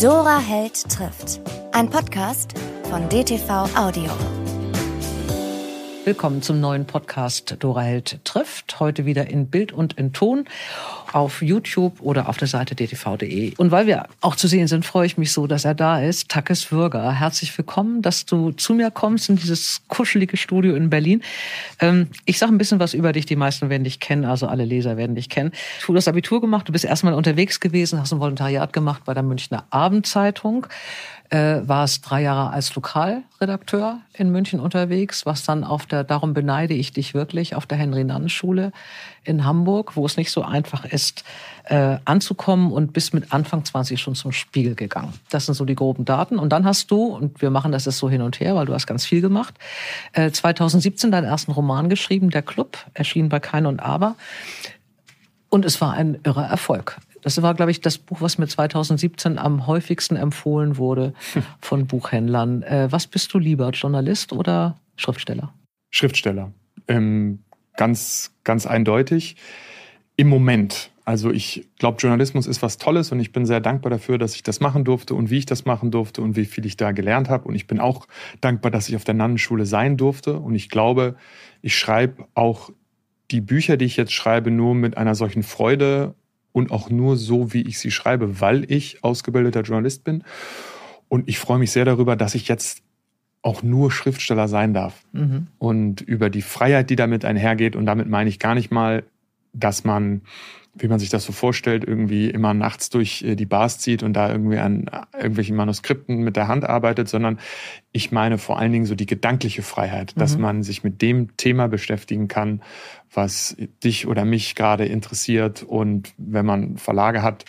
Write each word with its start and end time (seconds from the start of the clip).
Dora 0.00 0.38
Held 0.38 0.88
trifft. 0.88 1.40
Ein 1.72 1.90
Podcast 1.90 2.54
von 2.88 3.06
DTV 3.10 3.68
Audio. 3.76 4.39
Willkommen 6.06 6.40
zum 6.40 6.60
neuen 6.60 6.86
Podcast 6.86 7.56
Dora 7.58 7.82
Held 7.82 8.24
trifft. 8.24 8.80
Heute 8.80 9.04
wieder 9.04 9.28
in 9.28 9.48
Bild 9.48 9.70
und 9.70 9.92
in 9.98 10.14
Ton 10.14 10.46
auf 11.12 11.42
YouTube 11.42 12.00
oder 12.00 12.26
auf 12.30 12.38
der 12.38 12.48
Seite 12.48 12.74
dtv.de. 12.74 13.54
Und 13.56 13.70
weil 13.70 13.86
wir 13.86 14.06
auch 14.22 14.34
zu 14.34 14.48
sehen 14.48 14.66
sind, 14.66 14.86
freue 14.86 15.04
ich 15.04 15.18
mich 15.18 15.30
so, 15.30 15.46
dass 15.46 15.66
er 15.66 15.74
da 15.74 16.00
ist. 16.00 16.30
Takis 16.30 16.72
Würger, 16.72 17.12
herzlich 17.12 17.56
willkommen, 17.56 18.00
dass 18.00 18.24
du 18.24 18.52
zu 18.52 18.72
mir 18.72 18.90
kommst 18.90 19.28
in 19.28 19.36
dieses 19.36 19.82
kuschelige 19.88 20.38
Studio 20.38 20.74
in 20.74 20.88
Berlin. 20.88 21.22
Ähm, 21.80 22.08
ich 22.24 22.38
sage 22.38 22.50
ein 22.50 22.58
bisschen 22.58 22.80
was 22.80 22.94
über 22.94 23.12
dich. 23.12 23.26
Die 23.26 23.36
meisten 23.36 23.68
werden 23.68 23.84
dich 23.84 24.00
kennen, 24.00 24.24
also 24.24 24.46
alle 24.46 24.64
Leser 24.64 24.96
werden 24.96 25.16
dich 25.16 25.28
kennen. 25.28 25.52
Du 25.86 25.94
hast 25.94 26.08
Abitur 26.08 26.40
gemacht, 26.40 26.66
du 26.66 26.72
bist 26.72 26.86
erstmal 26.86 27.12
unterwegs 27.12 27.60
gewesen, 27.60 28.00
hast 28.00 28.12
ein 28.12 28.20
Volontariat 28.20 28.72
gemacht 28.72 29.02
bei 29.04 29.12
der 29.12 29.22
Münchner 29.22 29.66
Abendzeitung 29.68 30.66
äh, 31.30 31.60
warst 31.66 32.10
drei 32.10 32.22
Jahre 32.22 32.50
als 32.50 32.74
Lokalredakteur 32.74 34.00
in 34.12 34.30
München 34.30 34.58
unterwegs, 34.58 35.24
was 35.26 35.44
dann 35.44 35.62
auf 35.62 35.86
der, 35.86 36.02
darum 36.02 36.34
beneide 36.34 36.74
ich 36.74 36.92
dich 36.92 37.14
wirklich, 37.14 37.54
auf 37.54 37.66
der 37.66 37.78
Henry-Nann-Schule 37.78 38.72
in 39.22 39.44
Hamburg, 39.44 39.94
wo 39.94 40.04
es 40.04 40.16
nicht 40.16 40.32
so 40.32 40.42
einfach 40.42 40.84
ist, 40.84 41.24
äh, 41.64 41.98
anzukommen 42.04 42.72
und 42.72 42.92
bist 42.92 43.14
mit 43.14 43.32
Anfang 43.32 43.64
20 43.64 44.00
schon 44.00 44.16
zum 44.16 44.32
Spiegel 44.32 44.74
gegangen. 44.74 45.12
Das 45.30 45.46
sind 45.46 45.54
so 45.54 45.64
die 45.64 45.76
groben 45.76 46.04
Daten. 46.04 46.38
Und 46.38 46.50
dann 46.50 46.64
hast 46.64 46.90
du, 46.90 47.04
und 47.04 47.40
wir 47.40 47.50
machen 47.50 47.70
das 47.70 47.84
jetzt 47.84 47.98
so 47.98 48.10
hin 48.10 48.22
und 48.22 48.40
her, 48.40 48.56
weil 48.56 48.66
du 48.66 48.74
hast 48.74 48.88
ganz 48.88 49.06
viel 49.06 49.20
gemacht, 49.20 49.54
äh, 50.12 50.32
2017 50.32 51.12
deinen 51.12 51.24
ersten 51.24 51.52
Roman 51.52 51.88
geschrieben, 51.88 52.30
Der 52.30 52.42
Club, 52.42 52.76
erschien 52.94 53.28
bei 53.28 53.38
Kein 53.38 53.66
und 53.66 53.80
Aber. 53.80 54.16
Und 55.48 55.64
es 55.64 55.80
war 55.80 55.92
ein 55.92 56.18
irrer 56.24 56.46
Erfolg. 56.46 56.98
Das 57.22 57.40
war, 57.42 57.54
glaube 57.54 57.70
ich, 57.70 57.80
das 57.80 57.98
Buch, 57.98 58.20
was 58.20 58.38
mir 58.38 58.46
2017 58.46 59.38
am 59.38 59.66
häufigsten 59.66 60.16
empfohlen 60.16 60.76
wurde 60.76 61.14
von 61.60 61.86
Buchhändlern. 61.86 62.62
Äh, 62.62 62.88
was 62.90 63.06
bist 63.06 63.32
du 63.34 63.38
lieber, 63.38 63.70
Journalist 63.70 64.32
oder 64.32 64.78
Schriftsteller? 64.96 65.52
Schriftsteller. 65.90 66.52
Ähm, 66.88 67.40
ganz, 67.76 68.32
ganz 68.44 68.66
eindeutig. 68.66 69.36
Im 70.16 70.28
Moment. 70.28 70.90
Also 71.04 71.30
ich 71.30 71.66
glaube, 71.78 71.96
Journalismus 71.98 72.46
ist 72.46 72.62
was 72.62 72.78
Tolles 72.78 73.10
und 73.10 73.18
ich 73.18 73.32
bin 73.32 73.44
sehr 73.44 73.60
dankbar 73.60 73.90
dafür, 73.90 74.16
dass 74.16 74.34
ich 74.34 74.44
das 74.44 74.60
machen 74.60 74.84
durfte 74.84 75.14
und 75.14 75.30
wie 75.30 75.38
ich 75.38 75.46
das 75.46 75.64
machen 75.64 75.90
durfte 75.90 76.22
und 76.22 76.36
wie 76.36 76.44
viel 76.44 76.64
ich 76.66 76.76
da 76.76 76.92
gelernt 76.92 77.28
habe. 77.28 77.48
Und 77.48 77.54
ich 77.56 77.66
bin 77.66 77.80
auch 77.80 78.06
dankbar, 78.40 78.70
dass 78.70 78.88
ich 78.88 78.94
auf 78.96 79.02
der 79.02 79.14
Nannenschule 79.14 79.66
sein 79.66 79.96
durfte. 79.96 80.38
Und 80.38 80.54
ich 80.54 80.68
glaube, 80.68 81.16
ich 81.62 81.76
schreibe 81.76 82.28
auch 82.34 82.70
die 83.30 83.40
Bücher, 83.40 83.76
die 83.76 83.86
ich 83.86 83.96
jetzt 83.96 84.12
schreibe, 84.12 84.50
nur 84.50 84.74
mit 84.74 84.96
einer 84.96 85.14
solchen 85.14 85.42
Freude 85.42 86.14
und 86.52 86.70
auch 86.70 86.90
nur 86.90 87.16
so, 87.16 87.52
wie 87.52 87.62
ich 87.62 87.78
sie 87.78 87.90
schreibe, 87.90 88.40
weil 88.40 88.70
ich 88.70 89.04
ausgebildeter 89.04 89.62
Journalist 89.62 90.04
bin. 90.04 90.24
Und 91.08 91.28
ich 91.28 91.38
freue 91.38 91.58
mich 91.58 91.72
sehr 91.72 91.84
darüber, 91.84 92.16
dass 92.16 92.34
ich 92.34 92.48
jetzt 92.48 92.82
auch 93.42 93.62
nur 93.62 93.90
Schriftsteller 93.90 94.48
sein 94.48 94.74
darf. 94.74 95.02
Mhm. 95.12 95.46
Und 95.58 96.00
über 96.02 96.30
die 96.30 96.42
Freiheit, 96.42 96.90
die 96.90 96.96
damit 96.96 97.24
einhergeht. 97.24 97.74
Und 97.76 97.86
damit 97.86 98.08
meine 98.08 98.28
ich 98.28 98.38
gar 98.38 98.54
nicht 98.54 98.70
mal, 98.70 99.04
dass 99.52 99.84
man 99.84 100.22
wie 100.74 100.88
man 100.88 100.98
sich 100.98 101.08
das 101.08 101.24
so 101.24 101.32
vorstellt, 101.32 101.84
irgendwie 101.84 102.30
immer 102.30 102.54
nachts 102.54 102.90
durch 102.90 103.22
äh, 103.22 103.34
die 103.34 103.46
Bars 103.46 103.78
zieht 103.78 104.02
und 104.02 104.12
da 104.12 104.30
irgendwie 104.30 104.58
an 104.58 104.86
irgendwelchen 105.12 105.56
Manuskripten 105.56 106.18
mit 106.18 106.36
der 106.36 106.48
Hand 106.48 106.64
arbeitet, 106.64 107.08
sondern 107.08 107.38
ich 107.92 108.12
meine 108.12 108.38
vor 108.38 108.58
allen 108.58 108.72
Dingen 108.72 108.86
so 108.86 108.94
die 108.94 109.06
gedankliche 109.06 109.62
Freiheit, 109.62 110.12
dass 110.16 110.36
mhm. 110.36 110.42
man 110.42 110.62
sich 110.62 110.84
mit 110.84 111.02
dem 111.02 111.36
Thema 111.36 111.68
beschäftigen 111.68 112.28
kann, 112.28 112.62
was 113.12 113.56
dich 113.82 114.06
oder 114.06 114.24
mich 114.24 114.54
gerade 114.54 114.86
interessiert. 114.86 115.62
Und 115.62 116.12
wenn 116.16 116.46
man 116.46 116.76
Verlage 116.76 117.22
hat, 117.22 117.44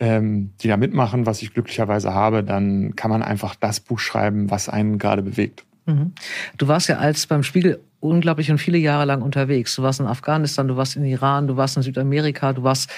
ähm, 0.00 0.52
die 0.60 0.68
da 0.68 0.76
mitmachen, 0.76 1.26
was 1.26 1.42
ich 1.42 1.52
glücklicherweise 1.52 2.14
habe, 2.14 2.42
dann 2.42 2.96
kann 2.96 3.10
man 3.10 3.22
einfach 3.22 3.54
das 3.54 3.80
Buch 3.80 3.98
schreiben, 3.98 4.50
was 4.50 4.68
einen 4.68 4.98
gerade 4.98 5.22
bewegt. 5.22 5.64
Mhm. 5.86 6.12
Du 6.58 6.68
warst 6.68 6.88
ja 6.88 6.98
als 6.98 7.26
beim 7.26 7.42
Spiegel 7.42 7.80
unglaublich 8.00 8.50
und 8.50 8.58
viele 8.58 8.78
Jahre 8.78 9.04
lang 9.04 9.22
unterwegs. 9.22 9.74
Du 9.76 9.82
warst 9.82 10.00
in 10.00 10.06
Afghanistan, 10.06 10.68
du 10.68 10.76
warst 10.76 10.96
in 10.96 11.04
Iran, 11.04 11.48
du 11.48 11.56
warst 11.56 11.76
in 11.76 11.82
Südamerika, 11.82 12.52
du 12.52 12.62
warst 12.62 12.90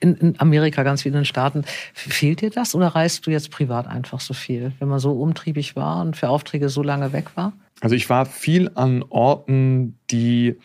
in, 0.00 0.14
in 0.16 0.40
Amerika, 0.40 0.82
ganz 0.82 1.02
vielen 1.02 1.24
Staaten. 1.24 1.64
Fehlt 1.94 2.42
dir 2.42 2.50
das 2.50 2.74
oder 2.74 2.88
reist 2.88 3.26
du 3.26 3.30
jetzt 3.30 3.50
privat 3.50 3.86
einfach 3.86 4.20
so 4.20 4.34
viel, 4.34 4.72
wenn 4.78 4.88
man 4.88 4.98
so 4.98 5.12
umtriebig 5.12 5.76
war 5.76 6.02
und 6.02 6.16
für 6.16 6.28
Aufträge 6.28 6.68
so 6.68 6.82
lange 6.82 7.12
weg 7.12 7.30
war? 7.34 7.52
Also 7.80 7.94
ich 7.94 8.08
war 8.08 8.26
viel 8.26 8.70
an 8.74 9.04
Orten, 9.08 9.98
die 10.10 10.56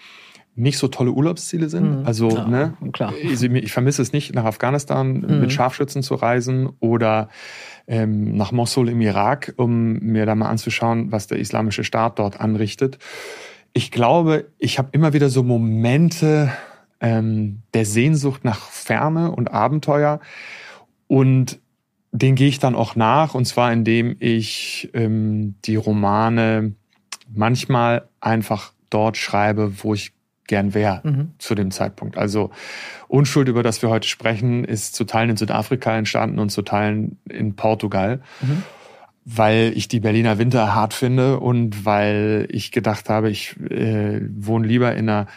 nicht 0.55 0.77
so 0.77 0.89
tolle 0.89 1.11
Urlaubsziele 1.11 1.69
sind. 1.69 2.01
Mhm. 2.01 2.05
Also, 2.05 2.29
ja, 2.29 2.47
ne, 2.47 2.73
klar. 2.91 3.13
Ich, 3.21 3.41
ich, 3.41 3.71
vermisse 3.71 4.01
es 4.01 4.11
nicht, 4.11 4.35
nach 4.35 4.43
Afghanistan 4.43 5.13
mhm. 5.13 5.39
mit 5.39 5.53
Scharfschützen 5.53 6.03
zu 6.03 6.15
reisen 6.15 6.69
oder 6.79 7.29
ähm, 7.91 8.37
nach 8.37 8.53
Mosul 8.53 8.87
im 8.87 9.01
Irak, 9.01 9.53
um 9.57 9.99
mir 9.99 10.25
da 10.25 10.33
mal 10.33 10.47
anzuschauen, 10.47 11.11
was 11.11 11.27
der 11.27 11.39
islamische 11.39 11.83
Staat 11.83 12.19
dort 12.19 12.39
anrichtet. 12.39 12.97
Ich 13.73 13.91
glaube, 13.91 14.45
ich 14.59 14.79
habe 14.79 14.89
immer 14.93 15.11
wieder 15.11 15.29
so 15.29 15.43
Momente 15.43 16.53
ähm, 17.01 17.63
der 17.73 17.85
Sehnsucht 17.85 18.45
nach 18.45 18.69
Ferne 18.69 19.31
und 19.31 19.51
Abenteuer 19.51 20.21
und 21.07 21.59
den 22.13 22.35
gehe 22.35 22.47
ich 22.47 22.59
dann 22.59 22.75
auch 22.75 22.95
nach 22.95 23.35
und 23.35 23.43
zwar 23.43 23.73
indem 23.73 24.15
ich 24.19 24.89
ähm, 24.93 25.55
die 25.65 25.75
Romane 25.75 26.75
manchmal 27.33 28.07
einfach 28.21 28.71
dort 28.89 29.17
schreibe, 29.17 29.83
wo 29.83 29.93
ich 29.93 30.13
gern 30.51 30.73
wäre 30.73 30.99
mhm. 31.03 31.31
zu 31.39 31.55
dem 31.55 31.71
Zeitpunkt. 31.71 32.17
Also 32.17 32.51
Unschuld, 33.07 33.47
über 33.47 33.63
das 33.63 33.81
wir 33.81 33.89
heute 33.89 34.07
sprechen, 34.07 34.65
ist 34.65 34.95
zu 34.95 35.05
Teilen 35.05 35.29
in 35.29 35.37
Südafrika 35.37 35.97
entstanden 35.97 36.39
und 36.39 36.49
zu 36.49 36.61
Teilen 36.61 37.19
in 37.29 37.55
Portugal. 37.55 38.19
Mhm. 38.41 38.63
Weil 39.23 39.71
ich 39.75 39.87
die 39.87 40.01
Berliner 40.01 40.39
Winter 40.39 40.75
hart 40.75 40.93
finde 40.93 41.39
und 41.39 41.85
weil 41.85 42.47
ich 42.51 42.73
gedacht 42.73 43.07
habe, 43.07 43.29
ich 43.29 43.55
äh, 43.69 44.19
wohne 44.35 44.67
lieber 44.67 44.93
in 44.93 45.07
einer 45.07 45.27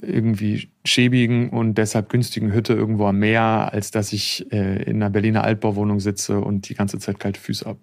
irgendwie 0.00 0.70
schäbigen 0.86 1.50
und 1.50 1.76
deshalb 1.76 2.08
günstigen 2.08 2.52
Hütte 2.52 2.72
irgendwo 2.72 3.06
am 3.06 3.18
Meer, 3.18 3.72
als 3.72 3.90
dass 3.90 4.14
ich 4.14 4.50
äh, 4.52 4.82
in 4.84 4.96
einer 4.96 5.10
Berliner 5.10 5.44
Altbauwohnung 5.44 6.00
sitze 6.00 6.40
und 6.40 6.70
die 6.70 6.74
ganze 6.74 6.98
Zeit 6.98 7.20
kalte 7.20 7.38
Füße 7.38 7.66
habe. 7.66 7.78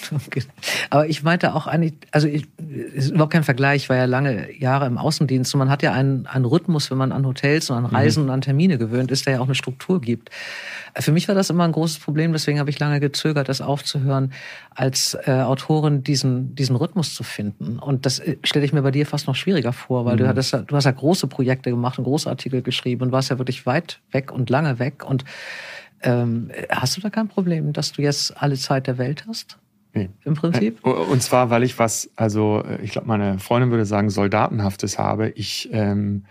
Aber 0.90 1.08
ich 1.08 1.22
meinte 1.22 1.54
auch 1.54 1.66
eigentlich, 1.66 1.94
also 2.10 2.28
ich, 2.28 2.46
ist 2.94 3.10
überhaupt 3.10 3.32
kein 3.32 3.44
Vergleich, 3.44 3.82
ich 3.82 3.88
war 3.88 3.96
ja 3.96 4.04
lange 4.04 4.52
Jahre 4.58 4.86
im 4.86 4.98
Außendienst 4.98 5.54
und 5.54 5.58
man 5.58 5.70
hat 5.70 5.82
ja 5.82 5.92
einen, 5.92 6.26
einen 6.26 6.44
Rhythmus, 6.44 6.90
wenn 6.90 6.98
man 6.98 7.12
an 7.12 7.26
Hotels 7.26 7.70
und 7.70 7.76
an 7.76 7.84
mhm. 7.84 7.96
Reisen 7.96 8.22
mhm. 8.22 8.28
und 8.28 8.34
an 8.34 8.40
Termine 8.40 8.78
gewöhnt 8.78 9.10
ist, 9.10 9.26
der 9.26 9.34
ja 9.34 9.40
auch 9.40 9.46
eine 9.46 9.54
Struktur 9.54 10.00
gibt. 10.00 10.30
Für 10.98 11.12
mich 11.12 11.28
war 11.28 11.34
das 11.34 11.50
immer 11.50 11.64
ein 11.64 11.72
großes 11.72 11.98
Problem, 11.98 12.32
deswegen 12.32 12.58
habe 12.58 12.70
ich 12.70 12.78
lange 12.78 13.00
gezögert, 13.00 13.48
das 13.48 13.60
aufzuhören, 13.60 14.32
als 14.74 15.16
äh, 15.26 15.30
Autorin 15.30 16.02
diesen, 16.02 16.54
diesen 16.54 16.76
Rhythmus 16.76 17.14
zu 17.14 17.22
finden. 17.22 17.78
Und 17.78 18.06
das 18.06 18.18
äh, 18.18 18.36
stelle 18.42 18.64
ich 18.64 18.72
mir 18.72 18.82
bei 18.82 18.90
dir 18.90 19.06
fast 19.06 19.26
noch 19.26 19.36
schwieriger 19.36 19.72
vor, 19.72 20.04
weil 20.04 20.14
mhm. 20.14 20.18
du, 20.18 20.28
hattest, 20.28 20.52
du 20.52 20.76
hast 20.76 20.84
ja 20.84 20.90
große 20.90 21.26
Projekte 21.26 21.70
gemacht 21.70 21.98
und 21.98 22.04
große 22.04 22.28
Artikel 22.28 22.62
geschrieben 22.62 23.02
und 23.02 23.12
warst 23.12 23.30
ja 23.30 23.38
wirklich 23.38 23.66
weit 23.66 24.00
weg 24.10 24.32
und 24.32 24.50
lange 24.50 24.78
weg. 24.78 25.04
Und 25.04 25.24
ähm, 26.02 26.50
hast 26.70 26.96
du 26.96 27.00
da 27.00 27.10
kein 27.10 27.28
Problem, 27.28 27.72
dass 27.72 27.92
du 27.92 28.02
jetzt 28.02 28.36
alle 28.40 28.56
Zeit 28.56 28.86
der 28.86 28.98
Welt 28.98 29.24
hast? 29.28 29.58
Im 30.24 30.34
Prinzip? 30.34 30.84
Äh, 30.84 30.88
und 30.88 31.22
zwar, 31.22 31.50
weil 31.50 31.62
ich 31.62 31.78
was, 31.78 32.10
also 32.16 32.62
äh, 32.64 32.82
ich 32.82 32.92
glaube, 32.92 33.08
meine 33.08 33.38
Freundin 33.38 33.70
würde 33.70 33.84
sagen, 33.84 34.10
Soldatenhaftes 34.10 34.98
habe. 34.98 35.30
Ich, 35.30 35.68
ähm, 35.72 36.24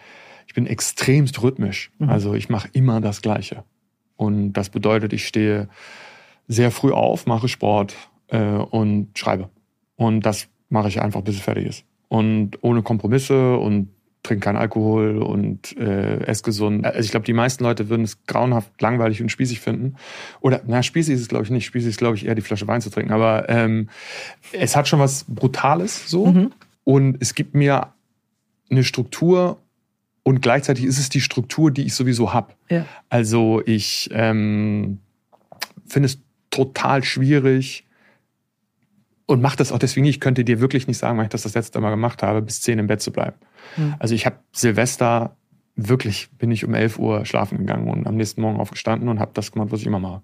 ich 0.47 0.53
bin 0.53 0.65
extremst 0.65 1.41
rhythmisch. 1.41 1.91
Mhm. 1.99 2.09
Also 2.09 2.33
ich 2.33 2.49
mache 2.49 2.69
immer 2.73 3.01
das 3.01 3.21
Gleiche. 3.21 3.63
Und 4.15 4.53
das 4.53 4.69
bedeutet, 4.69 5.13
ich 5.13 5.27
stehe 5.27 5.69
sehr 6.47 6.71
früh 6.71 6.91
auf, 6.91 7.25
mache 7.25 7.47
Sport 7.47 7.95
äh, 8.27 8.39
und 8.39 9.17
schreibe. 9.17 9.49
Und 9.95 10.25
das 10.25 10.47
mache 10.69 10.87
ich 10.87 11.01
einfach, 11.01 11.21
bis 11.21 11.35
es 11.35 11.41
fertig 11.41 11.65
ist. 11.65 11.85
Und 12.07 12.57
ohne 12.61 12.81
Kompromisse 12.81 13.57
und 13.57 13.89
trinke 14.23 14.45
keinen 14.45 14.57
Alkohol 14.57 15.21
und 15.21 15.77
äh, 15.77 16.19
esse 16.25 16.43
gesund. 16.43 16.85
Also 16.85 16.99
ich 16.99 17.11
glaube, 17.11 17.25
die 17.25 17.33
meisten 17.33 17.63
Leute 17.63 17.89
würden 17.89 18.03
es 18.03 18.25
grauenhaft 18.25 18.81
langweilig 18.81 19.21
und 19.21 19.29
spießig 19.29 19.59
finden. 19.59 19.95
Oder, 20.41 20.61
na, 20.67 20.83
spießig 20.83 21.15
ist 21.15 21.21
es, 21.21 21.27
glaube 21.29 21.45
ich, 21.45 21.51
nicht. 21.51 21.65
Spießig 21.65 21.89
ist, 21.89 21.97
glaube 21.97 22.15
ich, 22.15 22.25
eher 22.25 22.35
die 22.35 22.41
Flasche 22.41 22.67
Wein 22.67 22.81
zu 22.81 22.89
trinken. 22.89 23.13
Aber 23.13 23.47
ähm, 23.49 23.89
es 24.51 24.75
hat 24.75 24.87
schon 24.87 24.99
was 24.99 25.23
Brutales 25.23 26.09
so. 26.09 26.27
Mhm. 26.27 26.51
Und 26.83 27.17
es 27.19 27.33
gibt 27.33 27.55
mir 27.55 27.93
eine 28.69 28.83
Struktur 28.83 29.61
und 30.23 30.41
gleichzeitig 30.41 30.85
ist 30.85 30.99
es 30.99 31.09
die 31.09 31.21
Struktur, 31.21 31.71
die 31.71 31.85
ich 31.85 31.95
sowieso 31.95 32.33
habe. 32.33 32.53
Ja. 32.69 32.85
Also 33.07 33.61
ich 33.65 34.09
ähm, 34.11 34.99
finde 35.87 36.07
es 36.07 36.19
total 36.49 37.03
schwierig, 37.03 37.85
und 39.29 39.43
mache 39.43 39.57
das 39.57 39.71
auch 39.71 39.77
deswegen 39.77 40.05
nicht. 40.05 40.15
Ich 40.15 40.21
könnte 40.21 40.43
dir 40.43 40.59
wirklich 40.59 40.87
nicht 40.87 40.97
sagen, 40.97 41.15
weil 41.19 41.25
ich 41.25 41.29
das 41.29 41.43
das 41.43 41.53
letzte 41.53 41.79
Mal 41.79 41.91
gemacht 41.91 42.23
habe, 42.23 42.41
bis 42.41 42.61
zehn 42.61 42.79
im 42.79 42.87
Bett 42.87 42.99
zu 42.99 43.11
bleiben. 43.11 43.37
Mhm. 43.77 43.95
Also 43.99 44.15
ich 44.15 44.25
habe 44.25 44.37
Silvester 44.51 45.35
wirklich, 45.75 46.29
bin 46.37 46.51
ich 46.51 46.65
um 46.65 46.73
11 46.73 46.99
Uhr 46.99 47.25
schlafen 47.25 47.57
gegangen 47.57 47.89
und 47.89 48.07
am 48.07 48.15
nächsten 48.15 48.41
Morgen 48.41 48.59
aufgestanden 48.59 49.09
und 49.09 49.19
habe 49.19 49.31
das 49.33 49.51
gemacht, 49.51 49.71
was 49.71 49.81
ich 49.81 49.87
immer 49.87 49.99
mache. 49.99 50.21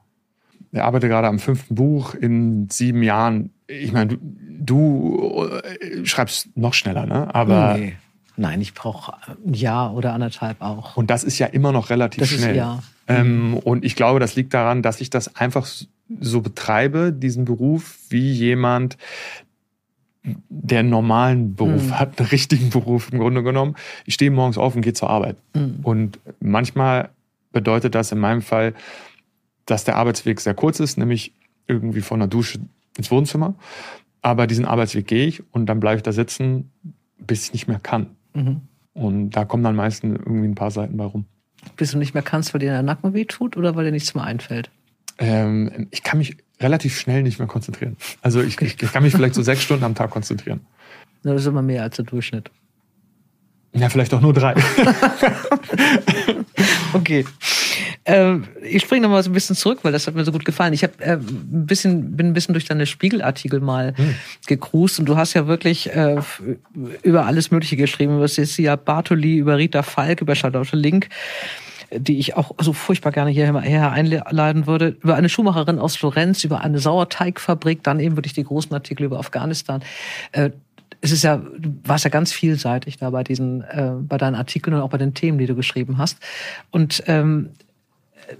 Ich 0.72 0.82
arbeite 0.82 1.08
gerade 1.08 1.28
am 1.28 1.40
fünften 1.40 1.76
Buch 1.76 2.14
in 2.14 2.68
sieben 2.70 3.02
Jahren. 3.04 3.52
Ich 3.68 3.94
meine, 3.94 4.08
du, 4.08 4.18
du 4.20 5.46
äh, 5.46 6.06
schreibst 6.06 6.56
noch 6.58 6.74
schneller, 6.74 7.06
ne? 7.06 7.34
Aber 7.34 7.78
nee. 7.78 7.96
Nein, 8.38 8.60
ich 8.60 8.74
brauche 8.74 9.14
ein 9.46 9.54
Jahr 9.54 9.94
oder 9.94 10.14
anderthalb 10.14 10.62
auch. 10.62 10.98
Und 10.98 11.10
das 11.10 11.24
ist 11.24 11.40
ja 11.40 11.48
immer 11.48 11.72
noch 11.72 11.90
relativ 11.90 12.20
das 12.20 12.30
schnell. 12.30 12.52
Ist, 12.52 12.58
ja. 12.58 12.84
Ähm. 13.08 13.56
Und 13.64 13.86
ich 13.86 13.96
glaube, 13.96 14.20
das 14.20 14.36
liegt 14.36 14.54
daran, 14.54 14.82
dass 14.82 15.00
ich 15.00 15.10
das 15.10 15.36
einfach 15.36 15.68
so 16.20 16.42
betreibe, 16.42 17.14
diesen 17.14 17.46
Beruf, 17.46 17.98
wie 18.10 18.32
jemand, 18.32 18.98
der 20.50 20.84
normalen 20.84 21.56
Beruf 21.56 21.88
mhm. 21.88 22.00
hat, 22.00 22.20
einen 22.20 22.30
richtigen 22.30 22.70
Beruf 22.70 23.12
im 23.12 23.20
Grunde 23.20 23.44
genommen. 23.44 23.76
Ich 24.06 24.16
stehe 24.16 24.32
morgens 24.32 24.58
auf 24.58 24.76
und 24.76 24.82
gehe 24.82 24.94
zur 24.94 25.10
Arbeit. 25.10 25.38
Mhm. 25.54 25.80
Und 25.84 26.20
manchmal 26.40 27.10
bedeutet 27.52 27.96
das 27.96 28.12
in 28.12 28.20
meinem 28.20 28.42
Fall, 28.42 28.74
dass 29.66 29.84
der 29.84 29.96
Arbeitsweg 29.96 30.42
sehr 30.42 30.54
kurz 30.54 30.80
ist, 30.80 30.98
nämlich 30.98 31.34
irgendwie 31.68 32.02
von 32.02 32.20
der 32.20 32.28
Dusche 32.28 32.60
ins 32.98 33.12
Wohnzimmer. 33.12 33.56
Aber 34.22 34.48
diesen 34.48 34.66
Arbeitsweg 34.66 35.08
gehe 35.08 35.28
ich 35.28 35.44
und 35.54 35.68
dann 35.68 35.80
bleibe 35.80 35.98
ich 35.98 36.04
da 36.04 36.12
sitzen, 36.12 36.72
bis 37.20 37.46
ich 37.48 37.54
nicht 37.54 37.68
mehr 37.68 37.80
kann. 37.80 38.08
Mhm. 38.34 38.62
Und 38.94 39.32
da 39.32 39.46
kommen 39.46 39.64
dann 39.64 39.76
meistens 39.76 40.18
irgendwie 40.18 40.48
ein 40.48 40.56
paar 40.56 40.72
Seiten 40.72 40.98
bei 40.98 41.06
rum. 41.06 41.26
Bis 41.76 41.92
du 41.92 41.98
nicht 41.98 42.14
mehr 42.14 42.24
kannst, 42.24 42.54
weil 42.54 42.60
dir 42.60 42.72
der 42.72 42.84
Nacken 42.84 43.14
weh 43.14 43.26
tut 43.26 43.58
oder 43.58 43.76
weil 43.76 43.86
dir 43.86 43.92
nichts 43.92 44.16
mehr 44.16 44.24
einfällt? 44.24 44.70
Ähm, 45.18 45.88
ich 45.92 46.04
kann 46.04 46.20
mich 46.20 46.38
relativ 46.60 47.00
schnell 47.00 47.24
nicht 47.24 47.40
mehr 47.40 47.48
konzentrieren. 47.48 47.98
Also 48.22 48.42
ich, 48.42 48.60
ich 48.62 48.78
kann 48.78 49.04
mich 49.04 49.14
vielleicht 49.14 49.36
so 49.36 49.42
sechs 49.42 49.64
Stunden 49.64 49.84
am 49.84 49.96
Tag 49.96 50.10
konzentrieren. 50.10 50.62
Das 51.24 51.42
ist 51.42 51.48
immer 51.48 51.62
mehr 51.62 51.84
als 51.84 51.96
der 51.96 52.06
Durchschnitt. 52.06 52.52
Ja, 53.74 53.90
vielleicht 53.90 54.14
auch 54.14 54.22
nur 54.22 54.34
drei. 54.34 54.56
okay. 56.94 57.26
Ähm, 58.06 58.46
ich 58.64 58.84
springe 58.84 59.02
nochmal 59.02 59.22
so 59.24 59.30
ein 59.30 59.34
bisschen 59.34 59.56
zurück, 59.56 59.80
weil 59.82 59.92
das 59.92 60.08
hat 60.08 60.16
mir 60.16 60.24
so 60.24 60.32
gut 60.32 60.46
gefallen. 60.46 60.72
Ich 60.72 60.84
hab, 60.84 61.02
äh, 61.02 61.14
ein 61.14 61.66
bisschen, 61.66 62.16
bin 62.16 62.28
ein 62.28 62.34
bisschen 62.34 62.54
durch 62.54 62.66
deine 62.66 62.86
Spiegelartikel 62.86 63.60
mal 63.60 63.94
hm. 63.98 64.16
gekrust 64.46 65.00
und 65.00 65.08
du 65.08 65.18
hast 65.18 65.34
ja 65.34 65.48
wirklich 65.48 65.94
äh, 65.94 66.22
über 67.02 67.26
alles 67.26 67.52
Mögliche 67.52 67.76
geschrieben, 67.76 68.16
über 68.16 68.28
Cecilia 68.28 68.78
Bartoli, 68.78 69.38
über 69.38 69.58
Rita 69.58 69.84
Falk, 69.84 70.22
über 70.22 70.36
Charlotte 70.36 70.78
Link 70.78 71.10
die 71.98 72.18
ich 72.18 72.36
auch 72.36 72.52
so 72.60 72.74
furchtbar 72.74 73.12
gerne 73.12 73.32
hierher 73.32 73.92
einladen 73.92 74.68
würde, 74.68 74.98
über 75.02 75.16
eine 75.16 75.30
Schuhmacherin 75.30 75.80
aus 75.80 75.96
Florenz, 75.96 76.44
über 76.44 76.62
eine 76.62 76.80
Sauerteigfabrik, 76.80 77.84
dann 77.84 78.00
eben 78.00 78.16
wirklich 78.16 78.34
die 78.34 78.44
großen 78.44 78.74
Artikel 78.74 79.04
über 79.04 79.20
Afghanistan. 79.20 79.84
Äh, 80.32 80.52
es 81.02 81.12
ist 81.12 81.24
ja, 81.24 81.38
du 81.38 81.76
warst 81.84 82.04
ja 82.04 82.10
ganz 82.10 82.32
vielseitig 82.32 82.98
da 82.98 83.10
bei 83.10 83.24
diesen, 83.24 83.62
äh, 83.62 83.94
bei 84.00 84.18
deinen 84.18 84.36
Artikeln 84.36 84.76
und 84.76 84.82
auch 84.82 84.90
bei 84.90 84.98
den 84.98 85.14
Themen, 85.14 85.38
die 85.38 85.46
du 85.46 85.56
geschrieben 85.56 85.98
hast. 85.98 86.18
Und 86.72 87.04
ähm, 87.08 87.50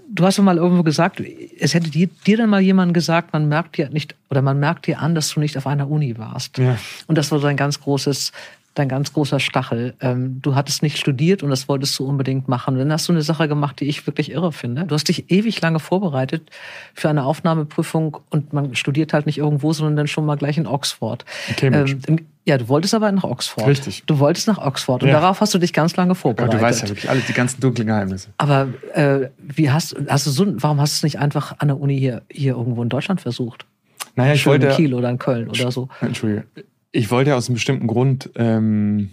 du 0.08 0.24
hast 0.24 0.38
mal 0.38 0.56
irgendwo 0.56 0.82
gesagt, 0.82 1.22
es 1.60 1.74
hätte 1.74 1.90
dir, 1.90 2.08
dir 2.26 2.36
dann 2.36 2.50
mal 2.50 2.60
jemand 2.60 2.94
gesagt, 2.94 3.32
man 3.32 3.48
merkt 3.48 3.76
dir 3.76 3.88
nicht 3.90 4.14
oder 4.30 4.42
man 4.42 4.58
merkt 4.58 4.86
dir 4.86 5.00
an, 5.00 5.14
dass 5.14 5.30
du 5.30 5.40
nicht 5.40 5.56
auf 5.56 5.66
einer 5.66 5.88
Uni 5.88 6.18
warst. 6.18 6.58
Ja. 6.58 6.78
Und 7.06 7.18
das 7.18 7.30
war 7.30 7.38
so 7.38 7.46
ein 7.46 7.56
ganz 7.56 7.80
großes 7.80 8.32
dein 8.76 8.88
ganz 8.88 9.12
großer 9.12 9.40
Stachel. 9.40 9.94
Ähm, 10.00 10.40
du 10.42 10.54
hattest 10.54 10.82
nicht 10.82 10.98
studiert 10.98 11.42
und 11.42 11.50
das 11.50 11.68
wolltest 11.68 11.98
du 11.98 12.06
unbedingt 12.06 12.46
machen. 12.46 12.74
Und 12.74 12.80
dann 12.80 12.92
hast 12.92 13.08
du 13.08 13.12
eine 13.12 13.22
Sache 13.22 13.48
gemacht, 13.48 13.80
die 13.80 13.86
ich 13.86 14.06
wirklich 14.06 14.30
irre 14.30 14.52
finde. 14.52 14.84
Du 14.84 14.94
hast 14.94 15.08
dich 15.08 15.30
ewig 15.30 15.60
lange 15.60 15.80
vorbereitet 15.80 16.50
für 16.94 17.08
eine 17.08 17.24
Aufnahmeprüfung 17.24 18.18
und 18.30 18.52
man 18.52 18.74
studiert 18.74 19.12
halt 19.12 19.26
nicht 19.26 19.38
irgendwo, 19.38 19.72
sondern 19.72 19.96
dann 19.96 20.06
schon 20.06 20.26
mal 20.26 20.36
gleich 20.36 20.58
in 20.58 20.66
Oxford. 20.66 21.24
In 21.48 21.56
Cambridge. 21.56 21.96
Ähm, 22.06 22.26
ja, 22.44 22.58
du 22.58 22.68
wolltest 22.68 22.94
aber 22.94 23.10
nach 23.10 23.24
Oxford. 23.24 23.66
Richtig. 23.66 24.04
Du 24.06 24.18
wolltest 24.20 24.46
nach 24.46 24.58
Oxford 24.58 25.02
und 25.02 25.08
ja. 25.08 25.20
darauf 25.20 25.40
hast 25.40 25.52
du 25.54 25.58
dich 25.58 25.72
ganz 25.72 25.96
lange 25.96 26.14
vorbereitet. 26.14 26.52
Ja, 26.52 26.58
du 26.58 26.64
weißt 26.64 26.82
ja 26.82 26.88
wirklich 26.88 27.10
alle 27.10 27.20
die 27.20 27.32
ganzen 27.32 27.60
dunklen 27.60 27.88
Geheimnisse. 27.88 28.28
Aber 28.38 28.68
äh, 28.92 29.30
wie 29.38 29.70
hast, 29.70 29.96
hast 30.06 30.26
du 30.26 30.30
so, 30.30 30.46
warum 30.62 30.80
hast 30.80 30.92
du 30.92 30.98
es 30.98 31.02
nicht 31.02 31.18
einfach 31.18 31.56
an 31.58 31.68
der 31.68 31.80
Uni 31.80 31.98
hier, 31.98 32.22
hier 32.30 32.54
irgendwo 32.54 32.82
in 32.82 32.88
Deutschland 32.88 33.20
versucht? 33.20 33.66
Naja, 34.14 34.34
ich 34.34 34.46
wollte. 34.46 34.68
In 34.68 34.72
Kiel 34.74 34.94
oder 34.94 35.10
in 35.10 35.18
Köln 35.18 35.48
oder 35.48 35.72
so. 35.72 35.88
Entschuldige 36.00 36.44
ich 36.96 37.10
wollte 37.10 37.36
aus 37.36 37.48
einem 37.48 37.54
bestimmten 37.54 37.86
Grund 37.86 38.30
ähm, 38.36 39.10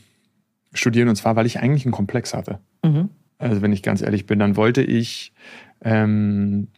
studieren 0.73 1.09
und 1.09 1.15
zwar, 1.15 1.35
weil 1.35 1.45
ich 1.45 1.59
eigentlich 1.59 1.85
einen 1.85 1.91
Komplex 1.91 2.33
hatte. 2.33 2.59
Mhm. 2.81 3.09
Also 3.37 3.61
wenn 3.61 3.73
ich 3.73 3.83
ganz 3.83 4.01
ehrlich 4.01 4.25
bin, 4.25 4.39
dann 4.39 4.55
wollte 4.55 4.81
ich 4.81 5.33
ähm, 5.81 6.69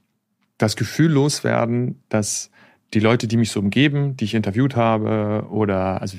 das 0.57 0.75
Gefühl 0.75 1.11
loswerden, 1.11 2.01
dass 2.09 2.49
die 2.93 2.99
Leute, 2.99 3.27
die 3.27 3.37
mich 3.37 3.51
so 3.51 3.59
umgeben, 3.59 4.17
die 4.17 4.25
ich 4.25 4.33
interviewt 4.33 4.75
habe 4.75 5.47
oder 5.49 6.01
also 6.01 6.17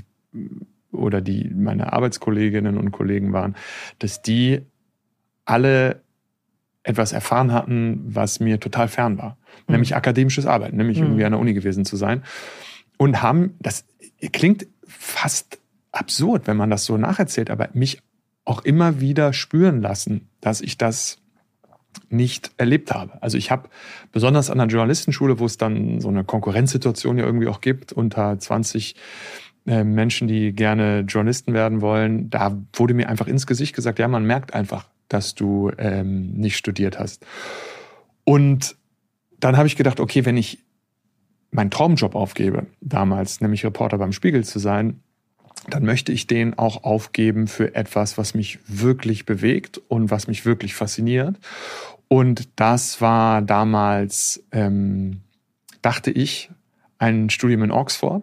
oder 0.93 1.21
die 1.21 1.51
meine 1.53 1.93
Arbeitskolleginnen 1.93 2.79
und 2.79 2.93
Kollegen 2.93 3.33
waren, 3.33 3.57
dass 3.99 4.23
die 4.23 4.61
alle 5.45 6.01
etwas 6.85 7.13
erfahren 7.13 7.53
hatten, 7.53 8.05
was 8.07 8.39
mir 8.39 8.61
total 8.61 8.87
fern 8.87 9.19
war, 9.19 9.37
mhm. 9.67 9.73
nämlich 9.73 9.97
akademisches 9.97 10.47
Arbeiten, 10.47 10.77
nämlich 10.77 10.99
mhm. 10.99 11.07
irgendwie 11.07 11.25
an 11.25 11.33
der 11.33 11.41
Uni 11.41 11.55
gewesen 11.55 11.85
zu 11.85 11.97
sein 11.97 12.23
und 12.99 13.21
haben 13.21 13.55
das 13.59 13.85
klingt 14.33 14.67
fast 14.87 15.59
absurd, 15.93 16.47
wenn 16.47 16.57
man 16.57 16.71
das 16.71 16.85
so 16.85 16.97
nacherzählt, 16.97 17.51
aber 17.51 17.69
mich 17.73 18.01
auch 18.45 18.65
immer 18.65 19.01
wieder 19.01 19.33
spüren 19.33 19.81
lassen, 19.81 20.29
dass 20.41 20.61
ich 20.61 20.79
das 20.79 21.19
nicht 22.11 22.53
erlebt 22.59 22.93
habe. 22.93 23.21
Also 23.23 23.39
ich 23.39 23.51
habe 23.51 23.69
besonders 24.13 24.51
an 24.51 24.59
der 24.59 24.67
Journalistenschule, 24.67 25.39
wo 25.39 25.47
es 25.47 25.57
dann 25.57 26.01
so 26.01 26.09
eine 26.09 26.25
Konkurrenzsituation 26.25 27.19
ja 27.19 27.25
irgendwie 27.25 27.49
auch 27.49 27.61
gibt, 27.61 27.93
unter 27.93 28.39
20 28.39 28.95
äh, 29.67 29.83
Menschen, 29.83 30.29
die 30.29 30.53
gerne 30.53 31.01
Journalisten 31.01 31.55
werden 31.55 31.81
wollen, 31.81 32.31
da 32.31 32.57
wurde 32.75 32.95
mir 32.95 33.09
einfach 33.09 33.27
ins 33.27 33.47
Gesicht 33.47 33.75
gesagt, 33.75 33.99
ja, 33.99 34.09
man 34.09 34.25
merkt 34.25 34.55
einfach, 34.55 34.89
dass 35.09 35.35
du 35.35 35.73
ähm, 35.79 36.35
nicht 36.35 36.57
studiert 36.57 36.99
hast. 36.99 37.25
Und 38.25 38.77
dann 39.41 39.57
habe 39.57 39.67
ich 39.67 39.77
gedacht, 39.77 40.01
okay, 40.01 40.25
wenn 40.25 40.37
ich 40.37 40.59
meinen 41.51 41.71
Traumjob 41.71 42.15
aufgebe, 42.15 42.67
damals, 42.81 43.41
nämlich 43.41 43.65
Reporter 43.65 43.99
beim 43.99 44.13
Spiegel 44.13 44.45
zu 44.45 44.59
sein, 44.59 45.01
dann 45.71 45.85
möchte 45.85 46.13
ich 46.13 46.27
den 46.27 46.59
auch 46.59 46.85
aufgeben 46.85 47.47
für 47.49 47.75
etwas, 47.75 48.19
was 48.19 48.35
mich 48.35 48.59
wirklich 48.67 49.27
bewegt 49.27 49.81
und 49.89 50.11
was 50.11 50.29
mich 50.29 50.45
wirklich 50.45 50.75
fasziniert. 50.75 51.37
Und 52.09 52.49
das 52.57 53.01
war 53.01 53.43
damals, 53.43 54.45
ähm, 54.53 55.23
dachte 55.83 56.11
ich, 56.11 56.51
ein 56.99 57.31
Studium 57.31 57.65
in 57.65 57.73
Oxford. 57.73 58.23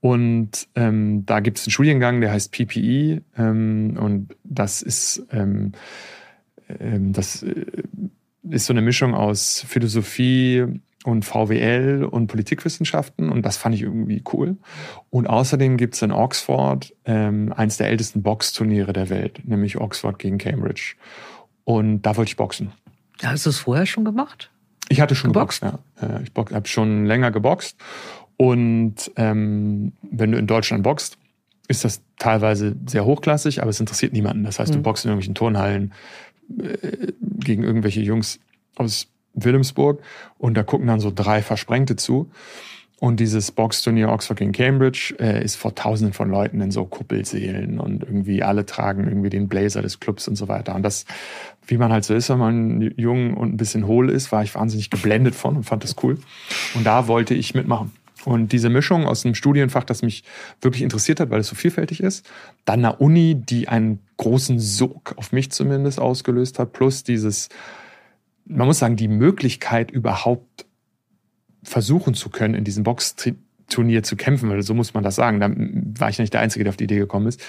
Und 0.00 0.68
ähm, 0.74 1.24
da 1.24 1.40
gibt 1.40 1.58
es 1.58 1.66
einen 1.66 1.72
Studiengang, 1.72 2.20
der 2.20 2.32
heißt 2.32 2.52
PPE. 2.52 3.22
Ähm, 3.38 3.96
und 3.98 4.36
das 4.44 4.82
ist, 4.82 5.26
ähm, 5.32 5.72
ähm, 6.78 7.14
das 7.14 7.42
äh, 7.42 7.64
ist 8.50 8.66
so 8.66 8.74
eine 8.74 8.82
Mischung 8.82 9.14
aus 9.14 9.64
Philosophie, 9.66 10.66
und 11.04 11.24
VWL 11.24 12.08
und 12.10 12.28
Politikwissenschaften 12.28 13.30
und 13.30 13.42
das 13.44 13.58
fand 13.58 13.74
ich 13.74 13.82
irgendwie 13.82 14.22
cool. 14.32 14.56
Und 15.10 15.26
außerdem 15.26 15.76
gibt 15.76 15.94
es 15.94 16.02
in 16.02 16.10
Oxford 16.10 16.94
ähm, 17.04 17.52
eins 17.54 17.76
der 17.76 17.88
ältesten 17.88 18.22
Boxturniere 18.22 18.94
der 18.94 19.10
Welt, 19.10 19.42
nämlich 19.44 19.78
Oxford 19.78 20.18
gegen 20.18 20.38
Cambridge. 20.38 20.94
Und 21.64 22.02
da 22.02 22.16
wollte 22.16 22.30
ich 22.30 22.36
boxen. 22.36 22.72
Hast 23.22 23.44
du 23.44 23.50
es 23.50 23.58
vorher 23.58 23.84
schon 23.84 24.04
gemacht? 24.04 24.50
Ich 24.88 25.00
hatte 25.00 25.14
schon 25.14 25.32
geboxt, 25.32 25.60
geboxt 25.60 25.84
ja. 26.00 26.20
Ich 26.20 26.54
habe 26.54 26.68
schon 26.68 27.04
länger 27.04 27.30
geboxt. 27.30 27.76
Und 28.36 29.12
ähm, 29.16 29.92
wenn 30.02 30.32
du 30.32 30.38
in 30.38 30.46
Deutschland 30.46 30.82
boxt, 30.82 31.18
ist 31.68 31.84
das 31.84 32.02
teilweise 32.18 32.76
sehr 32.86 33.04
hochklassig, 33.04 33.60
aber 33.60 33.70
es 33.70 33.80
interessiert 33.80 34.12
niemanden. 34.14 34.44
Das 34.44 34.58
heißt, 34.58 34.74
du 34.74 34.78
mhm. 34.78 34.82
boxst 34.82 35.04
in 35.04 35.10
irgendwelchen 35.10 35.34
Turnhallen 35.34 35.92
äh, 36.58 37.12
gegen 37.20 37.62
irgendwelche 37.62 38.00
Jungs 38.00 38.40
aus 38.76 39.08
Wilhelmsburg 39.34 40.00
und 40.38 40.54
da 40.54 40.62
gucken 40.62 40.86
dann 40.86 41.00
so 41.00 41.12
drei 41.14 41.42
Versprengte 41.42 41.96
zu. 41.96 42.30
Und 43.00 43.20
dieses 43.20 43.50
Boxturnier 43.50 44.08
Oxford 44.08 44.38
gegen 44.38 44.52
Cambridge 44.52 45.14
äh, 45.18 45.44
ist 45.44 45.56
vor 45.56 45.74
tausenden 45.74 46.14
von 46.14 46.30
Leuten 46.30 46.60
in 46.60 46.70
so 46.70 46.86
Kuppelseelen 46.86 47.78
und 47.78 48.02
irgendwie 48.02 48.42
alle 48.42 48.64
tragen 48.64 49.04
irgendwie 49.04 49.30
den 49.30 49.48
Blazer 49.48 49.82
des 49.82 50.00
Clubs 50.00 50.26
und 50.28 50.36
so 50.36 50.48
weiter. 50.48 50.74
Und 50.74 50.84
das, 50.84 51.04
wie 51.66 51.76
man 51.76 51.92
halt 51.92 52.04
so 52.04 52.14
ist, 52.14 52.30
wenn 52.30 52.38
man 52.38 52.94
jung 52.96 53.34
und 53.34 53.52
ein 53.52 53.56
bisschen 53.56 53.86
hohl 53.86 54.08
ist, 54.08 54.32
war 54.32 54.42
ich 54.42 54.54
wahnsinnig 54.54 54.90
geblendet 54.90 55.34
von 55.34 55.56
und 55.56 55.64
fand 55.64 55.84
das 55.84 55.96
cool. 56.02 56.18
Und 56.74 56.86
da 56.86 57.08
wollte 57.08 57.34
ich 57.34 57.54
mitmachen. 57.54 57.92
Und 58.24 58.52
diese 58.52 58.70
Mischung 58.70 59.06
aus 59.06 59.24
einem 59.24 59.34
Studienfach, 59.34 59.84
das 59.84 60.02
mich 60.02 60.24
wirklich 60.62 60.82
interessiert 60.82 61.20
hat, 61.20 61.30
weil 61.30 61.40
es 61.40 61.48
so 61.48 61.56
vielfältig 61.56 62.00
ist, 62.00 62.24
dann 62.64 62.78
einer 62.78 63.00
Uni, 63.00 63.34
die 63.34 63.68
einen 63.68 63.98
großen 64.16 64.58
Sog 64.58 65.14
auf 65.16 65.32
mich 65.32 65.50
zumindest 65.50 66.00
ausgelöst 66.00 66.58
hat, 66.58 66.72
plus 66.72 67.04
dieses 67.04 67.50
man 68.44 68.66
muss 68.66 68.78
sagen, 68.78 68.96
die 68.96 69.08
Möglichkeit 69.08 69.90
überhaupt 69.90 70.66
versuchen 71.62 72.14
zu 72.14 72.28
können, 72.28 72.54
in 72.54 72.64
diesem 72.64 72.84
Boxturnier 72.84 74.02
zu 74.02 74.16
kämpfen, 74.16 74.50
weil 74.50 74.62
so 74.62 74.74
muss 74.74 74.94
man 74.94 75.02
das 75.02 75.16
sagen, 75.16 75.40
da 75.40 75.50
war 76.00 76.10
ich 76.10 76.18
nicht 76.18 76.32
der 76.32 76.40
Einzige, 76.40 76.64
der 76.64 76.70
auf 76.70 76.76
die 76.76 76.84
Idee 76.84 76.98
gekommen 76.98 77.26
ist. 77.26 77.42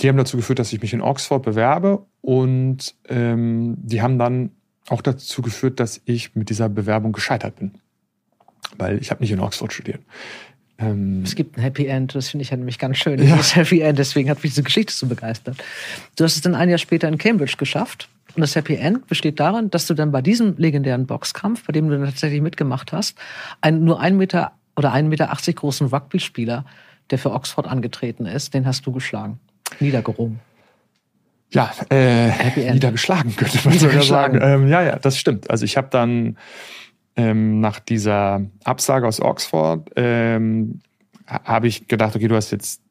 Die 0.00 0.08
haben 0.08 0.16
dazu 0.16 0.36
geführt, 0.36 0.58
dass 0.58 0.72
ich 0.72 0.80
mich 0.80 0.94
in 0.94 1.02
Oxford 1.02 1.42
bewerbe 1.42 2.06
und 2.20 2.94
ähm, 3.08 3.76
die 3.78 4.00
haben 4.00 4.18
dann 4.18 4.50
auch 4.88 5.02
dazu 5.02 5.42
geführt, 5.42 5.80
dass 5.80 6.00
ich 6.04 6.34
mit 6.34 6.50
dieser 6.50 6.68
Bewerbung 6.68 7.12
gescheitert 7.12 7.56
bin, 7.56 7.72
weil 8.78 8.98
ich 8.98 9.10
habe 9.10 9.22
nicht 9.22 9.32
in 9.32 9.40
Oxford 9.40 9.72
studiert. 9.72 10.00
Ähm, 10.82 11.22
es 11.24 11.34
gibt 11.34 11.56
ein 11.56 11.62
Happy 11.62 11.86
End, 11.86 12.14
das 12.14 12.28
finde 12.28 12.42
ich 12.42 12.50
ja 12.50 12.56
nämlich 12.56 12.78
ganz 12.78 12.96
schön. 12.98 13.22
Ja. 13.22 13.36
Das 13.36 13.54
Happy 13.56 13.80
End, 13.80 13.98
deswegen 13.98 14.28
hat 14.28 14.42
mich 14.42 14.52
diese 14.52 14.62
Geschichte 14.62 14.92
so 14.92 15.06
begeistert. 15.06 15.56
Du 16.16 16.24
hast 16.24 16.36
es 16.36 16.40
dann 16.42 16.54
ein 16.54 16.68
Jahr 16.68 16.78
später 16.78 17.08
in 17.08 17.18
Cambridge 17.18 17.56
geschafft 17.56 18.08
und 18.34 18.40
das 18.40 18.56
Happy 18.56 18.74
End 18.74 19.06
besteht 19.06 19.40
darin, 19.40 19.70
dass 19.70 19.86
du 19.86 19.94
dann 19.94 20.10
bei 20.10 20.22
diesem 20.22 20.56
legendären 20.56 21.06
Boxkampf, 21.06 21.64
bei 21.66 21.72
dem 21.72 21.88
du 21.88 21.96
dann 21.96 22.06
tatsächlich 22.06 22.40
mitgemacht 22.40 22.92
hast, 22.92 23.18
einen 23.60 23.84
nur 23.84 24.00
einen 24.00 24.16
Meter 24.16 24.52
oder 24.76 24.92
einen 24.92 25.08
Meter 25.08 25.30
80 25.30 25.56
großen 25.56 25.86
Rugby-Spieler, 25.88 26.64
der 27.10 27.18
für 27.18 27.32
Oxford 27.32 27.66
angetreten 27.66 28.26
ist, 28.26 28.54
den 28.54 28.66
hast 28.66 28.86
du 28.86 28.92
geschlagen, 28.92 29.38
niedergerungen. 29.80 30.40
Ja, 31.50 31.70
äh, 31.90 32.72
niedergeschlagen 32.72 33.36
könnte 33.36 33.58
man 33.64 33.78
sogar 33.78 34.02
sagen. 34.02 34.40
Ähm, 34.40 34.68
ja, 34.68 34.82
ja, 34.82 34.98
das 34.98 35.18
stimmt. 35.18 35.50
Also 35.50 35.66
ich 35.66 35.76
habe 35.76 35.88
dann 35.90 36.38
ähm, 37.16 37.60
nach 37.60 37.80
dieser 37.80 38.42
Absage 38.64 39.06
aus 39.06 39.20
Oxford 39.20 39.90
ähm, 39.96 40.80
habe 41.26 41.66
ich 41.66 41.88
gedacht, 41.88 42.16
okay, 42.16 42.28
du 42.28 42.36
hast 42.36 42.50
jetzt 42.50 42.82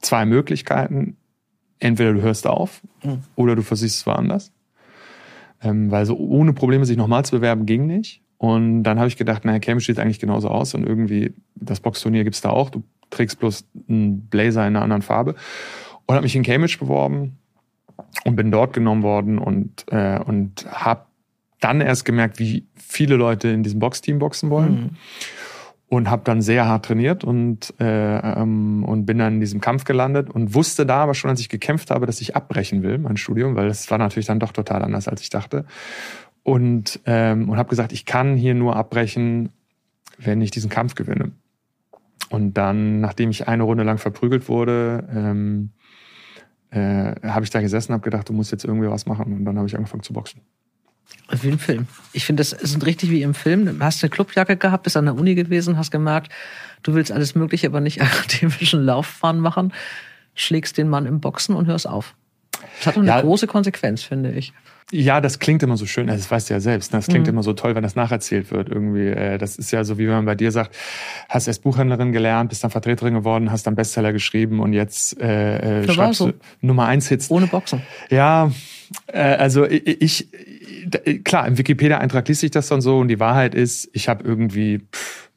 zwei 0.00 0.24
Möglichkeiten. 0.24 1.16
Entweder 1.80 2.12
du 2.12 2.22
hörst 2.22 2.46
auf 2.46 2.80
mhm. 3.04 3.22
oder 3.36 3.54
du 3.54 3.62
versiehst 3.62 3.96
es 3.96 4.06
woanders. 4.06 4.52
Ähm, 5.62 5.90
weil 5.90 6.06
so 6.06 6.16
ohne 6.16 6.52
Probleme 6.52 6.84
sich 6.86 6.96
nochmal 6.96 7.24
zu 7.24 7.36
bewerben 7.36 7.66
ging 7.66 7.86
nicht. 7.86 8.22
Und 8.36 8.84
dann 8.84 8.98
habe 8.98 9.08
ich 9.08 9.16
gedacht, 9.16 9.44
naja, 9.44 9.58
Cambridge 9.58 9.86
sieht 9.86 9.98
eigentlich 9.98 10.20
genauso 10.20 10.48
aus 10.48 10.74
und 10.74 10.86
irgendwie 10.86 11.34
das 11.56 11.80
Boxturnier 11.80 12.22
gibt's 12.22 12.40
da 12.40 12.50
auch. 12.50 12.70
Du 12.70 12.84
trägst 13.10 13.40
bloß 13.40 13.64
einen 13.88 14.28
Blazer 14.28 14.62
in 14.62 14.76
einer 14.76 14.82
anderen 14.82 15.02
Farbe. 15.02 15.34
Und 16.06 16.14
habe 16.14 16.22
mich 16.22 16.36
in 16.36 16.44
Cambridge 16.44 16.78
beworben 16.78 17.38
und 18.24 18.36
bin 18.36 18.50
dort 18.50 18.72
genommen 18.72 19.02
worden 19.02 19.38
und, 19.38 19.84
äh, 19.90 20.20
und 20.20 20.66
habe 20.70 21.07
dann 21.60 21.80
erst 21.80 22.04
gemerkt, 22.04 22.38
wie 22.38 22.66
viele 22.76 23.16
Leute 23.16 23.48
in 23.48 23.62
diesem 23.62 23.80
Boxteam 23.80 24.18
boxen 24.18 24.50
wollen. 24.50 24.72
Mhm. 24.72 24.90
Und 25.90 26.10
habe 26.10 26.20
dann 26.22 26.42
sehr 26.42 26.66
hart 26.66 26.84
trainiert 26.84 27.24
und, 27.24 27.72
äh, 27.80 28.18
ähm, 28.18 28.84
und 28.84 29.06
bin 29.06 29.16
dann 29.16 29.34
in 29.34 29.40
diesem 29.40 29.62
Kampf 29.62 29.84
gelandet 29.84 30.28
und 30.28 30.52
wusste 30.52 30.84
da 30.84 30.98
aber 31.04 31.14
schon, 31.14 31.30
als 31.30 31.40
ich 31.40 31.48
gekämpft 31.48 31.90
habe, 31.90 32.04
dass 32.04 32.20
ich 32.20 32.36
abbrechen 32.36 32.82
will, 32.82 32.98
mein 32.98 33.16
Studium, 33.16 33.56
weil 33.56 33.68
das 33.68 33.90
war 33.90 33.96
natürlich 33.96 34.26
dann 34.26 34.38
doch 34.38 34.52
total 34.52 34.82
anders, 34.82 35.08
als 35.08 35.22
ich 35.22 35.30
dachte. 35.30 35.64
Und, 36.42 37.00
ähm, 37.06 37.48
und 37.48 37.56
habe 37.56 37.70
gesagt, 37.70 37.92
ich 37.92 38.04
kann 38.04 38.36
hier 38.36 38.52
nur 38.52 38.76
abbrechen, 38.76 39.48
wenn 40.18 40.42
ich 40.42 40.50
diesen 40.50 40.68
Kampf 40.68 40.94
gewinne. 40.94 41.32
Und 42.28 42.54
dann, 42.54 43.00
nachdem 43.00 43.30
ich 43.30 43.48
eine 43.48 43.62
Runde 43.62 43.84
lang 43.84 43.98
verprügelt 43.98 44.48
wurde, 44.48 45.08
ähm, 45.14 45.70
äh, 46.70 47.14
habe 47.22 47.44
ich 47.44 47.50
da 47.50 47.60
gesessen 47.60 47.92
und 47.92 47.94
habe 47.94 48.04
gedacht, 48.04 48.28
du 48.28 48.32
musst 48.32 48.52
jetzt 48.52 48.64
irgendwie 48.64 48.88
was 48.88 49.06
machen. 49.06 49.32
Und 49.32 49.44
dann 49.44 49.56
habe 49.56 49.66
ich 49.66 49.76
angefangen 49.76 50.02
zu 50.02 50.12
boxen. 50.12 50.42
Wie 51.42 51.48
ein 51.48 51.58
Film. 51.58 51.86
Ich 52.12 52.24
finde, 52.24 52.40
das 52.40 52.52
ist 52.52 52.84
richtig 52.86 53.10
wie 53.10 53.22
im 53.22 53.34
Film. 53.34 53.66
Du 53.66 53.84
hast 53.84 54.02
eine 54.02 54.10
Clubjacke 54.10 54.56
gehabt, 54.56 54.84
bist 54.84 54.96
an 54.96 55.04
der 55.04 55.14
Uni 55.14 55.34
gewesen, 55.34 55.76
hast 55.76 55.90
gemerkt, 55.90 56.32
du 56.82 56.94
willst 56.94 57.12
alles 57.12 57.34
Mögliche, 57.34 57.66
aber 57.66 57.80
nicht 57.80 58.00
akademischen 58.02 58.82
Laufbahn 58.84 59.38
machen, 59.38 59.72
schlägst 60.34 60.78
den 60.78 60.88
Mann 60.88 61.04
im 61.04 61.20
Boxen 61.20 61.54
und 61.54 61.66
hörst 61.66 61.86
auf. 61.86 62.14
Das 62.78 62.86
hat 62.86 62.96
eine 62.96 63.06
ja, 63.06 63.20
große 63.20 63.46
Konsequenz, 63.46 64.02
finde 64.02 64.32
ich. 64.32 64.52
Ja, 64.90 65.20
das 65.20 65.38
klingt 65.38 65.62
immer 65.62 65.76
so 65.76 65.84
schön, 65.84 66.06
das 66.06 66.30
weißt 66.30 66.48
du 66.48 66.54
ja 66.54 66.60
selbst. 66.60 66.92
Ne? 66.92 66.98
Das 66.98 67.08
klingt 67.08 67.26
mhm. 67.26 67.34
immer 67.34 67.42
so 67.42 67.52
toll, 67.52 67.74
wenn 67.74 67.82
das 67.82 67.94
nacherzählt 67.94 68.50
wird. 68.50 68.70
Irgendwie, 68.70 69.08
äh, 69.08 69.36
das 69.36 69.56
ist 69.56 69.70
ja 69.70 69.84
so, 69.84 69.98
wie 69.98 70.06
wenn 70.06 70.14
man 70.14 70.24
bei 70.24 70.34
dir 70.34 70.50
sagt, 70.50 70.74
hast 71.28 71.46
erst 71.46 71.62
Buchhändlerin 71.62 72.12
gelernt, 72.12 72.48
bist 72.48 72.64
dann 72.64 72.70
Vertreterin 72.70 73.12
geworden, 73.12 73.50
hast 73.50 73.66
dann 73.66 73.74
Bestseller 73.74 74.14
geschrieben 74.14 74.60
und 74.60 74.72
jetzt 74.72 75.20
äh, 75.20 75.82
äh 75.82 75.92
schreibst 75.92 76.18
so. 76.18 76.28
du 76.28 76.34
Nummer 76.62 76.86
eins 76.86 77.08
Hits. 77.08 77.30
Ohne 77.30 77.46
Boxen. 77.48 77.82
Ja, 78.08 78.50
äh, 79.08 79.20
also 79.20 79.66
ich, 79.66 80.00
ich 80.00 80.28
klar, 81.22 81.46
im 81.46 81.58
Wikipedia-Eintrag 81.58 82.26
liest 82.28 82.40
sich 82.40 82.50
das 82.50 82.68
dann 82.68 82.80
so 82.80 82.98
und 82.98 83.08
die 83.08 83.20
Wahrheit 83.20 83.54
ist, 83.54 83.90
ich 83.92 84.08
habe 84.08 84.24
irgendwie 84.24 84.80
pff, 84.90 85.28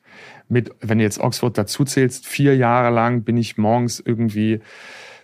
mit, 0.47 0.71
wenn 0.81 0.97
du 0.97 1.03
jetzt 1.03 1.19
Oxford 1.19 1.57
dazu 1.57 1.83
zählst, 1.83 2.25
vier 2.25 2.55
Jahre 2.55 2.93
lang 2.93 3.23
bin 3.23 3.37
ich 3.37 3.57
morgens 3.57 3.99
irgendwie 3.99 4.61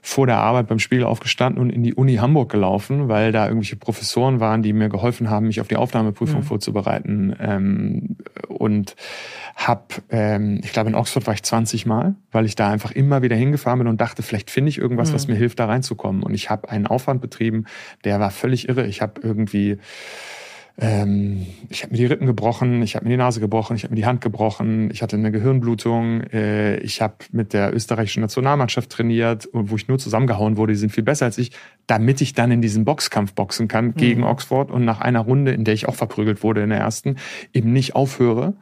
vor 0.08 0.26
der 0.26 0.38
Arbeit 0.38 0.68
beim 0.68 0.80
Spiegel 0.80 1.04
aufgestanden 1.04 1.62
und 1.62 1.70
in 1.70 1.84
die 1.84 1.94
Uni 1.94 2.16
Hamburg 2.16 2.50
gelaufen, 2.50 3.10
weil 3.10 3.34
da 3.34 3.46
irgendwelche 3.46 3.76
Professoren 3.76 4.40
waren, 4.40 4.64
die 4.64 4.72
mir 4.72 4.88
geholfen 4.88 5.30
haben, 5.30 5.48
mich 5.48 5.60
auf 5.60 5.68
die 5.68 5.76
Aufnahmeprüfung 5.76 6.40
mhm. 6.40 6.46
vorzubereiten. 6.46 7.36
Ähm, 7.42 8.16
und 8.48 8.96
hab, 9.58 10.02
ähm, 10.10 10.62
ich 10.64 10.72
glaube, 10.72 10.90
in 10.90 10.96
Oxford 10.96 11.28
war 11.28 11.34
ich 11.34 11.44
20 11.44 11.86
Mal, 11.86 12.16
weil 12.32 12.46
ich 12.46 12.56
da 12.56 12.72
einfach 12.72 12.92
immer 12.92 13.22
wieder 13.22 13.36
hingefahren 13.36 13.80
bin 13.80 13.90
und 13.90 14.00
dachte, 14.00 14.24
vielleicht 14.24 14.50
finde 14.50 14.70
ich 14.70 14.78
irgendwas, 14.78 15.10
mhm. 15.10 15.16
was 15.16 15.28
mir 15.28 15.36
hilft, 15.36 15.60
da 15.60 15.66
reinzukommen. 15.66 16.24
Und 16.24 16.34
ich 16.34 16.50
habe 16.50 16.70
einen 16.70 16.88
Aufwand 16.88 17.20
betrieben, 17.20 17.66
der 18.06 18.22
war 18.22 18.32
völlig 18.32 18.70
irre. 18.70 18.88
Ich 18.88 19.02
habe 19.02 19.20
irgendwie 19.22 19.78
ähm, 20.80 21.48
ich 21.70 21.82
habe 21.82 21.94
mir 21.94 21.98
die 21.98 22.06
Rippen 22.06 22.28
gebrochen, 22.28 22.84
ich 22.84 22.96
habe 22.96 23.06
mir 23.06 23.12
die 23.12 23.18
Nase 23.18 23.40
gebrochen, 23.40 23.76
ich 23.76 23.84
habe 23.84 23.94
mir 23.94 24.00
die 24.00 24.06
Hand 24.06 24.22
gebrochen, 24.22 24.92
ich 24.92 25.02
hatte 25.02 25.16
eine 25.16 25.32
Gehirnblutung, 25.32 26.22
äh, 26.32 26.78
ich 26.78 27.02
habe 27.02 27.16
mit 27.32 27.54
der 27.54 27.74
österreichischen 27.74 28.22
Nationalmannschaft 28.22 28.92
trainiert, 28.92 29.50
wo 29.54 29.76
ich 29.76 29.88
nur 29.88 29.98
zusammengehauen 29.98 30.56
wurde, 30.56 30.74
die 30.74 30.80
sind 30.80 30.92
viel 30.92 31.04
besser 31.04 31.26
als 31.26 31.40
ich, 31.40 31.52
damit 31.88 32.22
ich 32.22 32.34
dann 32.34 32.52
in 32.52 32.62
diesen 32.62 32.86
Boxkampf 32.86 33.34
boxen 33.34 33.68
kann 33.68 33.96
gegen 33.96 34.22
mhm. 34.22 34.28
Oxford 34.28 34.70
und 34.70 34.86
nach 34.86 35.02
einer 35.02 35.22
Runde, 35.22 35.52
in 35.52 35.64
der 35.64 35.74
ich 35.74 35.88
auch 35.88 35.96
verprügelt 35.96 36.44
wurde 36.44 36.62
in 36.62 36.70
der 36.70 36.80
ersten, 36.80 37.16
eben 37.54 37.74
nicht 37.74 37.96
aufhöre. 37.96 38.54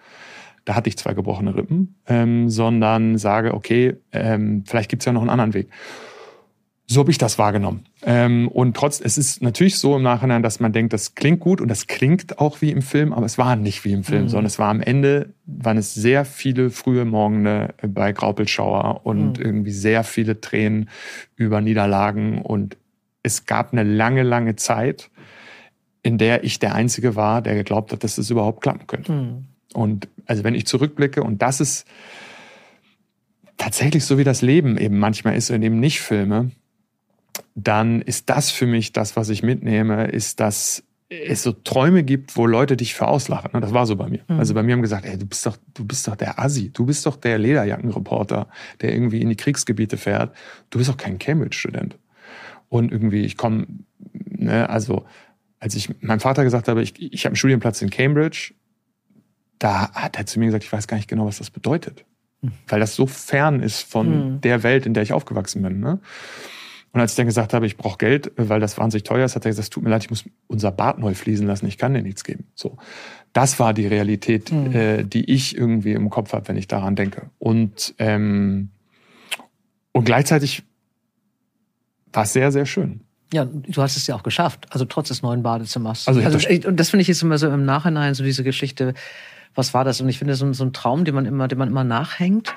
Da 0.63 0.75
hatte 0.75 0.87
ich 0.87 0.97
zwei 0.97 1.13
gebrochene 1.13 1.53
Rippen, 1.55 1.95
ähm, 2.07 2.49
sondern 2.49 3.17
sage, 3.17 3.53
okay, 3.53 3.97
ähm, 4.13 4.63
vielleicht 4.65 4.89
gibt's 4.89 5.05
ja 5.05 5.11
noch 5.11 5.21
einen 5.21 5.29
anderen 5.29 5.53
Weg. 5.53 5.69
So 6.87 6.99
habe 6.99 7.09
ich 7.09 7.17
das 7.17 7.39
wahrgenommen. 7.39 7.85
Ähm, 8.03 8.47
und 8.47 8.77
trotz, 8.77 9.01
es 9.01 9.17
ist 9.17 9.41
natürlich 9.41 9.79
so 9.79 9.95
im 9.95 10.03
Nachhinein, 10.03 10.43
dass 10.43 10.59
man 10.59 10.71
denkt, 10.71 10.93
das 10.93 11.15
klingt 11.15 11.39
gut 11.39 11.59
und 11.59 11.67
das 11.67 11.87
klingt 11.87 12.37
auch 12.37 12.61
wie 12.61 12.69
im 12.69 12.83
Film, 12.83 13.11
aber 13.11 13.25
es 13.25 13.39
war 13.39 13.55
nicht 13.55 13.83
wie 13.85 13.93
im 13.93 14.03
Film, 14.03 14.23
mhm. 14.23 14.29
sondern 14.29 14.45
es 14.45 14.59
war 14.59 14.69
am 14.69 14.81
Ende, 14.81 15.33
waren 15.45 15.77
es 15.77 15.95
sehr 15.95 16.25
viele 16.25 16.69
frühe 16.69 17.05
Morgene 17.05 17.73
bei 17.81 18.11
Graupelschauer 18.11 19.01
und 19.03 19.39
mhm. 19.39 19.45
irgendwie 19.45 19.71
sehr 19.71 20.03
viele 20.03 20.39
Tränen 20.41 20.89
über 21.35 21.59
Niederlagen 21.59 22.41
und 22.41 22.77
es 23.23 23.47
gab 23.47 23.73
eine 23.73 23.81
lange, 23.81 24.21
lange 24.21 24.55
Zeit, 24.55 25.09
in 26.03 26.19
der 26.19 26.43
ich 26.43 26.59
der 26.59 26.75
Einzige 26.75 27.15
war, 27.15 27.41
der 27.41 27.55
geglaubt 27.55 27.91
hat, 27.91 28.03
dass 28.03 28.19
es 28.19 28.29
überhaupt 28.29 28.61
klappen 28.61 28.85
könnte. 28.85 29.11
Mhm. 29.11 29.45
Und 29.73 30.07
also 30.27 30.43
wenn 30.43 30.53
ich 30.53 30.67
zurückblicke, 30.67 31.23
und 31.23 31.41
das 31.41 31.59
ist 31.59 31.87
tatsächlich 33.57 34.05
so 34.05 34.19
wie 34.19 34.23
das 34.23 34.43
Leben 34.43 34.77
eben 34.77 34.99
manchmal 34.99 35.35
ist, 35.35 35.49
in 35.49 35.61
dem 35.61 35.79
nicht 35.79 35.99
filme, 36.01 36.51
dann 37.55 38.01
ist 38.01 38.29
das 38.29 38.51
für 38.51 38.67
mich 38.67 38.93
das, 38.93 39.15
was 39.15 39.29
ich 39.29 39.43
mitnehme, 39.43 40.05
ist, 40.07 40.39
dass 40.39 40.83
es 41.09 41.43
so 41.43 41.51
Träume 41.51 42.03
gibt, 42.03 42.35
wo 42.35 42.47
Leute 42.47 42.77
dich 42.77 42.95
für 42.95 43.07
auslachen. 43.07 43.49
Das 43.61 43.73
war 43.73 43.85
so 43.85 43.95
bei 43.95 44.09
mir. 44.09 44.21
Mhm. 44.27 44.39
Also 44.39 44.53
bei 44.53 44.63
mir 44.63 44.73
haben 44.73 44.81
gesagt, 44.81 45.05
ey, 45.05 45.17
du 45.17 45.25
bist 45.25 45.45
doch, 45.45 45.57
du 45.73 45.85
bist 45.85 46.07
doch 46.07 46.15
der 46.15 46.39
Assi, 46.39 46.71
du 46.71 46.85
bist 46.85 47.05
doch 47.05 47.15
der 47.15 47.37
Lederjackenreporter, 47.37 48.47
der 48.81 48.93
irgendwie 48.93 49.21
in 49.21 49.29
die 49.29 49.35
Kriegsgebiete 49.35 49.97
fährt. 49.97 50.35
Du 50.69 50.79
bist 50.79 50.89
doch 50.89 50.97
kein 50.97 51.19
Cambridge-Student. 51.19 51.97
Und 52.69 52.91
irgendwie, 52.91 53.21
ich 53.21 53.37
komme, 53.37 53.67
ne, 54.13 54.69
also 54.69 55.05
als 55.59 55.75
ich 55.75 56.01
meinem 56.01 56.19
Vater 56.19 56.43
gesagt 56.43 56.67
habe, 56.67 56.81
ich, 56.81 56.99
ich 56.99 57.25
habe 57.25 57.31
einen 57.31 57.37
Studienplatz 57.37 57.81
in 57.81 57.89
Cambridge, 57.89 58.53
da 59.59 59.91
hat 59.93 60.17
er 60.17 60.25
zu 60.25 60.39
mir 60.39 60.47
gesagt, 60.47 60.63
ich 60.63 60.73
weiß 60.73 60.87
gar 60.87 60.97
nicht 60.97 61.07
genau, 61.07 61.25
was 61.25 61.37
das 61.37 61.49
bedeutet. 61.49 62.03
Mhm. 62.41 62.51
Weil 62.67 62.79
das 62.79 62.95
so 62.95 63.05
fern 63.07 63.61
ist 63.61 63.81
von 63.81 64.33
mhm. 64.33 64.41
der 64.41 64.63
Welt, 64.63 64.85
in 64.85 64.93
der 64.93 65.03
ich 65.03 65.13
aufgewachsen 65.13 65.61
bin. 65.61 65.79
Ne? 65.79 65.99
Und 66.95 67.01
als 67.01 67.11
ich 67.11 67.17
dann 67.17 67.25
gesagt 67.25 67.53
habe, 67.53 67.65
ich 67.65 67.75
brauche 67.75 67.97
Geld, 67.97 68.31
weil 68.37 68.61
das 68.61 68.77
wahnsinnig 68.77 69.03
teuer 69.03 69.25
ist, 69.25 69.35
hat 69.35 69.43
er 69.43 69.51
gesagt, 69.51 69.65
es 69.65 69.69
tut 69.69 69.83
mir 69.83 69.89
leid, 69.89 70.05
ich 70.05 70.09
muss 70.09 70.23
unser 70.47 70.71
Bad 70.71 70.97
neu 70.97 71.13
fließen 71.13 71.45
lassen, 71.45 71.67
ich 71.67 71.77
kann 71.77 71.93
dir 71.93 72.01
nichts 72.01 72.23
geben. 72.23 72.45
So, 72.55 72.77
das 73.33 73.59
war 73.59 73.73
die 73.73 73.85
Realität, 73.85 74.49
mhm. 74.49 74.73
äh, 74.73 75.03
die 75.03 75.29
ich 75.29 75.57
irgendwie 75.57 75.91
im 75.91 76.09
Kopf 76.09 76.31
habe, 76.31 76.47
wenn 76.47 76.55
ich 76.55 76.69
daran 76.69 76.95
denke. 76.95 77.31
Und 77.37 77.95
ähm, 77.97 78.69
und 79.91 80.05
gleichzeitig 80.05 80.63
war 82.13 82.23
es 82.23 82.31
sehr, 82.31 82.53
sehr 82.53 82.65
schön. 82.65 83.01
Ja, 83.33 83.43
du 83.43 83.81
hast 83.81 83.97
es 83.97 84.07
ja 84.07 84.15
auch 84.15 84.23
geschafft, 84.23 84.67
also 84.69 84.85
trotz 84.85 85.09
des 85.09 85.21
neuen 85.21 85.43
Badezimmers. 85.43 86.07
Also, 86.07 86.21
also 86.21 86.37
das 86.37 86.65
und 86.65 86.79
das 86.79 86.91
finde 86.91 87.01
ich 87.01 87.09
jetzt 87.09 87.21
immer 87.23 87.37
so 87.37 87.49
im 87.49 87.65
Nachhinein 87.65 88.13
so 88.13 88.23
diese 88.23 88.45
Geschichte. 88.45 88.93
Was 89.53 89.73
war 89.73 89.83
das? 89.83 89.99
Und 89.99 90.07
ich 90.07 90.19
finde 90.19 90.35
so, 90.35 90.53
so 90.53 90.63
ein 90.63 90.71
Traum, 90.71 91.03
den 91.03 91.13
man 91.13 91.25
immer, 91.25 91.49
den 91.49 91.57
man 91.57 91.67
immer 91.67 91.83
nachhängt 91.83 92.55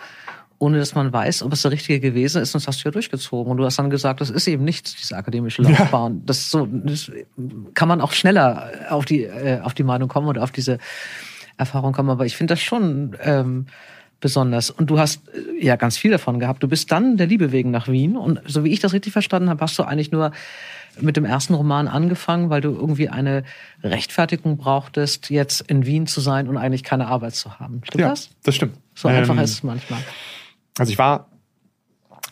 ohne 0.59 0.79
dass 0.79 0.95
man 0.95 1.13
weiß, 1.13 1.43
ob 1.43 1.53
es 1.53 1.63
der 1.63 1.71
richtige 1.71 2.01
gewesen 2.01 2.43
ist. 2.43 2.55
Und 2.55 2.63
das 2.63 2.69
hast 2.69 2.85
du 2.85 2.89
ja 2.89 2.91
durchgezogen. 2.91 3.51
Und 3.51 3.59
du 3.59 3.65
hast 3.65 3.79
dann 3.79 3.91
gesagt, 3.91 4.21
das 4.21 4.31
ist 4.31 4.49
eben 4.49 4.65
nichts, 4.65 4.97
diese 4.97 5.17
akademische 5.17 5.63
Laufbahn. 5.63 6.15
Ja. 6.17 6.23
Das, 6.27 6.51
so, 6.51 6.67
das 6.67 7.13
kann 7.75 7.89
man 7.89 8.01
auch 8.01 8.13
schneller 8.13 8.71
auf 8.91 9.05
die, 9.05 9.23
äh, 9.23 9.61
auf 9.61 9.75
die 9.75 9.85
Meinung 9.85 10.09
kommen 10.09 10.27
oder 10.27 10.43
auf 10.43 10.51
diese 10.51 10.79
Erfahrung 11.57 11.93
kommen. 11.93 12.11
Aber 12.11 12.27
ich 12.27 12.37
finde 12.37 12.55
das 12.55 12.61
schon 12.61 13.17
ähm, 13.23 13.67
besonders. 14.21 14.71
Und 14.71 14.91
du 14.91 14.99
hast 14.99 15.23
äh, 15.29 15.65
ja 15.65 15.77
ganz 15.77 15.97
viel 15.97 16.11
davon 16.11 16.41
gehabt. 16.41 16.63
Du 16.63 16.69
bist 16.69 16.91
dann 16.91 17.17
der 17.17 17.29
Liebe 17.29 17.53
wegen 17.53 17.71
nach 17.71 17.87
Wien. 17.87 18.17
Und 18.17 18.41
so 18.47 18.65
wie 18.65 18.73
ich 18.73 18.81
das 18.81 18.93
richtig 18.93 19.13
verstanden 19.13 19.51
habe, 19.51 19.61
hast 19.61 19.79
du 19.79 19.85
eigentlich 19.85 20.11
nur 20.11 20.33
mit 21.01 21.17
dem 21.17 21.25
ersten 21.25 21.55
Roman 21.55 21.87
angefangen, 21.87 22.51
weil 22.51 22.61
du 22.61 22.71
irgendwie 22.71 23.09
eine 23.09 23.45
Rechtfertigung 23.85 24.57
brauchtest, 24.57 25.31
jetzt 25.31 25.61
in 25.61 25.87
Wien 25.87 26.09
zu 26.09 26.21
sein 26.21 26.49
und 26.49 26.57
eigentlich 26.57 26.83
keine 26.83 27.07
Arbeit 27.07 27.37
zu 27.37 27.61
haben. 27.61 27.83
Stimmt 27.85 28.01
ja, 28.01 28.09
das? 28.09 28.31
Das 28.43 28.57
stimmt. 28.57 28.77
So 28.95 29.07
einfach 29.07 29.35
ähm, 29.35 29.41
ist 29.41 29.53
es 29.53 29.63
manchmal. 29.63 30.01
Also 30.79 30.93
ich 30.93 30.99
war 30.99 31.29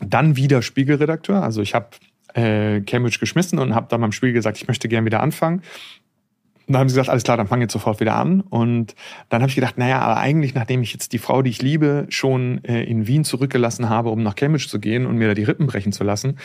dann 0.01 0.37
wieder 0.37 0.63
Spiegelredakteur. 0.63 1.43
Also 1.43 1.63
ich 1.63 1.75
habe 1.75 1.89
äh, 2.35 2.81
Cambridge 2.83 3.19
geschmissen 3.19 3.59
und 3.59 3.75
habe 3.75 3.87
dann 3.89 4.01
beim 4.01 4.13
Spiegel 4.13 4.35
gesagt, 4.35 4.59
ich 4.59 4.69
möchte 4.69 4.89
gerne 4.89 5.07
wieder 5.07 5.23
anfangen. 5.23 5.63
Und 6.67 6.73
dann 6.73 6.81
haben 6.81 6.89
sie 6.89 6.95
gesagt, 6.95 7.11
alles 7.11 7.23
klar, 7.23 7.37
dann 7.37 7.47
fang 7.47 7.61
jetzt 7.61 7.73
sofort 7.73 8.01
wieder 8.01 8.17
an. 8.17 8.41
Und 8.41 8.97
dann 9.29 9.41
habe 9.41 9.49
ich 9.49 9.55
gedacht, 9.55 9.79
naja, 9.79 10.01
aber 10.01 10.17
eigentlich, 10.17 10.53
nachdem 10.55 10.83
ich 10.83 10.93
jetzt 10.93 11.13
die 11.13 11.19
Frau, 11.19 11.43
die 11.43 11.51
ich 11.51 11.63
liebe, 11.63 12.07
schon 12.09 12.65
äh, 12.65 12.83
in 12.83 13.07
Wien 13.07 13.25
zurückgelassen 13.25 13.89
habe, 13.89 14.11
um 14.11 14.25
nach 14.25 14.35
Cambridge 14.35 14.67
zu 14.69 14.81
gehen 14.81 15.07
und 15.07 15.17
mir 15.17 15.29
da 15.29 15.35
die 15.35 15.45
Rippen 15.45 15.69
brechen 15.69 15.93
zu 15.93 16.03
lassen, 16.03 16.39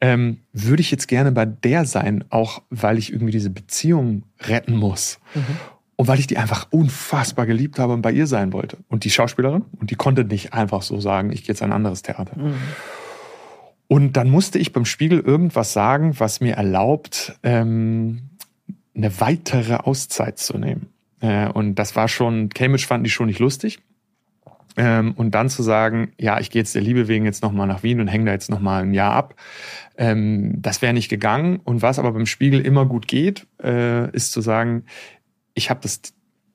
ähm, 0.00 0.38
würde 0.54 0.80
ich 0.80 0.90
jetzt 0.90 1.08
gerne 1.08 1.30
bei 1.30 1.44
der 1.44 1.84
sein, 1.84 2.24
auch 2.30 2.62
weil 2.70 2.96
ich 2.96 3.12
irgendwie 3.12 3.32
diese 3.32 3.50
Beziehung 3.50 4.22
retten 4.40 4.76
muss. 4.76 5.18
Mhm. 5.34 5.42
Und 5.96 6.08
weil 6.08 6.18
ich 6.18 6.26
die 6.26 6.36
einfach 6.36 6.68
unfassbar 6.70 7.46
geliebt 7.46 7.78
habe 7.78 7.94
und 7.94 8.02
bei 8.02 8.12
ihr 8.12 8.26
sein 8.26 8.52
wollte. 8.52 8.76
Und 8.88 9.04
die 9.04 9.10
Schauspielerin, 9.10 9.64
und 9.80 9.90
die 9.90 9.94
konnte 9.94 10.24
nicht 10.24 10.52
einfach 10.52 10.82
so 10.82 11.00
sagen, 11.00 11.32
ich 11.32 11.42
gehe 11.42 11.48
jetzt 11.48 11.62
ein 11.62 11.72
anderes 11.72 12.02
Theater. 12.02 12.38
Mhm. 12.38 12.54
Und 13.88 14.16
dann 14.16 14.28
musste 14.28 14.58
ich 14.58 14.72
beim 14.72 14.84
Spiegel 14.84 15.20
irgendwas 15.20 15.72
sagen, 15.72 16.18
was 16.18 16.40
mir 16.40 16.54
erlaubt, 16.54 17.38
ähm, 17.42 18.22
eine 18.94 19.20
weitere 19.20 19.74
Auszeit 19.74 20.38
zu 20.38 20.58
nehmen. 20.58 20.88
Äh, 21.20 21.48
und 21.48 21.76
das 21.76 21.96
war 21.96 22.08
schon, 22.08 22.48
Cambridge 22.50 22.86
fanden 22.86 23.04
die 23.04 23.10
schon 23.10 23.26
nicht 23.26 23.38
lustig. 23.38 23.78
Ähm, 24.78 25.12
und 25.12 25.34
dann 25.34 25.48
zu 25.48 25.62
sagen, 25.62 26.12
ja, 26.18 26.38
ich 26.38 26.50
gehe 26.50 26.60
jetzt 26.60 26.74
der 26.74 26.82
Liebe 26.82 27.08
wegen 27.08 27.24
jetzt 27.24 27.42
nochmal 27.42 27.66
nach 27.66 27.82
Wien 27.82 28.00
und 28.00 28.08
hänge 28.08 28.26
da 28.26 28.32
jetzt 28.32 28.50
nochmal 28.50 28.82
ein 28.82 28.92
Jahr 28.92 29.12
ab, 29.12 29.34
ähm, 29.96 30.60
das 30.60 30.82
wäre 30.82 30.92
nicht 30.92 31.08
gegangen. 31.08 31.60
Und 31.64 31.80
was 31.80 31.98
aber 31.98 32.12
beim 32.12 32.26
Spiegel 32.26 32.60
immer 32.60 32.84
gut 32.84 33.08
geht, 33.08 33.46
äh, 33.62 34.10
ist 34.10 34.32
zu 34.32 34.42
sagen, 34.42 34.84
ich 35.56 35.70
habe 35.70 35.80
das, 35.82 36.00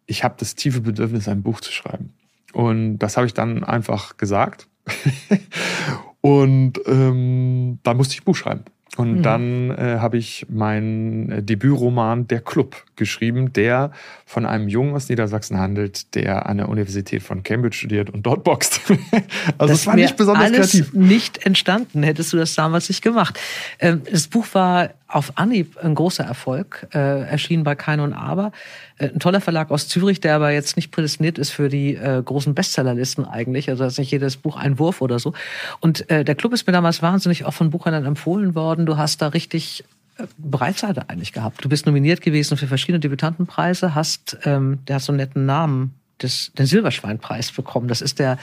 ich 0.06 0.24
habe 0.24 0.36
das 0.38 0.56
tiefe 0.56 0.80
Bedürfnis, 0.80 1.28
ein 1.28 1.44
Buch 1.44 1.60
zu 1.60 1.74
schreiben. 1.74 2.14
Und 2.54 3.00
das 3.00 3.18
habe 3.18 3.28
ich 3.28 3.34
dann 3.34 3.66
einfach 3.66 4.16
gesagt. 4.16 4.68
und 6.22 6.80
ähm, 6.86 7.80
dann 7.84 7.98
musste 7.98 8.14
ich 8.14 8.22
ein 8.22 8.26
Buch 8.26 8.36
schreiben. 8.36 8.64
Und 8.98 9.20
mhm. 9.20 9.24
dann 9.24 9.72
äh, 9.72 10.00
habe 10.00 10.18
ich 10.18 10.46
meinen 10.50 11.32
äh, 11.32 11.42
Debütroman 11.42 12.28
Der 12.28 12.42
Club 12.42 12.84
geschrieben, 12.98 13.54
der 13.54 13.92
von 14.26 14.46
einem 14.46 14.68
Jungen 14.68 14.94
aus 14.94 15.08
Niedersachsen 15.08 15.58
handelt, 15.58 16.14
der 16.14 16.48
an 16.48 16.58
der 16.58 16.68
Universität 16.68 17.24
von 17.24 17.42
Cambridge 17.42 17.78
studiert 17.78 18.10
und 18.10 18.26
dort 18.26 18.44
boxt. 18.44 18.82
also 19.58 19.74
es 19.74 19.88
war 19.88 19.96
nicht 19.96 20.18
besonders 20.18 20.44
alles 20.44 20.72
kreativ. 20.72 20.94
Nicht 20.94 21.46
entstanden, 21.46 22.04
hättest 22.04 22.34
du 22.34 22.38
das 22.38 22.54
damals 22.54 22.90
nicht 22.90 23.02
gemacht. 23.02 23.40
Ähm, 23.80 24.02
das 24.12 24.28
Buch 24.28 24.46
war 24.52 24.90
auf 25.08 25.38
Anhieb 25.38 25.78
ein 25.78 25.96
großer 25.96 26.26
Erfolg, 26.26 26.88
äh, 26.94 27.22
erschienen 27.24 27.64
bei 27.64 27.76
Kein 27.76 28.02
und 28.02 28.14
Aber. 28.14 28.52
Äh, 28.98 29.10
ein 29.10 29.20
toller 29.20 29.42
Verlag 29.42 29.72
aus 29.72 29.88
Zürich, 29.88 30.20
der 30.20 30.36
aber 30.36 30.52
jetzt 30.52 30.76
nicht 30.76 30.92
prädestiniert 30.92 31.38
ist 31.38 31.52
für 31.52 31.70
die 31.70 31.96
äh, 31.96 32.22
großen 32.24 32.54
Bestsellerlisten 32.54 33.26
eigentlich. 33.26 33.70
Also 33.70 33.86
ist 33.86 34.00
nicht 34.00 34.12
jedes 34.12 34.38
Buch 34.38 34.58
ein 34.58 34.80
Wurf 34.80 35.02
oder 35.02 35.20
so. 35.20 35.34
Und 35.80 36.10
äh, 36.10 36.24
der 36.24 36.36
Club 36.36 36.54
ist 36.54 36.68
mir 36.68 36.74
damals 36.74 37.02
wahnsinnig 37.02 37.46
auch 37.46 37.54
von 37.54 37.70
Buchhändlern 37.70 38.06
empfohlen 38.06 38.56
worden. 38.56 38.86
Du 38.86 38.98
hast 38.98 39.22
da 39.22 39.28
richtig 39.28 39.84
äh, 40.18 40.24
Breitseite 40.38 41.10
eigentlich 41.10 41.34
gehabt. 41.34 41.64
Du 41.64 41.70
bist 41.70 41.86
nominiert 41.86 42.22
gewesen 42.22 42.58
für 42.58 42.68
verschiedene 42.68 43.00
Debütantenpreise, 43.00 43.96
hast, 43.96 44.38
ähm, 44.46 44.80
der 44.88 44.98
hat 44.98 45.04
so 45.04 45.12
einen 45.12 45.18
netten 45.18 45.46
Namen, 45.46 45.96
des, 46.22 46.52
den 46.54 46.66
Silberschweinpreis 46.66 47.52
bekommen. 47.52 47.88
Das 47.88 48.02
ist 48.02 48.20
der 48.20 48.38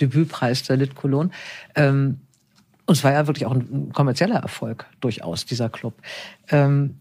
Debütpreis 0.00 0.62
der 0.64 0.76
Lit 0.76 0.94
Cologne. 0.94 1.30
Ähm, 1.74 2.18
und 2.86 2.96
es 2.96 3.04
war 3.04 3.12
ja 3.12 3.26
wirklich 3.26 3.46
auch 3.46 3.52
ein 3.54 3.92
kommerzieller 3.92 4.40
Erfolg, 4.40 4.86
durchaus, 5.00 5.44
dieser 5.44 5.68
Club. 5.68 5.94
Ähm, 6.48 6.96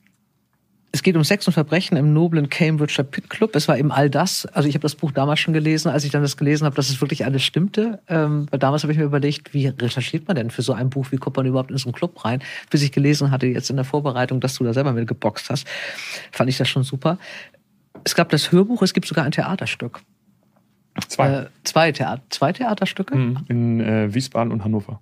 es 0.91 1.03
geht 1.03 1.15
um 1.15 1.23
Sex 1.23 1.45
und 1.45 1.53
Verbrechen 1.53 1.97
im 1.97 2.13
noblen 2.13 2.49
Cambridger 2.49 3.03
Pit 3.03 3.29
Club. 3.29 3.55
Es 3.55 3.67
war 3.67 3.77
eben 3.77 3.91
all 3.91 4.09
das. 4.09 4.47
Also 4.47 4.67
ich 4.67 4.73
habe 4.73 4.81
das 4.81 4.95
Buch 4.95 5.11
damals 5.11 5.39
schon 5.39 5.53
gelesen, 5.53 5.89
als 5.89 6.03
ich 6.03 6.11
dann 6.11 6.23
das 6.23 6.35
gelesen 6.35 6.65
habe, 6.65 6.75
dass 6.75 6.89
es 6.89 6.99
wirklich 6.99 7.25
alles 7.25 7.43
stimmte. 7.43 7.99
Ähm, 8.07 8.47
weil 8.49 8.59
damals 8.59 8.83
habe 8.83 8.93
ich 8.93 8.97
mir 8.97 9.05
überlegt, 9.05 9.53
wie 9.53 9.67
recherchiert 9.67 10.27
man 10.27 10.35
denn 10.35 10.49
für 10.49 10.63
so 10.63 10.73
ein 10.73 10.89
Buch? 10.89 11.11
Wie 11.11 11.17
kommt 11.17 11.37
man 11.37 11.45
überhaupt 11.45 11.69
in 11.69 11.77
so 11.77 11.89
einen 11.89 11.93
Club 11.93 12.25
rein? 12.25 12.41
Bis 12.71 12.81
ich 12.81 12.91
gelesen 12.91 13.29
hatte 13.29 13.45
jetzt 13.45 13.69
in 13.69 13.75
der 13.75 13.85
Vorbereitung, 13.85 14.39
dass 14.39 14.55
du 14.55 14.63
da 14.63 14.73
selber 14.73 14.93
mit 14.93 15.07
geboxt 15.07 15.49
hast, 15.51 15.67
fand 16.31 16.49
ich 16.49 16.57
das 16.57 16.67
schon 16.67 16.83
super. 16.83 17.19
Es 18.03 18.15
gab 18.15 18.29
das 18.29 18.51
Hörbuch, 18.51 18.81
es 18.81 18.93
gibt 18.93 19.07
sogar 19.07 19.25
ein 19.25 19.31
Theaterstück. 19.31 20.01
Zwei. 21.07 21.29
Äh, 21.29 21.45
zwei, 21.63 21.91
Theater, 21.91 22.23
zwei 22.29 22.51
Theaterstücke? 22.51 23.15
Mhm. 23.15 23.37
In 23.47 23.79
äh, 23.79 24.13
Wiesbaden 24.13 24.51
und 24.51 24.63
Hannover. 24.63 25.01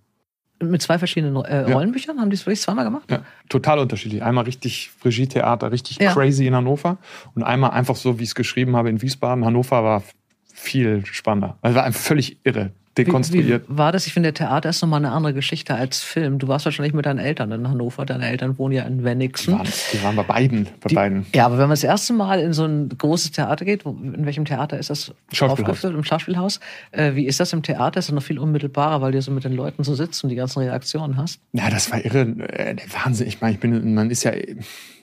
Mit 0.60 0.82
zwei 0.82 0.98
verschiedenen 0.98 1.36
äh, 1.36 1.72
Rollenbüchern? 1.72 2.16
Ja. 2.16 2.22
Haben 2.22 2.30
die 2.30 2.36
es 2.36 2.46
wirklich 2.46 2.62
zweimal 2.62 2.86
gemacht? 2.86 3.10
Ja, 3.12 3.22
total 3.48 3.80
unterschiedlich. 3.80 4.24
Einmal 4.24 4.46
richtig 4.46 4.92
Regie-Theater, 5.06 5.72
richtig 5.72 6.00
ja. 6.00 6.14
crazy 6.14 6.48
in 6.48 6.56
Hannover 6.56 6.98
und 7.36 7.44
einmal 7.44 7.72
einfach 7.72 7.96
so, 7.96 8.20
wie 8.20 8.24
ich 8.24 8.30
es 8.30 8.36
geschrieben 8.36 8.76
habe, 8.76 8.90
in 8.90 9.02
Wiesbaden. 9.02 9.46
Hannover 9.46 9.84
war 9.84 10.04
viel 10.52 11.06
spannender. 11.06 11.58
Also 11.62 11.76
war 11.78 11.84
einfach 11.84 12.02
völlig 12.02 12.38
irre 12.44 12.72
dekonstruiert. 12.98 13.68
Wie, 13.68 13.74
wie 13.74 13.78
war 13.78 13.92
das? 13.92 14.08
Ich 14.08 14.14
finde, 14.14 14.34
Theater 14.34 14.70
ist 14.70 14.82
nochmal 14.82 15.00
eine 15.00 15.12
andere 15.12 15.34
Geschichte 15.34 15.76
als 15.76 16.02
Film. 16.02 16.40
Du 16.40 16.48
warst 16.48 16.66
wahrscheinlich 16.66 16.94
mit 16.94 17.06
deinen 17.06 17.20
Eltern 17.20 17.52
in 17.52 17.68
Hannover. 17.68 18.06
Deine 18.06 18.28
Eltern 18.28 18.58
wohnen 18.58 18.76
ja 18.76 18.84
in 18.84 19.04
Wenigsen. 19.04 19.54
Die 19.54 19.60
waren, 19.60 19.68
die 19.94 20.04
waren 20.04 20.16
bei 20.16 20.24
beiden. 20.24 20.68
Bei 20.82 20.90
die, 20.90 20.96
beiden. 20.96 21.26
Ja, 21.34 21.46
aber 21.46 21.56
wenn 21.56 21.64
man 21.64 21.72
das 21.72 21.84
erste 21.84 22.14
Mal 22.14 22.40
in 22.40 22.54
so 22.54 22.66
ein 22.66 22.90
großes 22.90 23.32
Theater 23.32 23.66
geht, 23.66 23.86
in 23.86 24.26
welchem 24.26 24.46
Theater 24.46 24.78
ist 24.78 24.90
das 24.90 25.14
aufgeführt? 25.40 25.94
Im 25.94 26.04
Schauspielhaus. 26.04 26.60
Äh, 26.92 27.16
wie 27.16 27.26
ist 27.26 27.40
das 27.40 27.54
im 27.54 27.64
Theater? 27.64 28.00
Ist 28.00 28.10
das 28.10 28.16
noch 28.16 28.24
viel 28.24 28.40
unmittelbarer, 28.40 29.02
weil 29.02 29.12
du 29.12 29.22
so 29.22 29.32
mit 29.32 29.44
den 29.44 29.54
Leuten 29.54 29.84
so 29.84 29.96
sitzt 29.96 30.24
und 30.24 30.30
die 30.30 30.36
ganzen 30.36 30.60
Reaktionen 30.60 31.18
hast? 31.18 31.40
Ja, 31.54 31.70
das 31.70 31.92
war 31.92 32.04
irre. 32.04 32.22
Äh, 32.22 32.76
Wahnsinn. 33.04 33.28
Ich 33.28 33.42
meine, 33.42 33.54
ich 33.54 33.60
bin, 33.60 33.94
man 33.94 34.10
ist 34.10 34.24
ja 34.24 34.32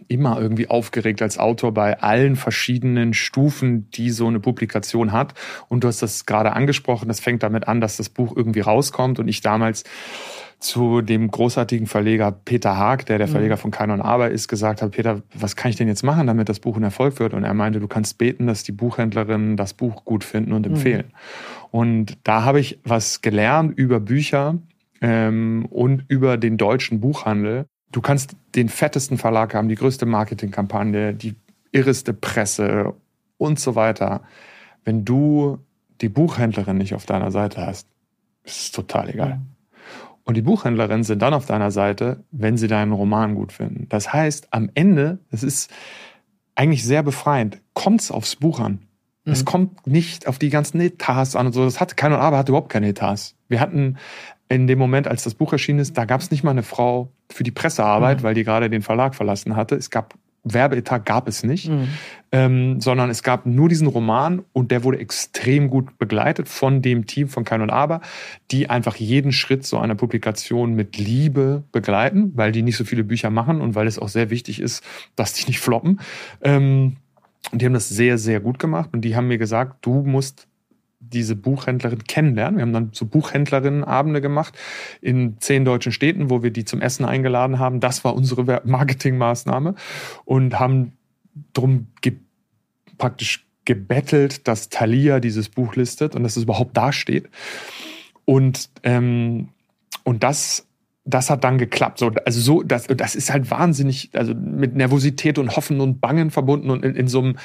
immer 0.08 0.40
irgendwie 0.40 0.68
aufgeregt 0.68 1.22
als 1.22 1.38
Autor 1.38 1.72
bei 1.72 2.00
allen 2.00 2.36
verschiedenen 2.36 3.14
Stufen, 3.14 3.90
die 3.90 4.10
so 4.10 4.26
eine 4.26 4.40
Publikation 4.40 5.12
hat. 5.12 5.34
Und 5.68 5.84
du 5.84 5.88
hast 5.88 6.02
das 6.02 6.26
gerade 6.26 6.52
angesprochen, 6.52 7.08
das 7.08 7.20
fängt 7.20 7.42
damit 7.42 7.68
an, 7.68 7.80
dass 7.80 7.96
das 7.96 8.08
Buch 8.08 8.36
irgendwie 8.36 8.60
rauskommt 8.60 9.18
und 9.18 9.28
ich 9.28 9.40
damals 9.40 9.84
zu 10.64 11.02
dem 11.02 11.30
großartigen 11.30 11.86
Verleger 11.86 12.32
Peter 12.32 12.76
Haag, 12.76 13.06
der 13.06 13.18
der 13.18 13.26
mhm. 13.26 13.32
Verleger 13.32 13.56
von 13.56 13.70
Kanon 13.70 14.00
Aber 14.00 14.30
ist, 14.30 14.48
gesagt 14.48 14.82
habe, 14.82 14.90
Peter, 14.90 15.22
was 15.34 15.56
kann 15.56 15.70
ich 15.70 15.76
denn 15.76 15.88
jetzt 15.88 16.02
machen, 16.02 16.26
damit 16.26 16.48
das 16.48 16.60
Buch 16.60 16.76
ein 16.76 16.82
Erfolg 16.82 17.18
wird? 17.20 17.34
Und 17.34 17.44
er 17.44 17.54
meinte, 17.54 17.80
du 17.80 17.88
kannst 17.88 18.18
beten, 18.18 18.46
dass 18.46 18.62
die 18.62 18.72
Buchhändlerinnen 18.72 19.56
das 19.56 19.74
Buch 19.74 20.04
gut 20.04 20.24
finden 20.24 20.52
und 20.52 20.66
mhm. 20.66 20.74
empfehlen. 20.74 21.06
Mhm. 21.06 21.68
Und 21.70 22.18
da 22.24 22.44
habe 22.44 22.60
ich 22.60 22.80
was 22.84 23.20
gelernt 23.20 23.76
über 23.76 24.00
Bücher 24.00 24.58
ähm, 25.00 25.66
und 25.70 26.04
über 26.08 26.36
den 26.36 26.56
deutschen 26.56 27.00
Buchhandel, 27.00 27.66
Du 27.94 28.00
kannst 28.00 28.35
den 28.57 28.68
fettesten 28.68 29.18
Verlag 29.18 29.54
haben, 29.54 29.68
die 29.68 29.76
größte 29.76 30.04
Marketingkampagne, 30.04 31.14
die 31.14 31.37
irreste 31.70 32.12
Presse 32.12 32.92
und 33.38 33.61
so 33.61 33.76
weiter. 33.76 34.22
Wenn 34.85 35.04
du 35.04 35.59
die 36.00 36.09
Buchhändlerin 36.09 36.76
nicht 36.76 36.94
auf 36.94 37.07
deiner 37.07 37.30
Seite 37.30 37.64
hast, 37.64 37.87
ist 38.42 38.61
es 38.61 38.72
total 38.72 39.11
egal. 39.11 39.40
Und 40.24 40.37
die 40.37 40.42
Buchhändlerinnen 40.42 41.04
sind 41.04 41.22
dann 41.22 41.35
auf 41.35 41.46
deiner 41.46 41.70
Seite, 41.70 42.24
wenn 42.33 42.57
sie 42.57 42.66
deinen 42.66 42.90
Roman 42.90 43.37
gut 43.37 43.52
finden. 43.52 43.87
Das 43.90 44.12
heißt, 44.12 44.48
am 44.52 44.70
Ende, 44.74 45.20
es 45.30 45.44
ist 45.44 45.70
eigentlich 46.57 46.83
sehr 46.83 47.04
befreiend, 47.04 47.61
kommt 47.74 48.00
es 48.00 48.11
aufs 48.11 48.35
Buch 48.35 48.59
an. 48.59 48.80
Mhm. 49.24 49.33
Es 49.33 49.44
kommt 49.44 49.87
nicht 49.87 50.26
auf 50.26 50.40
die 50.40 50.50
ganzen 50.50 50.80
Etats 50.80 51.37
an 51.37 51.46
und 51.46 51.52
so. 51.52 51.64
Das 51.64 51.78
hatte 51.78 51.94
keine 51.94 52.18
aber 52.18 52.38
hatte 52.38 52.50
überhaupt 52.50 52.72
keine 52.72 52.88
Etats. 52.88 53.37
Wir 53.46 53.61
hatten 53.61 53.98
in 54.54 54.66
dem 54.66 54.78
Moment, 54.78 55.08
als 55.08 55.24
das 55.24 55.34
Buch 55.34 55.52
erschienen 55.52 55.80
ist, 55.80 55.96
da 55.98 56.04
gab 56.04 56.20
es 56.20 56.30
nicht 56.30 56.44
mal 56.44 56.52
eine 56.52 56.62
Frau 56.62 57.12
für 57.30 57.44
die 57.44 57.50
Pressearbeit, 57.50 58.18
mhm. 58.18 58.22
weil 58.22 58.34
die 58.34 58.44
gerade 58.44 58.70
den 58.70 58.82
Verlag 58.82 59.14
verlassen 59.14 59.56
hatte. 59.56 59.74
Es 59.74 59.90
gab 59.90 60.14
Werbeetat 60.44 61.06
gab 61.06 61.26
es 61.26 61.42
nicht, 61.42 61.70
mhm. 61.70 61.88
ähm, 62.30 62.80
sondern 62.80 63.08
es 63.08 63.22
gab 63.22 63.46
nur 63.46 63.68
diesen 63.68 63.86
Roman 63.86 64.42
und 64.52 64.70
der 64.70 64.84
wurde 64.84 64.98
extrem 64.98 65.70
gut 65.70 65.98
begleitet 65.98 66.48
von 66.48 66.82
dem 66.82 67.06
Team 67.06 67.28
von 67.28 67.44
Kein 67.44 67.62
und 67.62 67.70
Aber, 67.70 68.02
die 68.50 68.68
einfach 68.68 68.96
jeden 68.96 69.32
Schritt 69.32 69.64
so 69.64 69.78
einer 69.78 69.94
Publikation 69.94 70.74
mit 70.74 70.98
Liebe 70.98 71.64
begleiten, 71.72 72.32
weil 72.34 72.52
die 72.52 72.62
nicht 72.62 72.76
so 72.76 72.84
viele 72.84 73.04
Bücher 73.04 73.30
machen 73.30 73.60
und 73.62 73.74
weil 73.74 73.86
es 73.86 73.98
auch 73.98 74.08
sehr 74.08 74.28
wichtig 74.28 74.60
ist, 74.60 74.84
dass 75.16 75.32
die 75.32 75.46
nicht 75.46 75.60
floppen. 75.60 76.00
Ähm, 76.42 76.96
und 77.50 77.60
die 77.60 77.66
haben 77.66 77.74
das 77.74 77.88
sehr, 77.88 78.18
sehr 78.18 78.40
gut 78.40 78.58
gemacht 78.58 78.90
und 78.92 79.02
die 79.02 79.16
haben 79.16 79.28
mir 79.28 79.38
gesagt, 79.38 79.84
du 79.86 80.02
musst 80.02 80.46
diese 81.12 81.36
Buchhändlerin 81.36 82.04
kennenlernen. 82.04 82.56
Wir 82.56 82.62
haben 82.62 82.72
dann 82.72 82.90
so 82.92 83.06
Buchhändlerinnenabende 83.06 84.20
gemacht 84.20 84.56
in 85.00 85.38
zehn 85.38 85.64
deutschen 85.64 85.92
Städten, 85.92 86.30
wo 86.30 86.42
wir 86.42 86.50
die 86.50 86.64
zum 86.64 86.80
Essen 86.80 87.04
eingeladen 87.04 87.58
haben. 87.58 87.80
Das 87.80 88.04
war 88.04 88.14
unsere 88.14 88.62
Marketingmaßnahme 88.64 89.74
und 90.24 90.58
haben 90.58 90.92
drum 91.52 91.88
ge 92.00 92.14
praktisch 92.96 93.44
gebettelt, 93.64 94.46
dass 94.46 94.68
Thalia 94.68 95.20
dieses 95.20 95.48
Buch 95.48 95.74
listet 95.74 96.14
und 96.14 96.22
dass 96.22 96.36
es 96.36 96.44
überhaupt 96.44 96.76
dasteht. 96.76 97.28
Und, 98.24 98.70
ähm, 98.84 99.48
und 100.04 100.22
das 100.22 100.66
das 101.04 101.28
hat 101.28 101.44
dann 101.44 101.58
geklappt. 101.58 101.98
So, 101.98 102.10
also 102.24 102.40
so, 102.40 102.62
das, 102.62 102.86
das 102.86 103.14
ist 103.14 103.30
halt 103.30 103.50
wahnsinnig, 103.50 104.10
also 104.14 104.34
mit 104.34 104.74
Nervosität 104.74 105.38
und 105.38 105.54
Hoffen 105.54 105.80
und 105.80 106.00
Bangen 106.00 106.30
verbunden 106.30 106.70
und 106.70 106.84
in, 106.84 106.94
in 106.94 107.08
so 107.08 107.20
einem 107.20 107.36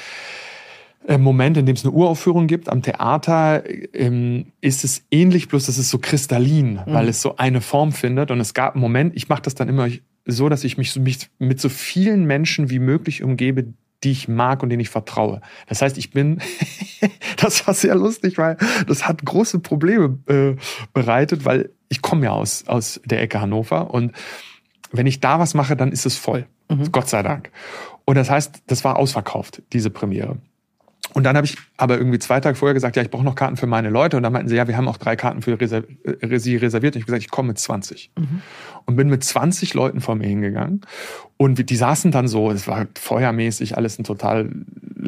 Moment, 1.08 1.56
in 1.56 1.66
dem 1.66 1.76
es 1.76 1.84
eine 1.84 1.94
Uraufführung 1.94 2.46
gibt. 2.46 2.68
Am 2.68 2.82
Theater 2.82 3.64
ähm, 3.94 4.52
ist 4.60 4.84
es 4.84 5.04
ähnlich, 5.10 5.48
bloß 5.48 5.66
dass 5.66 5.78
es 5.78 5.90
so 5.90 5.98
kristallin, 5.98 6.74
mhm. 6.74 6.92
weil 6.92 7.08
es 7.08 7.22
so 7.22 7.36
eine 7.36 7.60
Form 7.60 7.92
findet. 7.92 8.30
Und 8.30 8.40
es 8.40 8.54
gab 8.54 8.74
einen 8.74 8.82
Moment, 8.82 9.16
ich 9.16 9.28
mache 9.28 9.42
das 9.42 9.54
dann 9.54 9.68
immer 9.68 9.88
so, 10.26 10.48
dass 10.48 10.64
ich 10.64 10.78
mich, 10.78 10.94
mich 10.96 11.30
mit 11.38 11.60
so 11.60 11.68
vielen 11.68 12.26
Menschen 12.26 12.70
wie 12.70 12.78
möglich 12.78 13.22
umgebe, 13.22 13.72
die 14.04 14.12
ich 14.12 14.28
mag 14.28 14.62
und 14.62 14.70
denen 14.70 14.80
ich 14.80 14.88
vertraue. 14.88 15.40
Das 15.66 15.82
heißt, 15.82 15.98
ich 15.98 16.10
bin, 16.10 16.40
das 17.36 17.66
war 17.66 17.74
sehr 17.74 17.94
lustig, 17.94 18.38
weil 18.38 18.56
das 18.86 19.06
hat 19.06 19.24
große 19.24 19.60
Probleme 19.60 20.18
äh, 20.26 20.56
bereitet, 20.92 21.44
weil 21.44 21.70
ich 21.88 22.02
komme 22.02 22.26
ja 22.26 22.32
aus, 22.32 22.66
aus 22.66 23.00
der 23.04 23.20
Ecke 23.20 23.40
Hannover 23.40 23.92
und 23.92 24.12
wenn 24.92 25.06
ich 25.06 25.20
da 25.20 25.38
was 25.38 25.54
mache, 25.54 25.76
dann 25.76 25.92
ist 25.92 26.06
es 26.06 26.16
voll. 26.16 26.46
Mhm. 26.68 26.92
Gott 26.92 27.08
sei 27.08 27.22
Dank. 27.22 27.50
Und 28.04 28.16
das 28.16 28.30
heißt, 28.30 28.62
das 28.66 28.84
war 28.84 28.96
ausverkauft, 28.96 29.62
diese 29.72 29.90
Premiere. 29.90 30.38
Und 31.14 31.24
dann 31.24 31.36
habe 31.36 31.46
ich 31.46 31.56
aber 31.76 31.98
irgendwie 31.98 32.18
zwei 32.18 32.40
Tage 32.40 32.56
vorher 32.56 32.74
gesagt, 32.74 32.96
ja, 32.96 33.02
ich 33.02 33.10
brauche 33.10 33.24
noch 33.24 33.34
Karten 33.34 33.56
für 33.56 33.66
meine 33.66 33.90
Leute. 33.90 34.16
Und 34.16 34.22
dann 34.22 34.32
meinten 34.32 34.48
sie, 34.48 34.56
ja, 34.56 34.68
wir 34.68 34.76
haben 34.76 34.88
auch 34.88 34.96
drei 34.96 35.16
Karten 35.16 35.42
für 35.42 35.60
Reser 35.60 35.82
äh, 36.04 36.38
sie 36.38 36.56
reserviert. 36.56 36.94
Und 36.94 37.00
ich 37.00 37.04
habe 37.04 37.12
gesagt, 37.12 37.22
ich 37.22 37.30
komme 37.30 37.48
mit 37.48 37.58
20. 37.58 38.12
Mhm. 38.16 38.42
Und 38.86 38.96
bin 38.96 39.08
mit 39.08 39.24
20 39.24 39.74
Leuten 39.74 40.00
vor 40.00 40.14
mir 40.14 40.26
hingegangen. 40.26 40.82
Und 41.36 41.70
die 41.70 41.76
saßen 41.76 42.10
dann 42.10 42.28
so, 42.28 42.50
es 42.50 42.68
war 42.68 42.86
feuermäßig, 42.98 43.76
alles 43.76 43.98
ein 43.98 44.04
totaler 44.04 44.50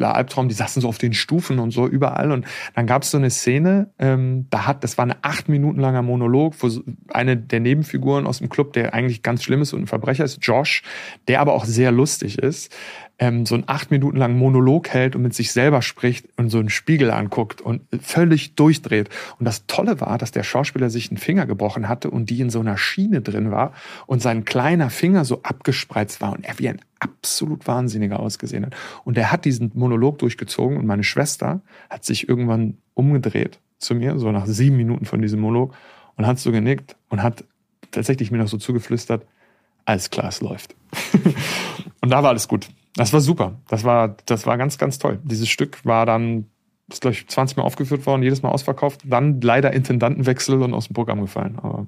Albtraum. 0.01 0.47
Die 0.49 0.55
saßen 0.55 0.81
so 0.81 0.87
auf 0.87 0.97
den 0.97 1.13
Stufen 1.13 1.59
und 1.59 1.71
so 1.71 1.87
überall. 1.87 2.31
Und 2.31 2.45
dann 2.75 2.87
gab 2.87 3.03
es 3.03 3.11
so 3.11 3.17
eine 3.17 3.29
Szene, 3.29 3.91
ähm, 3.99 4.47
da 4.49 4.65
hat, 4.65 4.83
das 4.83 4.97
war 4.97 5.03
eine 5.03 5.17
acht 5.21 5.47
Minuten 5.47 5.79
langer 5.79 6.01
Monolog, 6.01 6.55
wo 6.59 6.69
eine 7.13 7.37
der 7.37 7.59
Nebenfiguren 7.59 8.25
aus 8.25 8.39
dem 8.39 8.49
Club, 8.49 8.73
der 8.73 8.93
eigentlich 8.93 9.21
ganz 9.21 9.43
schlimm 9.43 9.61
ist 9.61 9.73
und 9.73 9.81
ein 9.81 9.87
Verbrecher 9.87 10.23
ist, 10.23 10.39
Josh, 10.41 10.81
der 11.27 11.39
aber 11.39 11.53
auch 11.53 11.65
sehr 11.65 11.91
lustig 11.91 12.39
ist, 12.39 12.75
ähm, 13.23 13.45
so 13.45 13.55
einen 13.55 13.63
acht 13.67 13.89
Minuten 13.89 14.17
langen 14.17 14.37
Monolog 14.37 14.89
hält 14.89 15.15
und 15.15 15.21
mit 15.21 15.33
sich 15.33 15.53
selber 15.53 15.81
spricht 15.81 16.27
und 16.35 16.49
so 16.49 16.59
einen 16.59 16.69
Spiegel 16.69 17.09
anguckt 17.09 17.61
und 17.61 17.81
völlig 18.01 18.55
durchdreht. 18.55 19.09
Und 19.39 19.45
das 19.45 19.65
Tolle 19.65 20.01
war, 20.01 20.17
dass 20.17 20.31
der 20.31 20.43
Schauspieler 20.43 20.89
sich 20.89 21.09
einen 21.09 21.17
Finger 21.17 21.45
gebrochen 21.45 21.87
hatte 21.87 22.09
und 22.09 22.29
die 22.29 22.41
in 22.41 22.49
so 22.49 22.59
einer 22.59 22.77
Schiene 22.77 23.21
drin 23.21 23.49
war 23.49 23.71
und 24.07 24.21
sein 24.21 24.43
kleiner 24.43 24.89
Finger 24.89 25.23
so 25.23 25.41
abgespreizt 25.41 26.19
war 26.19 26.33
und 26.33 26.43
er 26.43 26.59
wie 26.59 26.67
ein 26.67 26.81
absolut 26.99 27.65
Wahnsinniger 27.65 28.19
ausgesehen 28.19 28.65
hat. 28.65 28.75
Und 29.05 29.17
er 29.17 29.31
hat 29.31 29.45
diesen 29.45 29.71
Monolog 29.73 30.19
durchgezogen 30.19 30.75
und 30.77 30.85
meine 30.85 31.05
Schwester 31.05 31.61
hat 31.89 32.03
sich 32.03 32.27
irgendwann 32.27 32.77
umgedreht 32.93 33.59
zu 33.79 33.95
mir, 33.95 34.19
so 34.19 34.31
nach 34.33 34.47
sieben 34.47 34.75
Minuten 34.75 35.05
von 35.05 35.21
diesem 35.21 35.39
Monolog 35.39 35.73
und 36.17 36.27
hat 36.27 36.39
so 36.39 36.51
genickt 36.51 36.97
und 37.07 37.23
hat 37.23 37.45
tatsächlich 37.91 38.31
mir 38.31 38.39
noch 38.39 38.49
so 38.49 38.57
zugeflüstert, 38.57 39.25
alles 39.85 40.09
klar, 40.09 40.27
es 40.27 40.41
läuft. 40.41 40.75
und 42.01 42.09
da 42.09 42.21
war 42.21 42.31
alles 42.31 42.49
gut. 42.49 42.67
Das 42.95 43.13
war 43.13 43.21
super. 43.21 43.59
Das 43.69 43.83
war, 43.83 44.15
das 44.25 44.45
war 44.45 44.57
ganz, 44.57 44.77
ganz 44.77 44.99
toll. 44.99 45.19
Dieses 45.23 45.49
Stück 45.49 45.83
war 45.85 46.05
dann, 46.05 46.45
ist 46.89 47.01
glaube 47.01 47.13
ich 47.13 47.27
20 47.27 47.57
Mal 47.57 47.63
aufgeführt 47.63 48.05
worden, 48.05 48.23
jedes 48.23 48.43
Mal 48.43 48.49
ausverkauft. 48.49 49.01
Dann 49.05 49.41
leider 49.41 49.73
Intendantenwechsel 49.73 50.61
und 50.61 50.73
aus 50.73 50.87
dem 50.87 50.93
Programm 50.93 51.21
gefallen. 51.21 51.57
Aber 51.61 51.87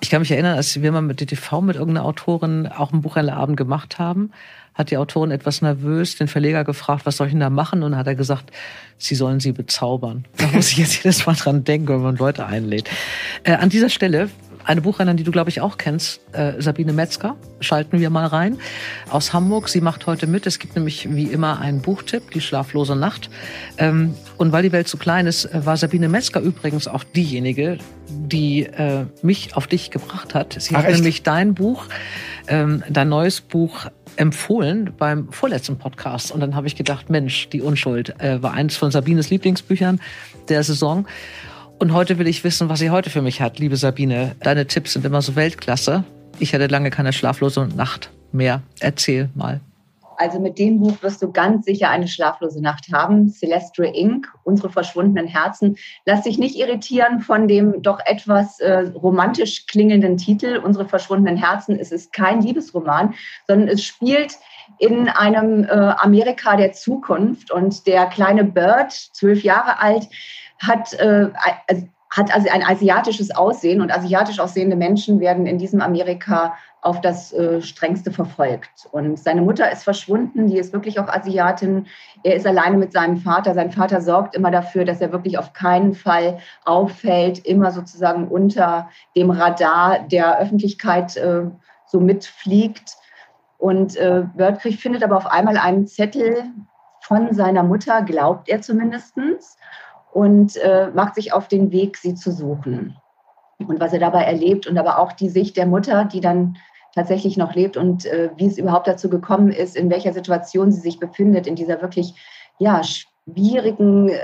ich 0.00 0.10
kann 0.10 0.20
mich 0.20 0.30
erinnern, 0.30 0.56
als 0.56 0.80
wir 0.80 0.92
mal 0.92 1.02
mit 1.02 1.20
DTV 1.20 1.60
mit 1.62 1.76
irgendeiner 1.76 2.06
Autorin 2.06 2.66
auch 2.66 2.92
einen 2.92 3.02
Buchhändlerabend 3.02 3.56
gemacht 3.56 3.98
haben, 3.98 4.30
hat 4.74 4.90
die 4.90 4.96
Autorin 4.96 5.30
etwas 5.30 5.62
nervös 5.62 6.16
den 6.16 6.28
Verleger 6.28 6.64
gefragt, 6.64 7.06
was 7.06 7.16
soll 7.16 7.26
ich 7.26 7.32
denn 7.32 7.40
da 7.40 7.50
machen? 7.50 7.82
Und 7.82 7.92
dann 7.92 7.98
hat 7.98 8.06
er 8.06 8.14
gesagt, 8.14 8.50
sie 8.98 9.14
sollen 9.14 9.40
sie 9.40 9.52
bezaubern. 9.52 10.24
Da 10.36 10.46
muss 10.48 10.70
ich 10.70 10.78
jetzt 10.78 10.96
jedes 11.02 11.26
Mal 11.26 11.34
dran 11.34 11.64
denken, 11.64 11.88
wenn 11.88 12.02
man 12.02 12.16
Leute 12.16 12.46
einlädt. 12.46 12.88
Äh, 13.44 13.54
an 13.54 13.68
dieser 13.68 13.88
Stelle 13.88 14.30
eine 14.64 14.80
Buchhändlerin, 14.80 15.16
die 15.16 15.24
du, 15.24 15.30
glaube 15.30 15.50
ich, 15.50 15.60
auch 15.60 15.78
kennst, 15.78 16.20
äh, 16.32 16.60
Sabine 16.60 16.92
Metzger, 16.92 17.36
schalten 17.60 18.00
wir 18.00 18.10
mal 18.10 18.26
rein, 18.26 18.58
aus 19.08 19.32
Hamburg. 19.32 19.68
Sie 19.68 19.80
macht 19.80 20.06
heute 20.06 20.26
mit. 20.26 20.46
Es 20.46 20.58
gibt 20.58 20.76
nämlich 20.76 21.14
wie 21.14 21.24
immer 21.24 21.60
einen 21.60 21.82
Buchtipp, 21.82 22.30
Die 22.30 22.40
schlaflose 22.40 22.96
Nacht. 22.96 23.30
Ähm, 23.78 24.14
und 24.36 24.52
weil 24.52 24.62
die 24.62 24.72
Welt 24.72 24.88
zu 24.88 24.96
klein 24.96 25.26
ist, 25.26 25.44
äh, 25.46 25.64
war 25.64 25.76
Sabine 25.76 26.08
Metzger 26.08 26.40
übrigens 26.40 26.88
auch 26.88 27.04
diejenige, 27.04 27.78
die 28.08 28.64
äh, 28.64 29.06
mich 29.22 29.56
auf 29.56 29.66
dich 29.66 29.90
gebracht 29.90 30.34
hat. 30.34 30.56
Sie 30.58 30.74
Ach, 30.74 30.80
hat 30.80 30.86
echt? 30.86 30.96
nämlich 30.96 31.22
dein 31.22 31.54
Buch, 31.54 31.86
ähm, 32.48 32.82
dein 32.88 33.08
neues 33.08 33.40
Buch 33.40 33.86
empfohlen 34.16 34.92
beim 34.98 35.32
vorletzten 35.32 35.78
Podcast. 35.78 36.32
Und 36.32 36.40
dann 36.40 36.54
habe 36.54 36.66
ich 36.66 36.76
gedacht, 36.76 37.10
Mensch, 37.10 37.48
die 37.48 37.62
Unschuld 37.62 38.20
äh, 38.20 38.42
war 38.42 38.52
eines 38.52 38.76
von 38.76 38.90
Sabines 38.90 39.30
Lieblingsbüchern 39.30 40.00
der 40.48 40.62
Saison. 40.62 41.06
Und 41.80 41.94
heute 41.94 42.18
will 42.18 42.28
ich 42.28 42.44
wissen, 42.44 42.68
was 42.68 42.78
sie 42.78 42.90
heute 42.90 43.08
für 43.08 43.22
mich 43.22 43.40
hat, 43.40 43.58
liebe 43.58 43.74
Sabine. 43.74 44.36
Deine 44.42 44.66
Tipps 44.66 44.92
sind 44.92 45.06
immer 45.06 45.22
so 45.22 45.34
Weltklasse. 45.34 46.04
Ich 46.38 46.52
hatte 46.52 46.66
lange 46.66 46.90
keine 46.90 47.14
schlaflose 47.14 47.68
Nacht 47.74 48.10
mehr. 48.32 48.60
Erzähl 48.80 49.30
mal. 49.34 49.60
Also 50.18 50.38
mit 50.40 50.58
dem 50.58 50.78
Buch 50.80 51.02
wirst 51.02 51.22
du 51.22 51.32
ganz 51.32 51.64
sicher 51.64 51.88
eine 51.88 52.06
schlaflose 52.06 52.60
Nacht 52.60 52.92
haben. 52.92 53.30
Celestre 53.30 53.86
Inc., 53.86 54.26
unsere 54.44 54.68
verschwundenen 54.68 55.26
Herzen. 55.26 55.78
Lass 56.04 56.24
dich 56.24 56.36
nicht 56.36 56.56
irritieren 56.56 57.20
von 57.20 57.48
dem 57.48 57.80
doch 57.80 58.00
etwas 58.04 58.60
äh, 58.60 58.90
romantisch 58.94 59.64
klingenden 59.64 60.18
Titel, 60.18 60.60
unsere 60.62 60.86
verschwundenen 60.86 61.38
Herzen. 61.38 61.78
Es 61.78 61.92
ist 61.92 62.12
kein 62.12 62.42
Liebesroman, 62.42 63.14
sondern 63.48 63.68
es 63.68 63.82
spielt 63.82 64.34
in 64.76 65.08
einem 65.08 65.64
äh, 65.64 65.68
Amerika 65.70 66.58
der 66.58 66.72
Zukunft. 66.72 67.50
Und 67.50 67.86
der 67.86 68.04
kleine 68.04 68.44
Bird, 68.44 68.92
zwölf 68.92 69.42
Jahre 69.42 69.78
alt, 69.78 70.06
hat, 70.60 70.92
äh, 70.94 71.28
hat 72.10 72.34
also 72.34 72.48
ein 72.50 72.62
asiatisches 72.62 73.34
Aussehen 73.34 73.80
und 73.80 73.92
asiatisch 73.92 74.40
aussehende 74.40 74.76
Menschen 74.76 75.20
werden 75.20 75.46
in 75.46 75.58
diesem 75.58 75.80
Amerika 75.80 76.54
auf 76.82 77.00
das 77.00 77.32
äh, 77.32 77.60
strengste 77.60 78.10
verfolgt. 78.10 78.88
Und 78.90 79.18
seine 79.18 79.42
Mutter 79.42 79.70
ist 79.70 79.84
verschwunden, 79.84 80.48
die 80.48 80.58
ist 80.58 80.72
wirklich 80.72 80.98
auch 80.98 81.08
Asiatin. 81.08 81.86
Er 82.22 82.36
ist 82.36 82.46
alleine 82.46 82.78
mit 82.78 82.92
seinem 82.92 83.18
Vater. 83.18 83.54
Sein 83.54 83.70
Vater 83.70 84.00
sorgt 84.00 84.34
immer 84.34 84.50
dafür, 84.50 84.84
dass 84.84 85.00
er 85.00 85.12
wirklich 85.12 85.38
auf 85.38 85.52
keinen 85.52 85.94
Fall 85.94 86.38
auffällt, 86.64 87.44
immer 87.46 87.70
sozusagen 87.70 88.28
unter 88.28 88.88
dem 89.14 89.30
Radar 89.30 90.00
der 90.10 90.38
Öffentlichkeit 90.38 91.16
äh, 91.16 91.42
so 91.86 92.00
mitfliegt. 92.00 92.96
Und 93.58 93.96
äh, 93.96 94.24
Birdkrieg 94.34 94.80
findet 94.80 95.04
aber 95.04 95.18
auf 95.18 95.26
einmal 95.26 95.58
einen 95.58 95.86
Zettel 95.86 96.44
von 97.02 97.34
seiner 97.34 97.62
Mutter, 97.62 98.02
glaubt 98.02 98.48
er 98.48 98.62
zumindestens 98.62 99.58
und 100.12 100.56
äh, 100.56 100.90
macht 100.94 101.14
sich 101.14 101.32
auf 101.32 101.48
den 101.48 101.70
Weg, 101.70 101.96
sie 101.96 102.14
zu 102.14 102.32
suchen. 102.32 102.96
Und 103.58 103.80
was 103.80 103.92
er 103.92 104.00
dabei 104.00 104.24
erlebt 104.24 104.66
und 104.66 104.78
aber 104.78 104.98
auch 104.98 105.12
die 105.12 105.28
Sicht 105.28 105.56
der 105.56 105.66
Mutter, 105.66 106.04
die 106.04 106.20
dann 106.20 106.56
tatsächlich 106.94 107.36
noch 107.36 107.54
lebt 107.54 107.76
und 107.76 108.06
äh, 108.06 108.30
wie 108.36 108.46
es 108.46 108.58
überhaupt 108.58 108.88
dazu 108.88 109.08
gekommen 109.08 109.50
ist, 109.50 109.76
in 109.76 109.90
welcher 109.90 110.12
Situation 110.12 110.72
sie 110.72 110.80
sich 110.80 110.98
befindet, 110.98 111.46
in 111.46 111.54
dieser 111.54 111.80
wirklich 111.80 112.14
ja, 112.58 112.82
schwierigen 112.82 114.08
äh, 114.08 114.18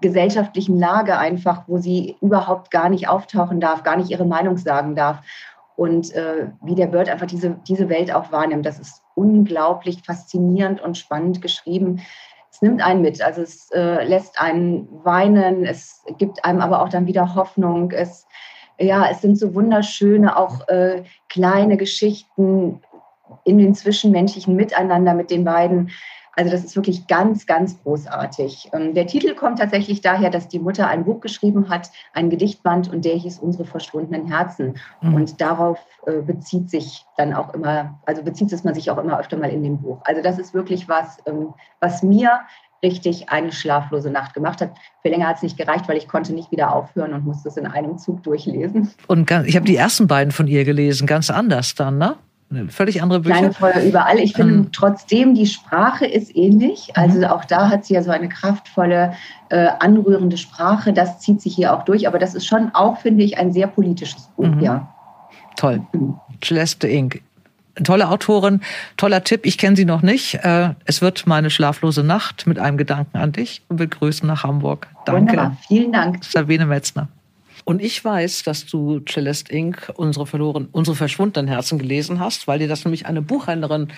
gesellschaftlichen 0.00 0.78
Lage 0.78 1.18
einfach, 1.18 1.64
wo 1.66 1.78
sie 1.78 2.16
überhaupt 2.20 2.70
gar 2.70 2.88
nicht 2.88 3.08
auftauchen 3.08 3.60
darf, 3.60 3.82
gar 3.82 3.96
nicht 3.96 4.10
ihre 4.10 4.24
Meinung 4.24 4.56
sagen 4.56 4.94
darf. 4.94 5.20
Und 5.76 6.14
äh, 6.14 6.48
wie 6.62 6.74
der 6.74 6.88
Bird 6.88 7.08
einfach 7.08 7.26
diese, 7.26 7.58
diese 7.66 7.88
Welt 7.88 8.12
auch 8.12 8.32
wahrnimmt, 8.32 8.66
das 8.66 8.78
ist 8.78 9.02
unglaublich 9.14 10.02
faszinierend 10.04 10.80
und 10.80 10.98
spannend 10.98 11.42
geschrieben 11.42 12.00
es 12.60 12.68
nimmt 12.68 12.82
einen 12.82 13.00
mit. 13.00 13.22
Also 13.22 13.42
es 13.42 13.70
äh, 13.72 14.04
lässt 14.04 14.40
einen 14.40 14.88
weinen, 15.04 15.64
es 15.64 16.04
gibt 16.18 16.44
einem 16.44 16.60
aber 16.60 16.82
auch 16.82 16.90
dann 16.90 17.06
wieder 17.06 17.34
Hoffnung. 17.34 17.90
Es, 17.90 18.26
ja, 18.78 19.08
es 19.10 19.22
sind 19.22 19.38
so 19.38 19.54
wunderschöne, 19.54 20.36
auch 20.36 20.68
äh, 20.68 21.04
kleine 21.28 21.76
Geschichten 21.76 22.82
in 23.44 23.58
den 23.58 23.74
zwischenmenschlichen 23.74 24.56
Miteinander 24.56 25.14
mit 25.14 25.30
den 25.30 25.44
beiden. 25.44 25.90
Also 26.36 26.50
das 26.50 26.64
ist 26.64 26.76
wirklich 26.76 27.06
ganz, 27.06 27.46
ganz 27.46 27.82
großartig. 27.82 28.70
Ähm, 28.72 28.94
der 28.94 29.06
Titel 29.06 29.34
kommt 29.34 29.58
tatsächlich 29.58 30.00
daher, 30.00 30.30
dass 30.30 30.48
die 30.48 30.58
Mutter 30.58 30.88
ein 30.88 31.04
Buch 31.04 31.20
geschrieben 31.20 31.68
hat, 31.68 31.90
ein 32.12 32.30
Gedichtband, 32.30 32.92
und 32.92 33.04
der 33.04 33.16
hieß 33.16 33.38
Unsere 33.40 33.64
verschwundenen 33.64 34.26
Herzen. 34.26 34.74
Mhm. 35.00 35.14
Und 35.14 35.40
darauf 35.40 35.78
äh, 36.06 36.20
bezieht 36.20 36.70
sich 36.70 37.04
dann 37.16 37.34
auch 37.34 37.54
immer, 37.54 37.98
also 38.06 38.22
bezieht 38.22 38.52
es 38.52 38.64
man 38.64 38.74
sich 38.74 38.90
auch 38.90 38.98
immer 38.98 39.18
öfter 39.18 39.36
mal 39.36 39.50
in 39.50 39.62
dem 39.62 39.78
Buch. 39.78 40.00
Also 40.04 40.22
das 40.22 40.38
ist 40.38 40.54
wirklich 40.54 40.88
was, 40.88 41.18
ähm, 41.26 41.54
was 41.80 42.02
mir 42.02 42.40
richtig 42.82 43.28
eine 43.28 43.52
schlaflose 43.52 44.10
Nacht 44.10 44.34
gemacht 44.34 44.60
hat. 44.60 44.72
Für 45.02 45.08
länger 45.08 45.28
hat 45.28 45.36
es 45.36 45.42
nicht 45.42 45.58
gereicht, 45.58 45.88
weil 45.88 45.96
ich 45.96 46.08
konnte 46.08 46.32
nicht 46.32 46.50
wieder 46.50 46.74
aufhören 46.74 47.12
und 47.12 47.24
musste 47.24 47.48
es 47.48 47.56
in 47.56 47.66
einem 47.66 47.98
Zug 47.98 48.22
durchlesen. 48.22 48.90
Und 49.06 49.30
ich 49.30 49.56
habe 49.56 49.66
die 49.66 49.76
ersten 49.76 50.06
beiden 50.06 50.32
von 50.32 50.46
ihr 50.46 50.64
gelesen, 50.64 51.06
ganz 51.06 51.30
anders 51.30 51.74
dann, 51.74 51.98
ne? 51.98 52.16
Völlig 52.68 53.00
andere 53.02 53.20
Bücher. 53.20 53.36
Kleine 53.36 53.52
Feuer 53.52 53.80
überall. 53.82 54.18
Ich 54.18 54.34
finde 54.34 54.54
ähm. 54.54 54.72
trotzdem, 54.72 55.34
die 55.34 55.46
Sprache 55.46 56.04
ist 56.04 56.34
ähnlich. 56.34 56.90
Also 56.94 57.18
mhm. 57.18 57.24
auch 57.24 57.44
da 57.44 57.68
hat 57.68 57.84
sie 57.84 57.94
ja 57.94 58.02
so 58.02 58.10
eine 58.10 58.28
kraftvolle, 58.28 59.12
äh, 59.50 59.68
anrührende 59.78 60.36
Sprache. 60.36 60.92
Das 60.92 61.20
zieht 61.20 61.40
sich 61.40 61.54
hier 61.54 61.72
auch 61.72 61.84
durch. 61.84 62.08
Aber 62.08 62.18
das 62.18 62.34
ist 62.34 62.46
schon 62.46 62.70
auch, 62.74 62.98
finde 62.98 63.22
ich, 63.22 63.38
ein 63.38 63.52
sehr 63.52 63.68
politisches 63.68 64.28
Buch, 64.36 64.46
mhm. 64.46 64.60
ja. 64.60 64.88
Toll. 65.56 65.82
Mhm. 65.92 66.18
Celeste 66.42 66.88
Inc. 66.88 67.22
Tolle 67.84 68.08
Autorin, 68.08 68.60
toller 68.96 69.22
Tipp. 69.22 69.46
Ich 69.46 69.56
kenne 69.56 69.76
sie 69.76 69.84
noch 69.84 70.02
nicht. 70.02 70.34
Äh, 70.42 70.70
es 70.86 71.00
wird 71.00 71.26
meine 71.28 71.50
schlaflose 71.50 72.02
Nacht 72.02 72.46
mit 72.48 72.58
einem 72.58 72.76
Gedanken 72.76 73.16
an 73.16 73.30
dich 73.30 73.62
und 73.68 73.76
begrüßen 73.76 74.26
nach 74.26 74.42
Hamburg. 74.42 74.88
Danke. 75.06 75.32
Wunderbar. 75.32 75.56
Vielen 75.68 75.92
Dank. 75.92 76.24
Sabine 76.24 76.66
Metzner. 76.66 77.08
Und 77.64 77.82
ich 77.82 78.04
weiß, 78.04 78.42
dass 78.42 78.66
du 78.66 79.00
Celeste 79.08 79.52
Inc., 79.52 79.92
unsere 79.94 80.26
verloren, 80.26 80.68
unsere 80.72 80.96
verschwundenen 80.96 81.48
Herzen 81.48 81.78
gelesen 81.78 82.20
hast, 82.20 82.48
weil 82.48 82.58
dir 82.58 82.68
das 82.68 82.84
nämlich 82.84 83.06
eine 83.06 83.22
Buchhändlerin 83.22 83.88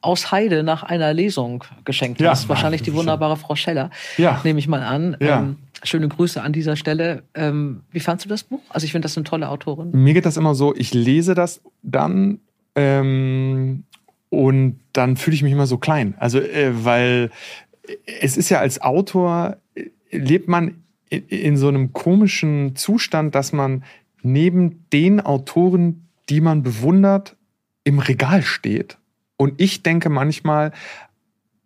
aus 0.00 0.30
Heide 0.30 0.62
nach 0.62 0.82
einer 0.82 1.12
Lesung 1.12 1.64
geschenkt 1.84 2.20
ja, 2.20 2.30
hast. 2.30 2.48
Wahrscheinlich 2.48 2.82
die 2.82 2.92
wunderbare 2.94 3.36
Frau 3.36 3.56
Scheller, 3.56 3.90
ja. 4.16 4.40
nehme 4.44 4.58
ich 4.58 4.68
mal 4.68 4.82
an. 4.82 5.16
Ja. 5.20 5.40
Ähm, 5.40 5.56
schöne 5.82 6.08
Grüße 6.08 6.40
an 6.40 6.52
dieser 6.52 6.76
Stelle. 6.76 7.24
Ähm, 7.34 7.82
wie 7.90 8.00
fandst 8.00 8.24
du 8.24 8.28
das 8.28 8.44
Buch? 8.44 8.60
Also 8.68 8.84
ich 8.84 8.92
finde 8.92 9.06
das 9.06 9.16
eine 9.16 9.24
tolle 9.24 9.48
Autorin. 9.48 9.90
Mir 9.92 10.14
geht 10.14 10.26
das 10.26 10.36
immer 10.36 10.54
so, 10.54 10.74
ich 10.74 10.94
lese 10.94 11.34
das 11.34 11.60
dann 11.82 12.38
ähm, 12.74 13.84
und 14.30 14.78
dann 14.92 15.16
fühle 15.16 15.34
ich 15.34 15.42
mich 15.42 15.52
immer 15.52 15.66
so 15.66 15.78
klein. 15.78 16.14
Also 16.18 16.38
äh, 16.38 16.84
weil 16.84 17.30
es 18.20 18.36
ist 18.36 18.50
ja 18.50 18.60
als 18.60 18.80
Autor, 18.80 19.56
äh, 19.74 19.88
lebt 20.10 20.48
man 20.48 20.82
in 21.10 21.56
so 21.56 21.68
einem 21.68 21.92
komischen 21.92 22.76
Zustand, 22.76 23.34
dass 23.34 23.52
man 23.52 23.84
neben 24.22 24.84
den 24.92 25.20
Autoren, 25.20 26.08
die 26.28 26.40
man 26.40 26.62
bewundert, 26.62 27.36
im 27.84 27.98
Regal 27.98 28.42
steht. 28.42 28.98
Und 29.36 29.60
ich 29.60 29.82
denke 29.82 30.10
manchmal, 30.10 30.72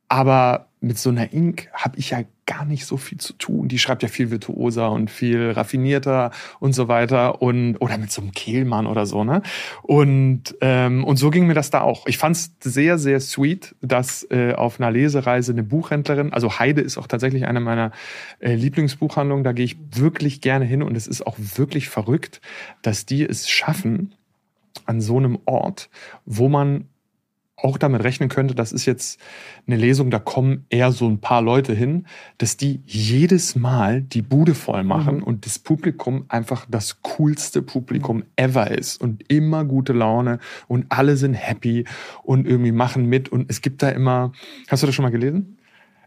aber 0.09 0.69
mit 0.81 0.99
so 0.99 1.11
einer 1.11 1.33
Ink 1.33 1.69
habe 1.73 1.99
ich 1.99 2.11
ja 2.11 2.23
gar 2.47 2.65
nicht 2.65 2.87
so 2.87 2.97
viel 2.97 3.19
zu 3.19 3.35
tun. 3.35 3.69
Die 3.69 3.79
schreibt 3.79 4.03
ja 4.03 4.09
viel 4.09 4.31
virtuoser 4.31 4.91
und 4.91 5.11
viel 5.11 5.53
raffinierter 5.53 6.31
und 6.59 6.73
so 6.73 6.89
weiter 6.89 7.41
und 7.41 7.77
oder 7.77 7.99
mit 7.99 8.11
so 8.11 8.21
einem 8.21 8.33
Kehlmann 8.33 8.87
oder 8.87 9.07
so 9.07 9.25
ne 9.25 9.43
und 9.83 10.57
ähm, 10.61 11.05
und 11.05 11.17
so 11.17 11.31
ging 11.31 11.47
mir 11.47 11.55
das 11.55 11.71
da 11.71 11.83
auch. 11.83 12.07
Ich 12.07 12.19
fand 12.19 12.37
es 12.37 12.53
sehr 12.61 12.99
sehr 12.99 13.21
sweet, 13.21 13.75
dass 13.81 14.27
äh, 14.31 14.55
auf 14.55 14.81
einer 14.81 14.91
Lesereise 14.91 15.53
eine 15.53 15.63
Buchhändlerin, 15.63 16.33
also 16.33 16.59
Heide 16.59 16.81
ist 16.81 16.99
auch 16.99 17.07
tatsächlich 17.07 17.47
eine 17.47 17.61
meiner 17.61 17.93
äh, 18.41 18.55
Lieblingsbuchhandlungen. 18.55 19.45
Da 19.45 19.53
gehe 19.53 19.65
ich 19.65 19.77
wirklich 19.93 20.41
gerne 20.41 20.65
hin 20.65 20.83
und 20.83 20.97
es 20.97 21.07
ist 21.07 21.27
auch 21.27 21.37
wirklich 21.39 21.89
verrückt, 21.89 22.41
dass 22.83 23.07
die 23.07 23.25
es 23.25 23.49
schaffen 23.49 24.15
an 24.87 25.01
so 25.01 25.17
einem 25.17 25.39
Ort, 25.45 25.91
wo 26.25 26.49
man 26.49 26.89
auch 27.63 27.79
damit 27.79 28.03
rechnen 28.05 28.29
könnte, 28.29 28.55
das 28.55 28.73
ist 28.73 28.87
jetzt 28.87 29.21
eine 29.67 29.77
Lesung, 29.77 30.11
da 30.11 30.19
kommen 30.19 30.67
eher 30.69 30.93
so 30.93 31.09
ein 31.09 31.21
paar 31.21 31.43
Leute 31.43 31.75
hin, 31.75 32.07
dass 32.39 32.57
die 32.57 32.81
jedes 32.87 33.57
Mal 33.57 34.03
die 34.03 34.23
Bude 34.23 34.55
voll 34.55 34.85
machen 34.85 35.19
mhm. 35.19 35.23
und 35.23 35.47
das 35.47 35.59
Publikum 35.59 36.25
einfach 36.29 36.67
das 36.69 37.03
coolste 37.03 37.63
Publikum 37.63 38.25
ever 38.37 38.71
ist 38.71 39.01
und 39.01 39.31
immer 39.31 39.65
gute 39.65 39.93
Laune 39.93 40.39
und 40.69 40.87
alle 40.89 41.17
sind 41.17 41.35
happy 41.35 41.85
und 42.23 42.47
irgendwie 42.47 42.73
machen 42.73 43.07
mit 43.07 43.29
und 43.29 43.51
es 43.51 43.63
gibt 43.63 43.83
da 43.83 43.91
immer, 43.91 44.33
hast 44.69 44.83
du 44.83 44.87
das 44.87 44.95
schon 44.95 45.05
mal 45.05 45.11
gelesen? 45.11 45.59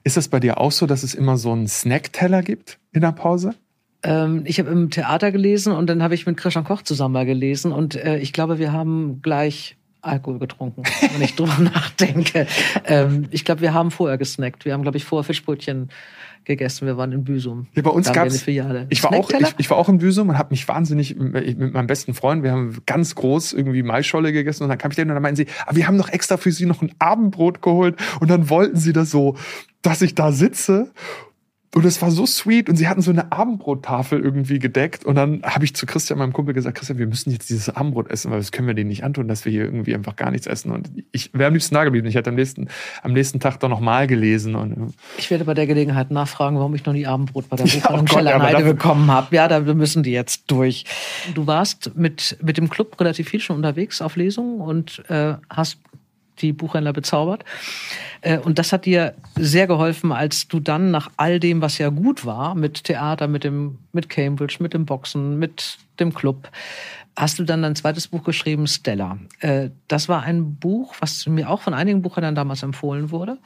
Ist 0.03 0.17
das 0.17 0.27
bei 0.27 0.39
dir 0.39 0.59
auch 0.59 0.71
so, 0.71 0.85
dass 0.85 1.03
es 1.03 1.15
immer 1.15 1.37
so 1.37 1.51
einen 1.51 1.67
Snackteller 1.67 2.43
gibt 2.43 2.79
in 2.93 3.01
der 3.01 3.11
Pause? 3.11 3.55
Ähm, 4.03 4.43
ich 4.45 4.59
habe 4.59 4.69
im 4.69 4.91
Theater 4.91 5.31
gelesen 5.31 5.73
und 5.73 5.87
dann 5.87 6.03
habe 6.03 6.13
ich 6.13 6.27
mit 6.27 6.37
Christian 6.37 6.63
Koch 6.63 6.83
zusammen 6.83 7.13
mal 7.13 7.25
gelesen 7.25 7.71
und 7.71 7.95
äh, 7.95 8.19
ich 8.19 8.31
glaube, 8.31 8.59
wir 8.59 8.71
haben 8.71 9.21
gleich 9.23 9.77
Alkohol 10.05 10.39
getrunken, 10.39 10.83
wenn 11.13 11.21
ich 11.21 11.35
drüber 11.35 11.57
nachdenke. 11.59 12.47
Ähm, 12.85 13.27
ich 13.31 13.45
glaube, 13.45 13.61
wir 13.61 13.73
haben 13.73 13.91
vorher 13.91 14.17
gesnackt. 14.17 14.65
Wir 14.65 14.73
haben, 14.73 14.83
glaube 14.83 14.97
ich, 14.97 15.05
vorher 15.05 15.23
Fischbrötchen 15.23 15.89
gegessen. 16.45 16.85
Wir 16.85 16.95
waren 16.95 17.11
in 17.11 17.23
Büsum. 17.23 17.67
Ja, 17.73 17.81
bei 17.81 17.89
uns 17.89 18.11
gab 18.11 18.27
es. 18.27 18.47
Ich 18.47 19.03
war 19.03 19.13
auch, 19.13 19.29
ich, 19.31 19.55
ich, 19.57 19.69
war 19.69 19.77
auch 19.77 19.89
in 19.89 19.97
Büsum 19.97 20.29
und 20.29 20.37
habe 20.37 20.51
mich 20.51 20.67
wahnsinnig 20.67 21.15
mit 21.15 21.73
meinem 21.73 21.87
besten 21.87 22.13
Freund. 22.13 22.43
Wir 22.43 22.51
haben 22.51 22.77
ganz 22.85 23.15
groß 23.15 23.53
irgendwie 23.53 23.83
Maischolle 23.83 24.31
gegessen 24.31 24.63
und 24.63 24.69
dann 24.69 24.77
kam 24.77 24.91
ich 24.91 24.95
denen 24.95 25.09
und 25.09 25.15
dann 25.15 25.23
meinten 25.23 25.37
sie, 25.37 25.47
aber 25.65 25.75
wir 25.75 25.87
haben 25.87 25.97
doch 25.97 26.09
extra 26.09 26.37
für 26.37 26.51
sie 26.51 26.65
noch 26.65 26.81
ein 26.81 26.91
Abendbrot 26.99 27.61
geholt 27.61 27.97
und 28.19 28.29
dann 28.29 28.49
wollten 28.49 28.77
sie 28.77 28.93
das 28.93 29.09
so, 29.11 29.35
dass 29.81 30.01
ich 30.01 30.15
da 30.15 30.31
sitze 30.31 30.91
und 31.75 31.83
es 31.83 32.01
war 32.01 32.09
so 32.09 32.25
sweet 32.25 32.69
und 32.69 32.77
sie 32.77 32.87
hatten 32.87 33.01
so 33.01 33.11
eine 33.11 33.33
Abendbrottafel 33.33 34.21
irgendwie 34.21 34.59
gedeckt 34.59 35.03
und 35.03 35.15
dann 35.15 35.41
habe 35.43 35.65
ich 35.65 35.75
zu 35.75 35.85
Christian, 35.85 36.17
meinem 36.17 36.31
Kumpel, 36.31 36.53
gesagt, 36.53 36.77
Christian, 36.77 36.97
wir 36.97 37.05
müssen 37.05 37.31
jetzt 37.31 37.49
dieses 37.49 37.67
Abendbrot 37.67 38.09
essen, 38.09 38.31
weil 38.31 38.37
das 38.37 38.53
können 38.53 38.65
wir 38.65 38.73
denen 38.73 38.87
nicht 38.87 39.03
antun, 39.03 39.27
dass 39.27 39.43
wir 39.43 39.51
hier 39.51 39.65
irgendwie 39.65 39.93
einfach 39.93 40.15
gar 40.15 40.31
nichts 40.31 40.47
essen. 40.47 40.71
Und 40.71 40.89
ich 41.11 41.33
wäre 41.33 41.47
am 41.47 41.53
liebsten 41.53 41.75
da 41.75 41.83
geblieben. 41.83 42.07
Ich 42.07 42.15
hätte 42.15 42.29
am 42.29 42.37
nächsten, 42.37 42.69
am 43.03 43.11
nächsten 43.11 43.41
Tag 43.41 43.59
doch 43.59 43.67
nochmal 43.67 44.07
gelesen. 44.07 44.55
Und, 44.55 44.93
ich 45.17 45.29
werde 45.29 45.43
bei 45.43 45.53
der 45.53 45.67
Gelegenheit 45.67 46.11
nachfragen, 46.11 46.57
warum 46.57 46.73
ich 46.75 46.85
noch 46.85 46.93
nie 46.93 47.07
Abendbrot 47.07 47.49
bei 47.49 47.57
der 47.57 47.65
Buchhandlung 47.65 48.07
ja, 48.07 48.13
Gollerheide 48.13 48.63
bekommen 48.63 49.11
habe. 49.11 49.35
Ja, 49.35 49.49
da 49.49 49.59
müssen 49.59 50.01
die 50.01 50.11
jetzt 50.11 50.49
durch. 50.49 50.85
Du 51.33 51.45
warst 51.45 51.91
mit, 51.97 52.37
mit 52.41 52.55
dem 52.55 52.69
Club 52.69 52.97
relativ 53.01 53.27
viel 53.27 53.41
schon 53.41 53.57
unterwegs 53.57 54.01
auf 54.01 54.15
Lesungen 54.15 54.61
und 54.61 55.03
äh, 55.09 55.33
hast 55.49 55.79
die 56.41 56.53
Buchhändler 56.53 56.93
bezaubert. 56.93 57.43
Äh, 58.21 58.39
und 58.39 58.59
das 58.59 58.73
hat 58.73 58.85
dir 58.85 59.15
sehr 59.35 59.67
geholfen, 59.67 60.11
als 60.11 60.47
du 60.47 60.59
dann 60.59 60.91
nach 60.91 61.09
all 61.17 61.39
dem, 61.39 61.61
was 61.61 61.77
ja 61.77 61.89
gut 61.89 62.25
war, 62.25 62.55
mit 62.55 62.83
Theater, 62.83 63.27
mit 63.27 63.43
dem, 63.43 63.79
mit 63.91 64.09
Cambridge, 64.09 64.57
mit 64.59 64.73
dem 64.73 64.85
Boxen, 64.85 65.37
mit 65.39 65.77
dem 65.99 66.13
Club, 66.13 66.49
hast 67.15 67.39
du 67.39 67.43
dann 67.43 67.63
ein 67.63 67.75
zweites 67.75 68.07
Buch 68.07 68.23
geschrieben, 68.23 68.67
Stella. 68.67 69.17
Äh, 69.39 69.69
das 69.87 70.09
war 70.09 70.23
ein 70.23 70.55
Buch, 70.55 70.95
was 70.99 71.27
mir 71.27 71.49
auch 71.49 71.61
von 71.61 71.73
einigen 71.73 72.01
Buchhändlern 72.01 72.35
damals 72.35 72.63
empfohlen 72.63 73.11
wurde. 73.11 73.37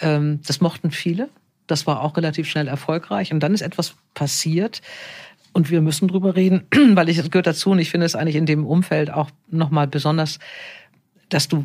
Ähm, 0.00 0.40
das 0.46 0.60
mochten 0.60 0.90
viele. 0.90 1.28
Das 1.66 1.86
war 1.86 2.02
auch 2.02 2.16
relativ 2.16 2.48
schnell 2.48 2.68
erfolgreich. 2.68 3.32
Und 3.32 3.40
dann 3.40 3.54
ist 3.54 3.62
etwas 3.62 3.96
passiert, 4.14 4.82
und 5.56 5.70
wir 5.70 5.80
müssen 5.80 6.06
drüber 6.06 6.36
reden, 6.36 6.66
weil 6.96 7.08
ich, 7.08 7.16
das 7.16 7.30
gehört 7.30 7.46
dazu 7.46 7.70
und 7.70 7.78
ich 7.78 7.90
finde 7.90 8.04
es 8.04 8.14
eigentlich 8.14 8.36
in 8.36 8.44
dem 8.44 8.66
Umfeld 8.66 9.10
auch 9.10 9.30
nochmal 9.50 9.86
besonders, 9.86 10.38
dass 11.30 11.48
du 11.48 11.64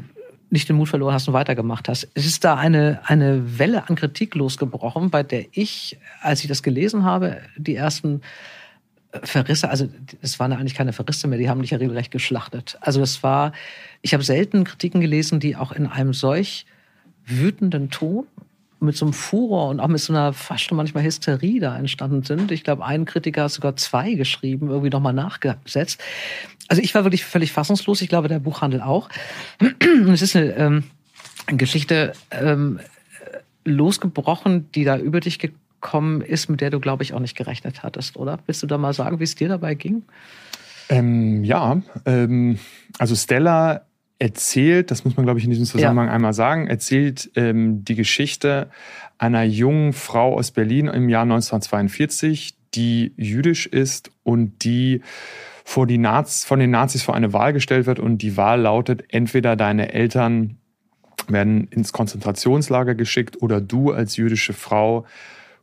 nicht 0.51 0.67
den 0.67 0.75
Mut 0.75 0.89
verloren 0.89 1.13
hast 1.13 1.27
und 1.27 1.33
weitergemacht 1.33 1.87
hast. 1.87 2.09
Es 2.13 2.25
ist 2.25 2.43
da 2.43 2.55
eine, 2.55 2.99
eine 3.05 3.57
Welle 3.57 3.89
an 3.89 3.95
Kritik 3.95 4.35
losgebrochen, 4.35 5.09
bei 5.09 5.23
der 5.23 5.45
ich, 5.53 5.97
als 6.21 6.41
ich 6.41 6.47
das 6.47 6.61
gelesen 6.61 7.03
habe, 7.03 7.37
die 7.55 7.75
ersten 7.75 8.21
äh, 9.13 9.25
Verrisse, 9.25 9.69
also 9.69 9.87
es 10.21 10.39
waren 10.39 10.51
eigentlich 10.51 10.75
keine 10.75 10.93
Verrisse 10.93 11.27
mehr, 11.27 11.39
die 11.39 11.49
haben 11.49 11.61
dich 11.61 11.71
ja 11.71 11.77
regelrecht 11.77 12.11
geschlachtet. 12.11 12.77
Also 12.81 12.99
das 12.99 13.23
war, 13.23 13.53
ich 14.01 14.13
habe 14.13 14.23
selten 14.23 14.65
Kritiken 14.65 14.99
gelesen, 14.99 15.39
die 15.39 15.55
auch 15.55 15.71
in 15.71 15.87
einem 15.87 16.13
solch 16.13 16.65
wütenden 17.25 17.89
Ton 17.89 18.27
mit 18.81 18.97
so 18.97 19.05
einem 19.05 19.13
Furor 19.13 19.69
und 19.69 19.79
auch 19.79 19.87
mit 19.87 19.99
so 19.99 20.11
einer 20.11 20.33
fast 20.33 20.63
schon 20.63 20.77
manchmal 20.77 21.03
Hysterie 21.03 21.59
da 21.59 21.77
entstanden 21.77 22.23
sind. 22.23 22.51
Ich 22.51 22.63
glaube, 22.63 22.85
ein 22.85 23.05
Kritiker 23.05 23.43
hat 23.43 23.51
sogar 23.51 23.75
zwei 23.75 24.13
geschrieben, 24.13 24.69
irgendwie 24.69 24.89
nochmal 24.89 25.13
nachgesetzt. 25.13 26.01
Also 26.67 26.81
ich 26.81 26.95
war 26.95 27.03
wirklich 27.03 27.23
völlig 27.23 27.51
fassungslos. 27.51 28.01
Ich 28.01 28.09
glaube, 28.09 28.27
der 28.27 28.39
Buchhandel 28.39 28.81
auch. 28.81 29.09
Es 30.11 30.21
ist 30.21 30.35
eine 30.35 30.55
ähm, 30.55 30.83
Geschichte 31.47 32.13
ähm, 32.31 32.79
losgebrochen, 33.65 34.71
die 34.71 34.83
da 34.83 34.97
über 34.97 35.19
dich 35.19 35.37
gekommen 35.37 36.21
ist, 36.21 36.49
mit 36.49 36.61
der 36.61 36.69
du, 36.69 36.79
glaube 36.79 37.03
ich, 37.03 37.13
auch 37.13 37.19
nicht 37.19 37.37
gerechnet 37.37 37.83
hattest, 37.83 38.17
oder? 38.17 38.39
Willst 38.45 38.63
du 38.63 38.67
da 38.67 38.77
mal 38.77 38.93
sagen, 38.93 39.19
wie 39.19 39.23
es 39.23 39.35
dir 39.35 39.49
dabei 39.49 39.75
ging? 39.75 40.03
Ähm, 40.89 41.43
ja, 41.43 41.81
ähm, 42.05 42.59
also 42.97 43.15
Stella 43.15 43.85
erzählt, 44.21 44.91
das 44.91 45.03
muss 45.03 45.17
man, 45.17 45.25
glaube 45.25 45.39
ich, 45.39 45.45
in 45.45 45.49
diesem 45.49 45.65
Zusammenhang 45.65 46.07
ja. 46.07 46.13
einmal 46.13 46.33
sagen, 46.33 46.67
erzählt 46.67 47.31
ähm, 47.35 47.83
die 47.83 47.95
Geschichte 47.95 48.69
einer 49.17 49.41
jungen 49.41 49.93
Frau 49.93 50.37
aus 50.37 50.51
Berlin 50.51 50.85
im 50.87 51.09
Jahr 51.09 51.23
1942, 51.23 52.55
die 52.75 53.13
jüdisch 53.17 53.65
ist 53.65 54.11
und 54.21 54.63
die 54.63 55.01
vor 55.63 55.87
die 55.87 55.97
Naz 55.97 56.45
von 56.45 56.59
den 56.59 56.69
Nazis 56.69 57.01
vor 57.01 57.15
eine 57.15 57.33
Wahl 57.33 57.51
gestellt 57.51 57.87
wird 57.87 57.97
und 57.97 58.19
die 58.19 58.37
Wahl 58.37 58.61
lautet, 58.61 59.05
entweder 59.09 59.55
deine 59.55 59.91
Eltern 59.91 60.57
werden 61.27 61.67
ins 61.69 61.91
Konzentrationslager 61.91 62.93
geschickt 62.93 63.41
oder 63.41 63.59
du 63.59 63.91
als 63.91 64.17
jüdische 64.17 64.53
Frau 64.53 65.05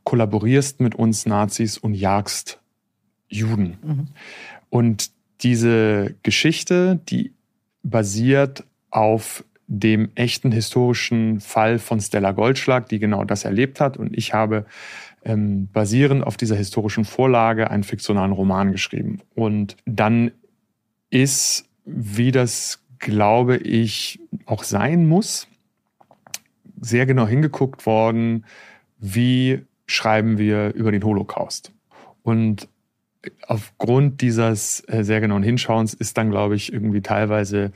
kollaborierst 0.02 0.80
mit 0.80 0.96
uns 0.96 1.26
Nazis 1.26 1.78
und 1.78 1.94
jagst 1.94 2.58
Juden. 3.28 3.78
Mhm. 3.82 4.08
Und 4.68 5.10
diese 5.42 6.16
Geschichte, 6.24 6.98
die 7.08 7.32
basiert 7.90 8.64
auf 8.90 9.44
dem 9.66 10.10
echten 10.14 10.50
historischen 10.50 11.40
Fall 11.40 11.78
von 11.78 12.00
Stella 12.00 12.32
Goldschlag, 12.32 12.88
die 12.88 12.98
genau 12.98 13.24
das 13.24 13.44
erlebt 13.44 13.80
hat. 13.80 13.96
Und 13.96 14.16
ich 14.16 14.32
habe 14.32 14.64
ähm, 15.24 15.68
basierend 15.72 16.26
auf 16.26 16.36
dieser 16.36 16.56
historischen 16.56 17.04
Vorlage 17.04 17.70
einen 17.70 17.84
fiktionalen 17.84 18.32
Roman 18.32 18.72
geschrieben. 18.72 19.20
Und 19.34 19.76
dann 19.84 20.30
ist, 21.10 21.66
wie 21.84 22.32
das 22.32 22.82
glaube 22.98 23.58
ich 23.58 24.20
auch 24.46 24.64
sein 24.64 25.06
muss, 25.06 25.46
sehr 26.80 27.06
genau 27.06 27.26
hingeguckt 27.26 27.86
worden, 27.86 28.44
wie 28.98 29.60
schreiben 29.86 30.38
wir 30.38 30.74
über 30.74 30.92
den 30.92 31.04
Holocaust. 31.04 31.72
Und 32.22 32.68
aufgrund 33.46 34.20
dieses 34.20 34.82
äh, 34.88 35.02
sehr 35.04 35.20
genauen 35.20 35.42
Hinschauens 35.42 35.94
ist 35.94 36.16
dann, 36.18 36.30
glaube 36.30 36.56
ich, 36.56 36.72
irgendwie 36.72 37.00
teilweise 37.00 37.72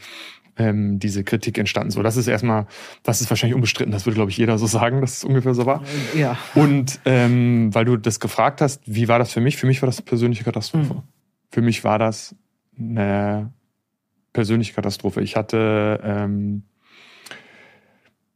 ähm, 0.57 0.99
diese 0.99 1.25
Kritik 1.25 1.59
entstanden. 1.59 1.91
So, 1.91 2.03
das 2.03 2.17
ist 2.17 2.29
erstmal, 2.29 2.67
das 3.03 3.21
ist 3.21 3.31
wahrscheinlich 3.31 3.55
unbestritten, 3.55 3.93
das 3.93 4.07
würde, 4.07 4.17
glaube 4.17 4.31
ich, 4.31 4.37
jeder 4.37 4.59
so 4.59 4.67
sagen, 4.67 5.01
dass 5.01 5.19
es 5.19 5.25
ungefähr 5.25 5.55
so 5.55 5.67
war. 5.67 5.83
Ja. 6.15 6.37
Und 6.55 7.01
ähm, 7.05 7.75
weil 7.75 7.85
du 7.85 7.97
das 7.97 8.21
gefragt 8.21 8.61
hast, 8.61 8.83
wie 8.87 9.09
war 9.09 9.19
das 9.19 9.33
für 9.33 9.41
mich? 9.41 9.57
Für 9.57 9.67
mich 9.67 9.81
war 9.83 9.87
das 9.87 9.99
eine 9.99 10.05
persönliche 10.05 10.45
Katastrophe. 10.45 10.95
Mhm. 10.95 11.03
Für 11.51 11.63
mich 11.63 11.85
war 11.85 11.99
das 11.99 12.35
eine 12.79 13.53
persönliche 14.33 14.73
Katastrophe. 14.73 15.21
Ich 15.23 15.37
hatte 15.37 16.01
ähm, 16.03 16.65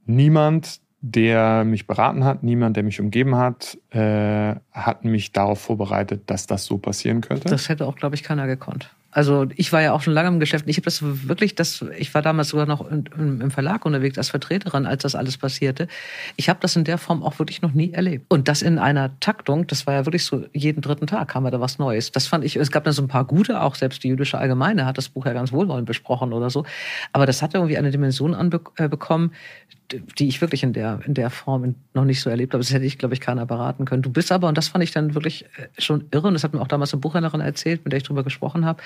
niemand, 0.04 0.80
der 1.00 1.64
mich 1.64 1.86
beraten 1.86 2.24
hat, 2.24 2.42
niemand, 2.42 2.76
der 2.76 2.82
mich 2.82 3.00
umgeben 3.00 3.36
hat, 3.36 3.78
äh, 3.90 4.54
hat 4.72 5.04
mich 5.04 5.32
darauf 5.32 5.60
vorbereitet, 5.60 6.22
dass 6.26 6.46
das 6.46 6.64
so 6.64 6.78
passieren 6.78 7.20
könnte. 7.20 7.48
Das 7.48 7.68
hätte 7.68 7.86
auch, 7.86 7.96
glaube 7.96 8.14
ich, 8.14 8.22
keiner 8.22 8.46
gekonnt. 8.46 8.90
Also 9.16 9.46
ich 9.56 9.72
war 9.72 9.80
ja 9.80 9.94
auch 9.94 10.02
schon 10.02 10.12
lange 10.12 10.28
im 10.28 10.40
Geschäft. 10.40 10.66
Ich 10.68 10.76
habe 10.76 10.84
das 10.84 11.00
wirklich, 11.02 11.54
das, 11.54 11.82
ich 11.96 12.12
war 12.12 12.20
damals 12.20 12.50
sogar 12.50 12.66
noch 12.66 12.86
im 12.90 13.50
Verlag 13.50 13.86
unterwegs 13.86 14.18
als 14.18 14.28
Vertreterin, 14.28 14.84
als 14.84 15.04
das 15.04 15.14
alles 15.14 15.38
passierte. 15.38 15.88
Ich 16.36 16.50
habe 16.50 16.60
das 16.60 16.76
in 16.76 16.84
der 16.84 16.98
Form 16.98 17.22
auch 17.22 17.38
wirklich 17.38 17.62
noch 17.62 17.72
nie 17.72 17.94
erlebt. 17.94 18.26
Und 18.28 18.46
das 18.46 18.60
in 18.60 18.78
einer 18.78 19.18
Taktung, 19.20 19.66
das 19.68 19.86
war 19.86 19.94
ja 19.94 20.04
wirklich 20.04 20.26
so, 20.26 20.44
jeden 20.52 20.82
dritten 20.82 21.06
Tag 21.06 21.28
kam 21.28 21.44
da 21.50 21.60
was 21.62 21.78
Neues. 21.78 22.12
Das 22.12 22.26
fand 22.26 22.44
ich, 22.44 22.56
es 22.56 22.70
gab 22.70 22.84
dann 22.84 22.92
so 22.92 23.00
ein 23.00 23.08
paar 23.08 23.24
gute, 23.24 23.62
auch 23.62 23.74
selbst 23.74 24.04
die 24.04 24.08
jüdische 24.08 24.36
Allgemeine 24.36 24.84
hat 24.84 24.98
das 24.98 25.08
Buch 25.08 25.24
ja 25.24 25.32
ganz 25.32 25.50
wohlwollend 25.50 25.86
besprochen 25.86 26.34
oder 26.34 26.50
so. 26.50 26.66
Aber 27.14 27.24
das 27.24 27.40
hat 27.40 27.54
irgendwie 27.54 27.78
eine 27.78 27.90
Dimension 27.90 28.34
anbekommen, 28.34 29.30
äh, 29.30 29.85
die 30.18 30.28
ich 30.28 30.40
wirklich 30.40 30.62
in 30.62 30.72
der, 30.72 31.00
in 31.04 31.14
der 31.14 31.30
Form 31.30 31.74
noch 31.94 32.04
nicht 32.04 32.20
so 32.20 32.30
erlebt 32.30 32.52
habe. 32.54 32.62
Das 32.62 32.72
hätte 32.72 32.84
ich, 32.84 32.98
glaube 32.98 33.14
ich, 33.14 33.20
keiner 33.20 33.46
beraten 33.46 33.84
können. 33.84 34.02
Du 34.02 34.10
bist 34.10 34.32
aber, 34.32 34.48
und 34.48 34.58
das 34.58 34.68
fand 34.68 34.82
ich 34.82 34.90
dann 34.90 35.14
wirklich 35.14 35.44
äh, 35.56 35.68
schon 35.80 36.06
irre, 36.10 36.28
und 36.28 36.34
das 36.34 36.44
hat 36.44 36.54
mir 36.54 36.60
auch 36.60 36.68
damals 36.68 36.92
eine 36.92 37.00
Buchhändlerin 37.00 37.40
erzählt, 37.40 37.84
mit 37.84 37.92
der 37.92 37.98
ich 37.98 38.04
drüber 38.04 38.24
gesprochen 38.24 38.64
habe, 38.64 38.82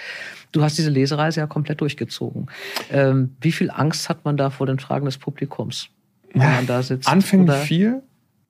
Du 0.53 0.63
hast 0.63 0.79
diese 0.79 0.91
Lesereise 0.91 1.41
ja 1.41 1.47
komplett 1.47 1.81
durchgezogen. 1.81 2.47
Ähm, 2.91 3.37
wie 3.41 3.53
viel 3.53 3.71
Angst 3.71 4.09
hat 4.09 4.25
man 4.25 4.37
da 4.37 4.51
vor 4.51 4.67
den 4.67 4.79
Fragen 4.79 5.05
des 5.05 5.19
Publikums, 5.19 5.89
wenn 6.33 6.43
man 6.43 6.67
da 6.67 6.83
sitzt? 6.83 7.09
Anfänglich 7.09 7.57
viel 7.57 8.03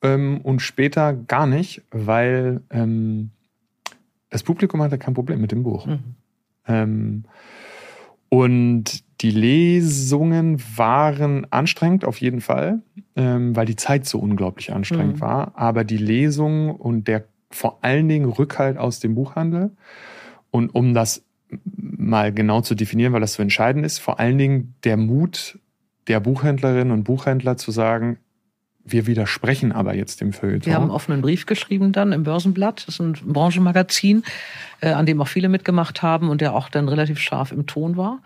ähm, 0.03 0.41
und 0.43 0.61
später 0.61 1.13
gar 1.13 1.47
nicht, 1.47 1.83
weil 1.91 2.63
ähm, 2.71 3.31
das 4.31 4.43
Publikum 4.43 4.83
hatte 4.83 4.99
kein 4.99 5.15
Problem 5.15 5.41
mit 5.41 5.53
dem 5.53 5.63
Buch. 5.63 5.87
Mhm. 5.87 5.99
Ähm, 6.67 7.25
und 8.29 9.03
die 9.21 9.31
Lesungen 9.31 10.63
waren 10.77 11.47
anstrengend 11.51 12.05
auf 12.05 12.21
jeden 12.21 12.41
Fall, 12.41 12.81
ähm, 13.17 13.55
weil 13.55 13.67
die 13.67 13.77
Zeit 13.77 14.07
so 14.07 14.19
unglaublich 14.19 14.73
anstrengend 14.73 15.17
mhm. 15.17 15.21
war. 15.21 15.53
Aber 15.57 15.85
die 15.85 15.99
Lesung 15.99 16.75
und 16.75 17.07
der 17.07 17.25
vor 17.51 17.79
allen 17.83 18.09
Dingen 18.09 18.27
Rückhalt 18.27 18.79
aus 18.79 19.01
dem 19.01 19.15
Buchhandel 19.15 19.73
und 20.51 20.75
um 20.75 20.95
das 20.95 21.25
mal 21.65 22.33
genau 22.33 22.61
zu 22.61 22.75
definieren, 22.75 23.13
weil 23.13 23.21
das 23.21 23.35
so 23.35 23.43
entscheidend 23.43 23.85
ist, 23.85 23.99
vor 23.99 24.21
allen 24.21 24.39
Dingen 24.39 24.75
der 24.85 24.97
Mut, 24.97 25.59
der 26.07 26.21
Buchhändlerinnen 26.21 26.93
und 26.93 27.05
Buchhändler 27.05 27.57
zu 27.57 27.73
sagen, 27.73 28.19
wir 28.85 29.07
widersprechen 29.07 29.73
aber 29.73 29.95
jetzt 29.95 30.21
dem 30.21 30.33
Feuilleton. 30.33 30.67
Wir 30.67 30.75
haben 30.75 30.85
einen 30.85 30.91
offenen 30.91 31.21
Brief 31.21 31.47
geschrieben 31.47 31.93
dann 31.93 32.13
im 32.13 32.23
Börsenblatt. 32.23 32.87
Das 32.87 32.95
ist 32.95 33.01
ein 33.01 33.13
Branchenmagazin, 33.33 34.23
äh, 34.81 34.91
an 34.91 35.07
dem 35.07 35.21
auch 35.21 35.29
viele 35.29 35.49
mitgemacht 35.49 36.03
haben 36.03 36.31
und 36.31 36.41
der 36.41 36.55
auch 36.55 36.69
dann 36.69 36.89
relativ 36.89 37.19
scharf 37.19 37.53
im 37.53 37.67
Ton 37.67 37.97
war, 37.97 38.21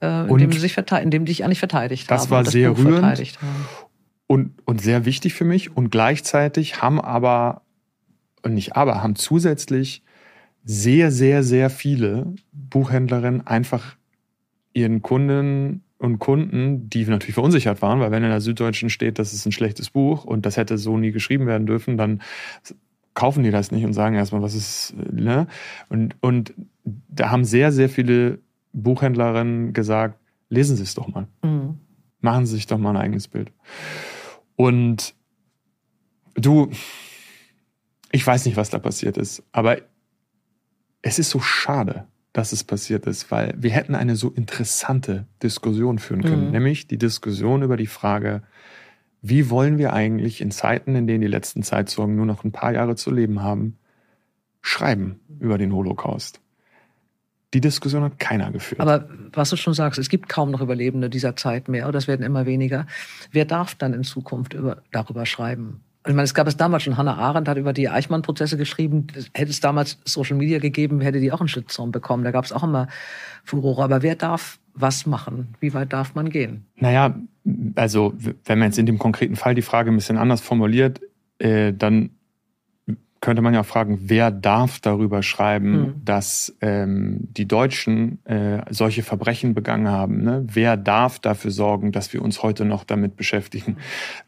äh, 0.00 0.28
in, 0.28 0.38
dem 0.38 0.52
sie 0.52 0.58
sich 0.58 0.76
in 0.76 1.10
dem 1.10 1.26
sich 1.26 1.44
eigentlich 1.44 1.58
verteidigt 1.58 2.10
das 2.10 2.22
haben. 2.22 2.30
War 2.30 2.42
das 2.42 2.46
war 2.46 2.52
sehr 2.52 2.76
rührend 2.76 3.38
und, 4.26 4.52
und 4.64 4.80
sehr 4.80 5.04
wichtig 5.04 5.34
für 5.34 5.44
mich. 5.44 5.76
Und 5.76 5.90
gleichzeitig 5.90 6.82
haben 6.82 7.00
aber, 7.00 7.62
und 8.42 8.54
nicht 8.54 8.76
aber, 8.76 9.02
haben 9.02 9.16
zusätzlich 9.16 10.02
sehr, 10.64 11.10
sehr, 11.10 11.42
sehr 11.42 11.70
viele 11.70 12.34
Buchhändlerinnen 12.52 13.46
einfach 13.46 13.96
ihren 14.72 15.00
Kunden 15.00 15.82
und 15.98 16.18
Kunden, 16.18 16.90
die 16.90 17.06
natürlich 17.06 17.34
verunsichert 17.34 17.80
waren, 17.80 18.00
weil 18.00 18.10
wenn 18.10 18.22
in 18.22 18.28
der 18.28 18.40
Süddeutschen 18.40 18.90
steht, 18.90 19.18
das 19.18 19.32
ist 19.32 19.46
ein 19.46 19.52
schlechtes 19.52 19.90
Buch 19.90 20.24
und 20.24 20.44
das 20.44 20.56
hätte 20.56 20.76
so 20.76 20.98
nie 20.98 21.12
geschrieben 21.12 21.46
werden 21.46 21.66
dürfen, 21.66 21.96
dann 21.96 22.20
kaufen 23.14 23.44
die 23.44 23.50
das 23.50 23.70
nicht 23.70 23.84
und 23.84 23.94
sagen 23.94 24.14
erstmal, 24.14 24.42
was 24.42 24.54
ist, 24.54 24.94
ne? 25.10 25.46
Und, 25.88 26.16
und 26.20 26.52
da 26.84 27.30
haben 27.30 27.44
sehr, 27.44 27.72
sehr 27.72 27.88
viele 27.88 28.40
Buchhändlerinnen 28.76 29.72
gesagt, 29.72 30.20
lesen 30.48 30.76
Sie 30.76 30.82
es 30.82 30.94
doch 30.94 31.08
mal. 31.08 31.26
Mhm. 31.42 31.80
Machen 32.20 32.46
Sie 32.46 32.54
sich 32.54 32.66
doch 32.66 32.78
mal 32.78 32.90
ein 32.90 32.96
eigenes 32.96 33.28
Bild. 33.28 33.52
Und 34.54 35.14
du, 36.34 36.70
ich 38.12 38.26
weiß 38.26 38.44
nicht, 38.46 38.56
was 38.56 38.70
da 38.70 38.78
passiert 38.78 39.16
ist, 39.16 39.42
aber 39.52 39.78
es 41.02 41.18
ist 41.18 41.30
so 41.30 41.40
schade, 41.40 42.06
dass 42.32 42.52
es 42.52 42.64
passiert 42.64 43.06
ist, 43.06 43.30
weil 43.30 43.54
wir 43.56 43.70
hätten 43.70 43.94
eine 43.94 44.14
so 44.14 44.30
interessante 44.30 45.26
Diskussion 45.42 45.98
führen 45.98 46.22
können, 46.22 46.46
mhm. 46.46 46.52
nämlich 46.52 46.86
die 46.86 46.98
Diskussion 46.98 47.62
über 47.62 47.76
die 47.76 47.86
Frage, 47.86 48.42
wie 49.22 49.48
wollen 49.48 49.78
wir 49.78 49.94
eigentlich 49.94 50.40
in 50.42 50.50
Zeiten, 50.50 50.94
in 50.94 51.06
denen 51.06 51.22
die 51.22 51.26
letzten 51.26 51.62
Zeitzeugen 51.62 52.14
nur 52.14 52.26
noch 52.26 52.44
ein 52.44 52.52
paar 52.52 52.72
Jahre 52.72 52.94
zu 52.94 53.10
leben 53.10 53.42
haben, 53.42 53.78
schreiben 54.60 55.20
über 55.40 55.56
den 55.56 55.72
Holocaust? 55.72 56.40
Die 57.56 57.62
Diskussion 57.62 58.02
hat 58.02 58.18
keiner 58.18 58.50
geführt. 58.50 58.82
Aber 58.82 59.08
was 59.32 59.48
du 59.48 59.56
schon 59.56 59.72
sagst, 59.72 59.98
es 59.98 60.10
gibt 60.10 60.28
kaum 60.28 60.50
noch 60.50 60.60
Überlebende 60.60 61.08
dieser 61.08 61.36
Zeit 61.36 61.68
mehr, 61.68 61.88
oder 61.88 61.96
es 61.96 62.06
werden 62.06 62.22
immer 62.22 62.44
weniger. 62.44 62.86
Wer 63.32 63.46
darf 63.46 63.74
dann 63.74 63.94
in 63.94 64.04
Zukunft 64.04 64.52
über, 64.52 64.82
darüber 64.92 65.24
schreiben? 65.24 65.80
Ich 66.06 66.12
meine, 66.12 66.24
es 66.24 66.34
gab 66.34 66.46
es 66.46 66.58
damals 66.58 66.82
schon. 66.82 66.98
Hannah 66.98 67.16
Arendt 67.16 67.48
hat 67.48 67.56
über 67.56 67.72
die 67.72 67.88
Eichmann-Prozesse 67.88 68.58
geschrieben. 68.58 69.06
Hätte 69.32 69.50
es 69.50 69.60
damals 69.60 69.98
Social 70.04 70.36
Media 70.36 70.58
gegeben, 70.58 71.00
hätte 71.00 71.18
die 71.18 71.32
auch 71.32 71.40
einen 71.40 71.48
Shitstorm 71.48 71.92
bekommen. 71.92 72.24
Da 72.24 72.30
gab 72.30 72.44
es 72.44 72.52
auch 72.52 72.62
immer 72.62 72.88
Furore. 73.42 73.84
Aber 73.84 74.02
wer 74.02 74.16
darf 74.16 74.58
was 74.74 75.06
machen? 75.06 75.54
Wie 75.58 75.72
weit 75.72 75.94
darf 75.94 76.14
man 76.14 76.28
gehen? 76.28 76.66
Naja, 76.76 77.18
also 77.74 78.12
wenn 78.44 78.58
man 78.58 78.68
jetzt 78.68 78.78
in 78.78 78.84
dem 78.84 78.98
konkreten 78.98 79.36
Fall 79.36 79.54
die 79.54 79.62
Frage 79.62 79.90
ein 79.90 79.96
bisschen 79.96 80.18
anders 80.18 80.42
formuliert, 80.42 81.00
äh, 81.38 81.72
dann 81.72 82.10
könnte 83.26 83.42
man 83.42 83.54
ja 83.54 83.62
auch 83.62 83.66
fragen, 83.66 83.98
wer 84.02 84.30
darf 84.30 84.78
darüber 84.78 85.20
schreiben, 85.24 85.72
mhm. 85.72 85.94
dass 86.04 86.56
ähm, 86.60 87.26
die 87.36 87.48
Deutschen 87.48 88.24
äh, 88.24 88.60
solche 88.70 89.02
Verbrechen 89.02 89.52
begangen 89.52 89.88
haben? 89.88 90.22
Ne? 90.22 90.46
Wer 90.46 90.76
darf 90.76 91.18
dafür 91.18 91.50
sorgen, 91.50 91.90
dass 91.90 92.12
wir 92.12 92.22
uns 92.22 92.44
heute 92.44 92.64
noch 92.64 92.84
damit 92.84 93.16
beschäftigen? 93.16 93.72
Mhm. 93.72 93.76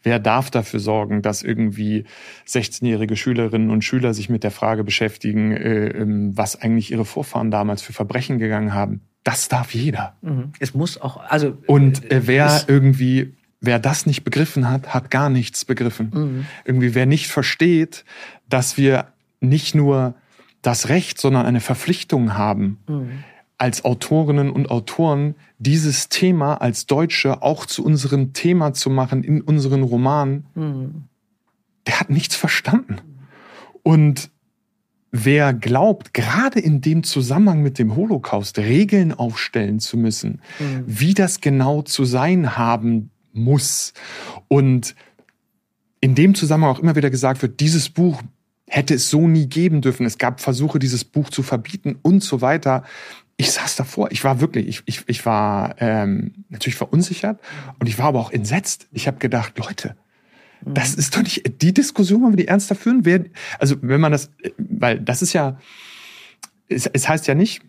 Wer 0.03 0.19
darf 0.19 0.51
dafür 0.51 0.81
sorgen, 0.81 1.23
dass 1.23 1.45
irgendwie 1.45 2.07
16-jährige 2.49 3.15
Schülerinnen 3.15 3.71
und 3.71 3.85
Schüler 3.85 4.15
sich 4.15 4.29
mit 4.29 4.43
der 4.43 4.51
Frage 4.51 4.83
beschäftigen, 4.83 5.53
äh, 5.53 5.91
ähm, 5.91 6.37
was 6.37 6.61
eigentlich 6.61 6.91
ihre 6.91 7.05
Vorfahren 7.05 7.53
damals 7.53 7.83
für 7.83 7.93
Verbrechen 7.93 8.41
gegangen 8.41 8.75
haben? 8.75 9.03
Das 9.23 9.47
darf 9.49 9.75
jeder. 9.75 10.17
Mhm. 10.23 10.55
Es 10.59 10.75
muss 10.75 11.01
auch, 11.01 11.19
also. 11.19 11.57
Und 11.69 12.11
äh, 12.11 12.27
wer 12.27 12.65
irgendwie 12.67 13.38
wer 13.61 13.79
das 13.79 14.07
nicht 14.07 14.25
begriffen 14.25 14.69
hat, 14.69 14.95
hat 14.95 15.11
gar 15.11 15.31
nichts 15.31 15.65
begriffen. 15.65 16.11
Mhm. 16.15 16.47
Irgendwie, 16.65 16.95
wer 16.95 17.07
nicht 17.07 17.29
versteht, 17.29 18.05
dass 18.49 18.77
wir 18.77 19.09
nicht 19.41 19.75
nur 19.75 20.15
das 20.63 20.89
Recht, 20.89 21.21
sondern 21.21 21.47
eine 21.47 21.61
Verpflichtung 21.61 22.35
haben, 22.35 22.79
mhm. 22.89 23.25
als 23.57 23.85
Autorinnen 23.85 24.51
und 24.51 24.71
Autoren 24.71 25.35
dieses 25.59 26.09
Thema 26.09 26.55
als 26.55 26.87
Deutsche 26.87 27.43
auch 27.43 27.67
zu 27.67 27.85
unserem 27.85 28.33
Thema 28.33 28.73
zu 28.73 28.91
machen 28.91 29.25
in 29.25 29.41
unseren 29.41 29.83
Romanen, 29.83 30.47
mhm. 30.55 31.05
der 31.87 32.01
hat 32.01 32.11
nichts 32.11 32.37
verstanden. 32.37 33.01
Und 33.83 34.31
wer 35.11 35.55
glaubt, 35.55 36.13
gerade 36.13 36.61
in 36.61 36.81
dem 36.81 37.03
Zusammenhang 37.03 37.63
mit 37.63 37.79
dem 37.79 37.97
Holocaust 37.97 38.59
Regeln 38.59 39.13
aufstellen 39.13 39.81
zu 39.81 39.97
müssen, 39.97 40.43
mhm. 40.59 40.85
wie 40.87 41.15
das 41.15 41.41
genau 41.41 41.83
zu 41.83 42.05
sein 42.05 42.57
haben 42.57 43.11
muss. 43.43 43.93
Und 44.49 44.95
in 46.01 46.15
dem 46.15 46.35
Zusammenhang 46.35 46.77
auch 46.77 46.81
immer 46.81 46.97
wieder 46.97 47.11
gesagt 47.11 47.43
wird, 47.43 47.61
dieses 47.61 47.89
Buch 47.89 48.23
hätte 48.69 48.95
es 48.95 49.11
so 49.11 49.27
nie 49.27 49.47
geben 49.47 49.81
dürfen. 49.81 50.07
Es 50.07 50.19
gab 50.19 50.41
Versuche, 50.41 50.79
dieses 50.79 51.05
Buch 51.05 51.31
zu 51.31 51.43
verbieten 51.43 51.99
und 52.03 52.23
so 52.23 52.41
weiter. 52.41 52.85
Ich 53.37 53.53
saß 53.53 53.77
davor, 53.77 54.11
ich 54.11 54.25
war 54.25 54.41
wirklich, 54.41 54.69
ich, 54.69 54.83
ich, 54.87 55.05
ich 55.07 55.27
war 55.27 55.77
ähm, 55.79 56.45
natürlich 56.49 56.77
verunsichert 56.77 57.41
und 57.79 57.89
ich 57.89 57.99
war 57.99 58.07
aber 58.07 58.21
auch 58.21 58.31
entsetzt. 58.31 58.89
Ich 58.93 59.07
habe 59.07 59.19
gedacht, 59.19 59.59
Leute, 59.59 59.97
das 60.65 60.95
ist 60.95 61.17
doch 61.17 61.23
nicht 61.23 61.63
die 61.63 61.73
Diskussion, 61.73 62.23
wenn 62.23 62.33
wir 62.33 62.37
die 62.37 62.49
ernster 62.49 62.75
führen. 62.75 63.05
Wer, 63.05 63.25
also 63.59 63.77
wenn 63.81 64.01
man 64.01 64.13
das, 64.13 64.31
weil 64.59 65.01
das 65.01 65.23
ist 65.23 65.33
ja, 65.33 65.59
es, 66.69 66.87
es 66.87 67.09
heißt 67.09 67.27
ja 67.27 67.35
nicht, 67.35 67.63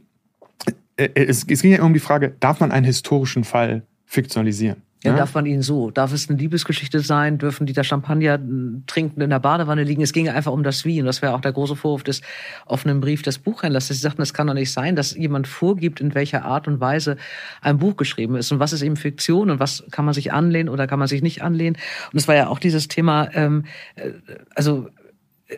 äh, 0.97 1.09
es, 1.13 1.45
es 1.47 1.61
ging 1.61 1.71
ja 1.71 1.83
um 1.83 1.93
die 1.93 1.99
Frage, 1.99 2.35
darf 2.39 2.59
man 2.59 2.71
einen 2.71 2.85
historischen 2.85 3.43
Fall 3.43 3.83
fiktionalisieren? 4.05 4.81
Ja, 5.01 5.11
ja, 5.11 5.17
darf 5.17 5.33
man 5.33 5.45
ihn 5.45 5.61
so? 5.61 5.91
Darf 5.91 6.11
es 6.11 6.29
eine 6.29 6.37
Liebesgeschichte 6.37 6.99
sein? 6.99 7.37
Dürfen 7.37 7.65
die 7.65 7.71
da 7.71 7.85
Champagner 7.85 8.37
trinken 8.85 9.21
in 9.21 9.29
der 9.29 9.39
Badewanne 9.39 9.83
liegen? 9.83 10.01
Es 10.01 10.11
ging 10.11 10.27
einfach 10.27 10.51
um 10.51 10.61
das 10.61 10.83
Wie. 10.83 10.99
Und 10.99 11.05
das 11.05 11.21
wäre 11.21 11.33
auch 11.33 11.39
der 11.39 11.53
große 11.53 11.77
Vorwurf 11.77 12.03
des 12.03 12.21
offenen 12.65 12.99
Brief 12.99 13.21
des 13.21 13.39
Buchhändlers. 13.39 13.87
Sie 13.87 13.93
sagten, 13.93 14.21
es 14.21 14.33
kann 14.33 14.47
doch 14.47 14.53
nicht 14.53 14.73
sein, 14.73 14.97
dass 14.97 15.15
jemand 15.15 15.47
vorgibt, 15.47 16.01
in 16.01 16.15
welcher 16.15 16.43
Art 16.43 16.67
und 16.67 16.81
Weise 16.81 17.15
ein 17.61 17.77
Buch 17.77 17.95
geschrieben 17.95 18.35
ist. 18.35 18.51
Und 18.51 18.59
was 18.59 18.73
ist 18.73 18.81
eben 18.81 18.97
Fiktion 18.97 19.49
und 19.49 19.61
was 19.61 19.85
kann 19.89 20.03
man 20.03 20.13
sich 20.13 20.33
anlehnen 20.33 20.67
oder 20.67 20.85
kann 20.85 20.99
man 20.99 21.07
sich 21.07 21.21
nicht 21.21 21.43
anlehnen? 21.43 21.77
Und 22.11 22.19
es 22.19 22.27
war 22.27 22.35
ja 22.35 22.47
auch 22.49 22.59
dieses 22.59 22.89
Thema, 22.89 23.29
ähm, 23.33 23.63
äh, 23.95 24.11
also 24.53 24.89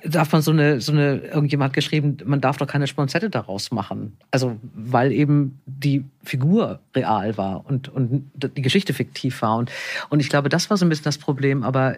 darf 0.06 0.32
man 0.32 0.42
so 0.42 0.52
eine, 0.52 0.80
so 0.80 0.92
eine, 0.92 1.18
irgendjemand 1.18 1.70
hat 1.70 1.76
geschrieben, 1.76 2.18
man 2.24 2.40
darf 2.40 2.58
doch 2.58 2.68
keine 2.68 2.88
Sponzette 2.88 3.30
daraus 3.30 3.72
machen. 3.72 4.18
Also, 4.32 4.58
weil 4.74 5.12
eben 5.12 5.60
die 5.66 6.06
Figur 6.24 6.80
real 6.96 7.38
war 7.38 7.66
und, 7.66 7.90
und 7.90 8.32
die 8.34 8.62
Geschichte 8.62 8.94
fiktiv 8.94 9.42
war. 9.42 9.58
Und, 9.58 9.72
und 10.10 10.20
ich 10.20 10.30
glaube, 10.30 10.50
das 10.50 10.70
war 10.70 10.78
so 10.78 10.86
ein 10.86 10.90
bisschen 10.90 11.04
das 11.04 11.18
Problem. 11.18 11.64
Aber 11.64 11.98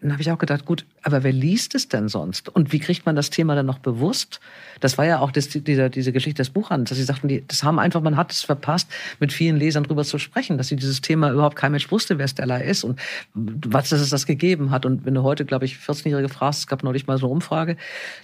dann 0.00 0.12
habe 0.12 0.22
ich 0.22 0.30
auch 0.30 0.38
gedacht, 0.38 0.64
gut, 0.64 0.84
aber 1.02 1.22
wer 1.22 1.32
liest 1.32 1.74
es 1.74 1.88
denn 1.88 2.08
sonst? 2.08 2.48
Und 2.48 2.72
wie 2.72 2.78
kriegt 2.78 3.06
man 3.06 3.16
das 3.16 3.30
Thema 3.30 3.54
dann 3.54 3.66
noch 3.66 3.78
bewusst? 3.78 4.40
Das 4.80 4.98
war 4.98 5.06
ja 5.06 5.20
auch 5.20 5.30
das, 5.30 5.48
diese, 5.48 5.90
diese 5.90 6.12
Geschichte 6.12 6.42
des 6.42 6.50
Buchhandels, 6.50 6.90
dass 6.90 6.98
sie 6.98 7.04
sagten, 7.04 7.28
die, 7.28 7.44
das 7.46 7.62
haben 7.62 7.78
einfach, 7.78 8.00
man 8.00 8.16
hat 8.16 8.32
es 8.32 8.42
verpasst, 8.42 8.90
mit 9.20 9.32
vielen 9.32 9.56
Lesern 9.56 9.84
drüber 9.84 10.04
zu 10.04 10.18
sprechen, 10.18 10.58
dass 10.58 10.68
sie 10.68 10.76
dieses 10.76 11.00
Thema 11.00 11.30
überhaupt 11.30 11.56
kein 11.56 11.72
Mensch 11.72 11.90
wusste, 11.90 12.18
wer 12.18 12.28
Stella 12.28 12.58
ist 12.58 12.84
und 12.84 13.00
was 13.34 13.92
es 13.92 14.10
das 14.10 14.26
gegeben 14.26 14.70
hat. 14.70 14.86
Und 14.86 15.04
wenn 15.04 15.14
du 15.14 15.22
heute, 15.22 15.44
glaube 15.44 15.64
ich, 15.64 15.76
14-Jährige 15.76 16.28
fragst, 16.28 16.60
es 16.60 16.66
gab 16.66 16.82
neulich 16.82 17.06
mal 17.06 17.18
so 17.18 17.26
eine 17.26 17.34
Umfrage, 17.34 17.76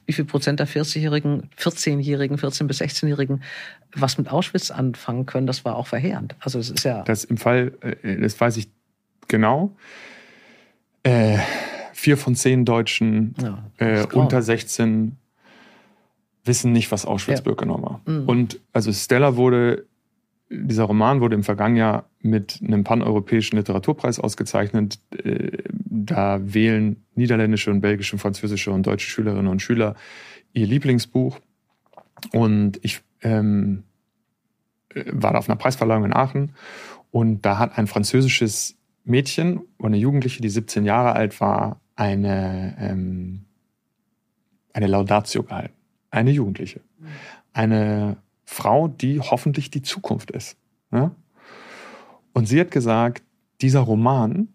wie 0.06 0.12
viel 0.12 0.24
Prozent 0.24 0.60
der 0.60 0.68
40-Jährigen, 0.68 1.50
14-Jährigen, 1.58 2.38
14- 2.38 2.66
bis 2.66 2.80
16-Jährigen 2.80 3.42
was 3.94 4.18
mit 4.18 4.28
Auschwitz 4.28 4.70
anfangen 4.70 5.26
können, 5.26 5.46
das 5.46 5.64
war 5.64 5.76
auch 5.76 5.86
verheerend. 5.86 6.34
Also 6.40 6.58
es 6.58 6.70
ist 6.70 6.84
ja. 6.84 7.02
Das 7.02 7.24
im 7.24 7.36
Fall, 7.36 7.72
äh, 7.80 8.20
das 8.20 8.40
weiß 8.40 8.56
ich 8.56 8.68
genau. 9.28 9.76
Äh, 11.04 11.38
vier 11.92 12.16
von 12.16 12.34
zehn 12.34 12.64
Deutschen 12.64 13.34
ja, 13.40 13.62
äh, 13.78 14.06
unter 14.12 14.42
16 14.42 15.16
wissen 16.44 16.72
nicht, 16.72 16.90
was 16.90 17.06
Auschwitz-Birkenau 17.06 17.82
war. 17.82 18.00
Mhm. 18.06 18.28
Und 18.28 18.60
also 18.72 18.92
Stella 18.92 19.36
wurde, 19.36 19.86
dieser 20.50 20.84
Roman 20.84 21.20
wurde 21.20 21.34
im 21.34 21.42
vergangenen 21.42 21.78
Jahr 21.78 22.04
mit 22.20 22.60
einem 22.62 22.84
paneuropäischen 22.84 23.56
Literaturpreis 23.56 24.18
ausgezeichnet. 24.18 24.98
Äh, 25.16 25.62
da 25.68 26.40
wählen 26.42 27.02
niederländische 27.14 27.70
und 27.70 27.80
belgische, 27.80 28.18
französische 28.18 28.70
und 28.70 28.86
deutsche 28.86 29.08
Schülerinnen 29.08 29.48
und 29.48 29.62
Schüler 29.62 29.94
ihr 30.52 30.66
Lieblingsbuch. 30.66 31.38
Und 32.32 32.78
ich 32.82 33.00
ähm, 33.22 33.84
äh, 34.90 35.04
war 35.06 35.32
da 35.32 35.38
auf 35.38 35.48
einer 35.48 35.56
Preisverleihung 35.56 36.04
in 36.06 36.12
Aachen 36.12 36.54
und 37.10 37.42
da 37.42 37.58
hat 37.58 37.78
ein 37.78 37.86
französisches 37.86 38.76
Mädchen 39.04 39.60
oder 39.78 39.88
eine 39.88 39.96
Jugendliche, 39.98 40.40
die 40.40 40.48
17 40.48 40.84
Jahre 40.84 41.12
alt 41.12 41.40
war, 41.40 41.80
eine, 41.96 42.76
ähm, 42.80 43.44
eine 44.72 44.86
Laudatio 44.86 45.42
gehalten. 45.42 45.74
Eine 46.10 46.30
Jugendliche. 46.30 46.80
Eine 47.52 48.16
Frau, 48.44 48.88
die 48.88 49.20
hoffentlich 49.20 49.70
die 49.70 49.82
Zukunft 49.82 50.30
ist. 50.30 50.56
Ja? 50.92 51.14
Und 52.32 52.46
sie 52.46 52.60
hat 52.60 52.70
gesagt, 52.70 53.22
dieser 53.60 53.80
Roman 53.80 54.48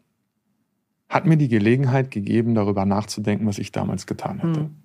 hat 1.08 1.26
mir 1.26 1.38
die 1.38 1.48
Gelegenheit 1.48 2.12
gegeben, 2.12 2.54
darüber 2.56 2.86
nachzudenken, 2.86 3.48
was 3.48 3.58
ich 3.58 3.72
damals 3.72 4.06
getan 4.06 4.40
hätte. 4.40 4.62
Mhm. 4.62 4.76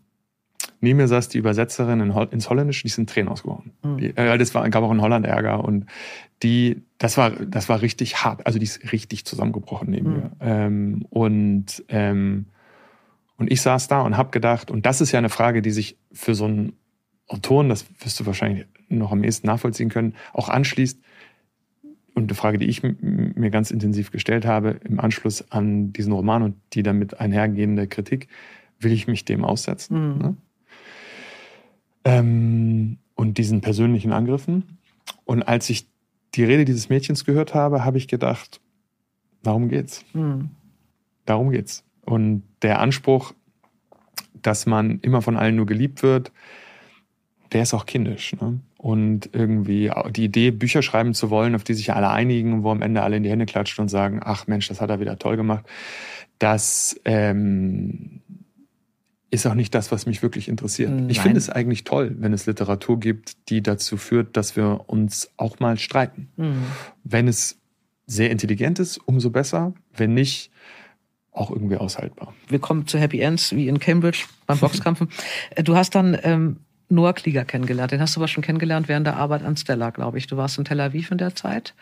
Neben 0.81 0.99
mir 0.99 1.09
saß 1.09 1.29
die 1.29 1.39
Übersetzerin 1.39 2.01
in 2.01 2.15
Hol 2.15 2.29
ins 2.31 2.51
Holländische, 2.51 2.83
die 2.83 2.89
sind 2.91 3.09
Tränen 3.09 3.29
ausgebrochen. 3.29 3.73
Mhm. 3.83 3.97
Die, 3.99 4.17
äh, 4.17 4.39
das 4.39 4.55
war, 4.55 4.69
gab 4.71 4.83
auch 4.83 4.93
in 4.93 5.01
Holland 5.01 5.27
Ärger 5.27 5.65
und 5.65 5.87
die 6.43 6.83
das 7.05 7.19
war, 7.19 7.31
das 7.31 7.69
war 7.69 7.83
richtig 7.83 8.25
hart. 8.25 8.47
Also 8.47 8.59
die 8.59 8.65
ist 8.65 8.91
richtig 8.93 9.27
zusammengebrochen 9.27 9.91
neben 9.91 10.09
mhm. 10.09 10.17
mir. 10.17 10.31
Ähm, 10.41 11.07
und, 11.11 11.85
ähm, 11.89 12.47
und 13.37 13.53
ich 13.53 13.61
saß 13.61 13.89
da 13.89 14.01
und 14.01 14.17
habe 14.17 14.31
gedacht, 14.31 14.71
und 14.71 14.87
das 14.87 15.03
ist 15.03 15.13
ja 15.13 15.19
eine 15.19 15.29
Frage, 15.29 15.61
die 15.61 15.71
sich 15.71 15.99
für 16.13 16.35
so 16.35 16.47
einen 16.47 16.73
Autoren, 17.29 17.69
das 17.69 17.85
wirst 18.01 18.19
du 18.21 18.25
wahrscheinlich 18.27 18.67
noch 18.89 19.13
am 19.13 19.23
ehesten 19.23 19.47
nachvollziehen 19.47 19.91
können, 19.91 20.15
auch 20.33 20.49
anschließt. 20.49 20.99
Und 22.15 22.23
eine 22.23 22.35
Frage, 22.35 22.57
die 22.57 22.67
ich 22.67 22.83
mir 22.83 23.51
ganz 23.51 23.71
intensiv 23.71 24.11
gestellt 24.11 24.47
habe 24.47 24.81
im 24.85 24.99
Anschluss 24.99 25.51
an 25.51 25.93
diesen 25.93 26.13
Roman 26.13 26.43
und 26.43 26.57
die 26.73 26.83
damit 26.83 27.21
einhergehende 27.21 27.87
Kritik, 27.87 28.29
will 28.79 28.93
ich 28.93 29.09
mich 29.09 29.27
dem 29.27 29.45
aussetzen? 29.45 30.15
Mhm. 30.15 30.19
Ne? 30.19 30.37
Ähm, 32.05 32.99
und 33.15 33.39
diesen 33.39 33.61
persönlichen 33.61 34.13
Angriffen. 34.13 34.79
Und 35.25 35.43
als 35.43 35.71
ich 35.71 35.87
die 36.35 36.45
Rede 36.45 36.65
dieses 36.65 36.89
Mädchens 36.89 37.25
gehört 37.25 37.55
habe, 37.55 37.85
habe 37.85 37.99
ich 37.99 38.09
gedacht, 38.09 38.61
darum 39.43 39.69
geht's. 39.69 40.05
Mhm. 40.13 40.51
Darum 41.25 41.51
geht's. 41.51 41.85
Und 42.05 42.43
der 42.63 42.81
Anspruch, 42.81 43.33
dass 44.43 44.67
man 44.67 44.99
immer 45.01 45.23
von 45.23 45.37
allen 45.37 45.57
nur 45.57 45.67
geliebt 45.67 46.03
wird, 46.03 46.33
der 47.53 47.63
ist 47.63 47.73
auch 47.73 47.87
kindisch. 47.87 48.35
Ne? 48.41 48.61
Und 48.77 49.31
irgendwie 49.33 49.91
die 50.11 50.25
Idee, 50.25 50.51
Bücher 50.51 50.83
schreiben 50.83 51.15
zu 51.15 51.31
wollen, 51.31 51.55
auf 51.55 51.65
die 51.65 51.75
sich 51.75 51.93
alle 51.95 52.11
einigen, 52.11 52.63
wo 52.63 52.71
am 52.71 52.83
Ende 52.83 53.03
alle 53.03 53.17
in 53.17 53.23
die 53.23 53.31
Hände 53.31 53.47
klatschen 53.47 53.83
und 53.83 53.89
sagen, 53.89 54.21
ach 54.23 54.47
Mensch, 54.47 54.69
das 54.69 54.81
hat 54.81 54.91
er 54.91 55.01
wieder 55.01 55.19
toll 55.19 55.37
gemacht, 55.37 55.65
das 56.39 57.01
ähm, 57.05 58.21
ist 59.35 59.47
auch 59.47 59.55
nicht 59.55 59.75
das, 59.75 59.91
was 59.93 60.07
mich 60.07 60.23
wirklich 60.23 60.49
interessiert. 60.49 60.91
Nein. 60.91 61.11
Ich 61.11 61.21
finde 61.21 61.39
es 61.39 61.51
eigentlich 61.51 61.85
toll, 61.85 62.15
wenn 62.19 62.33
es 62.33 62.47
Literatur 62.47 63.01
gibt, 63.01 63.49
die 63.51 63.63
dazu 63.63 63.97
führt, 63.97 64.37
dass 64.37 64.57
wir 64.57 64.85
uns 64.87 65.31
auch 65.37 65.59
mal 65.59 65.77
streiten. 65.79 66.29
Mhm. 66.37 66.63
Wenn 67.03 67.29
es 67.29 67.59
sehr 68.07 68.31
intelligent 68.31 68.79
ist, 68.79 68.99
umso 69.07 69.31
besser. 69.31 69.75
Wenn 69.95 70.15
nicht, 70.15 70.51
auch 71.33 71.51
irgendwie 71.51 71.77
aushaltbar. 71.77 72.33
Wir 72.49 72.61
kommen 72.61 72.87
zu 72.87 72.99
Happy 72.99 73.21
Ends 73.21 73.53
wie 73.55 73.67
in 73.67 73.81
Cambridge 73.81 74.25
beim 74.47 74.59
Boxkampfen. 74.59 75.09
du 75.65 75.75
hast 75.75 75.97
dann 75.97 76.17
ähm, 76.23 76.61
Noah 76.89 77.13
Klieger 77.13 77.45
kennengelernt. 77.45 77.91
Den 77.91 78.01
hast 78.01 78.15
du 78.15 78.21
aber 78.21 78.29
schon 78.29 78.45
kennengelernt 78.45 78.87
während 78.87 79.07
der 79.07 79.17
Arbeit 79.17 79.43
an 79.43 79.57
Stella, 79.57 79.91
glaube 79.91 80.19
ich. 80.19 80.29
Du 80.29 80.37
warst 80.37 80.59
in 80.59 80.65
Tel 80.65 80.81
Aviv 80.81 81.11
in 81.11 81.19
der 81.19 81.35
Zeit. 81.35 81.75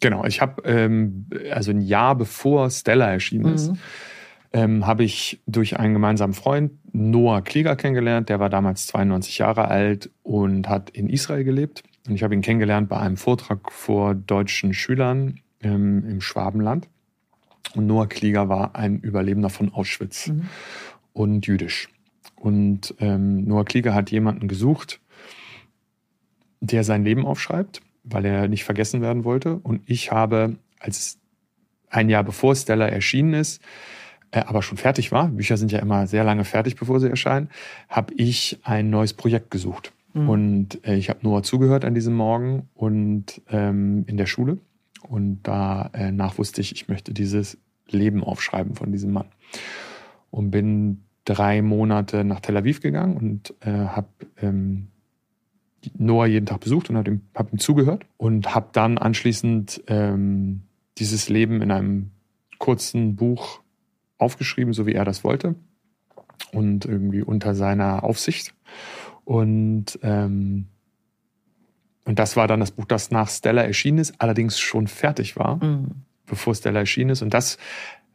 Genau, 0.00 0.24
ich 0.26 0.42
habe 0.42 0.62
ähm, 0.64 1.26
also 1.50 1.70
ein 1.70 1.80
Jahr 1.80 2.14
bevor 2.14 2.68
Stella 2.70 3.10
erschienen 3.10 3.54
ist, 3.54 3.70
mhm 3.70 3.78
ähm, 4.52 4.86
habe 4.86 5.04
ich 5.04 5.40
durch 5.46 5.78
einen 5.78 5.94
gemeinsamen 5.94 6.34
Freund 6.34 6.72
Noah 6.92 7.42
Klieger 7.42 7.76
kennengelernt. 7.76 8.28
Der 8.28 8.40
war 8.40 8.48
damals 8.48 8.86
92 8.86 9.38
Jahre 9.38 9.68
alt 9.68 10.10
und 10.22 10.68
hat 10.68 10.90
in 10.90 11.08
Israel 11.08 11.44
gelebt. 11.44 11.82
Und 12.08 12.14
ich 12.14 12.22
habe 12.22 12.34
ihn 12.34 12.40
kennengelernt 12.40 12.88
bei 12.88 12.98
einem 12.98 13.16
Vortrag 13.16 13.70
vor 13.70 14.14
deutschen 14.14 14.72
Schülern 14.72 15.40
ähm, 15.60 16.04
im 16.08 16.20
Schwabenland. 16.20 16.88
Und 17.74 17.86
Noah 17.86 18.08
Klieger 18.08 18.48
war 18.48 18.76
ein 18.76 19.00
Überlebender 19.00 19.50
von 19.50 19.72
Auschwitz 19.72 20.28
mhm. 20.28 20.48
und 21.12 21.46
jüdisch. 21.46 21.88
Und 22.36 22.94
ähm, 23.00 23.44
Noah 23.44 23.64
Klieger 23.64 23.94
hat 23.94 24.10
jemanden 24.10 24.48
gesucht, 24.48 25.00
der 26.60 26.84
sein 26.84 27.04
Leben 27.04 27.26
aufschreibt, 27.26 27.82
weil 28.04 28.24
er 28.24 28.48
nicht 28.48 28.64
vergessen 28.64 29.02
werden 29.02 29.24
wollte. 29.24 29.56
Und 29.56 29.82
ich 29.84 30.10
habe, 30.10 30.56
als 30.78 31.18
ein 31.90 32.08
Jahr 32.08 32.24
bevor 32.24 32.54
Stella 32.54 32.86
erschienen 32.86 33.34
ist, 33.34 33.60
äh, 34.30 34.40
aber 34.40 34.62
schon 34.62 34.78
fertig 34.78 35.12
war, 35.12 35.28
Bücher 35.28 35.56
sind 35.56 35.72
ja 35.72 35.78
immer 35.78 36.06
sehr 36.06 36.24
lange 36.24 36.44
fertig, 36.44 36.76
bevor 36.76 37.00
sie 37.00 37.08
erscheinen, 37.08 37.48
habe 37.88 38.14
ich 38.14 38.58
ein 38.62 38.90
neues 38.90 39.14
Projekt 39.14 39.50
gesucht. 39.50 39.92
Mhm. 40.14 40.28
Und 40.28 40.86
äh, 40.86 40.96
ich 40.96 41.08
habe 41.08 41.20
Noah 41.22 41.42
zugehört 41.42 41.84
an 41.84 41.94
diesem 41.94 42.14
Morgen 42.14 42.68
und 42.74 43.40
ähm, 43.50 44.04
in 44.06 44.16
der 44.16 44.26
Schule. 44.26 44.58
Und 45.08 45.40
da 45.44 45.90
äh, 45.92 46.12
wusste 46.36 46.60
ich, 46.60 46.72
ich 46.72 46.88
möchte 46.88 47.14
dieses 47.14 47.56
Leben 47.88 48.22
aufschreiben 48.22 48.74
von 48.74 48.92
diesem 48.92 49.12
Mann. 49.12 49.26
Und 50.30 50.50
bin 50.50 51.04
drei 51.24 51.62
Monate 51.62 52.24
nach 52.24 52.40
Tel 52.40 52.56
Aviv 52.56 52.80
gegangen 52.80 53.16
und 53.16 53.54
äh, 53.60 53.70
habe 53.70 54.08
ähm, 54.40 54.88
Noah 55.96 56.26
jeden 56.26 56.46
Tag 56.46 56.60
besucht 56.60 56.90
und 56.90 56.96
habe 56.96 57.10
ihm, 57.10 57.20
hab 57.34 57.52
ihm 57.52 57.58
zugehört 57.58 58.04
und 58.16 58.54
habe 58.54 58.68
dann 58.72 58.98
anschließend 58.98 59.84
ähm, 59.86 60.62
dieses 60.98 61.28
Leben 61.28 61.62
in 61.62 61.70
einem 61.70 62.10
kurzen 62.58 63.16
Buch 63.16 63.60
aufgeschrieben, 64.18 64.72
so 64.72 64.86
wie 64.86 64.94
er 64.94 65.04
das 65.04 65.24
wollte. 65.24 65.54
Und 66.52 66.84
irgendwie 66.84 67.22
unter 67.22 67.54
seiner 67.54 68.04
Aufsicht. 68.04 68.54
Und, 69.24 69.98
ähm, 70.02 70.68
und 72.04 72.18
das 72.18 72.36
war 72.36 72.46
dann 72.46 72.60
das 72.60 72.70
Buch, 72.70 72.86
das 72.86 73.10
nach 73.10 73.28
Stella 73.28 73.62
erschienen 73.62 73.98
ist, 73.98 74.14
allerdings 74.18 74.58
schon 74.58 74.86
fertig 74.86 75.36
war, 75.36 75.62
mhm. 75.62 76.04
bevor 76.26 76.54
Stella 76.54 76.80
erschienen 76.80 77.10
ist. 77.10 77.22
Und 77.22 77.34
das, 77.34 77.58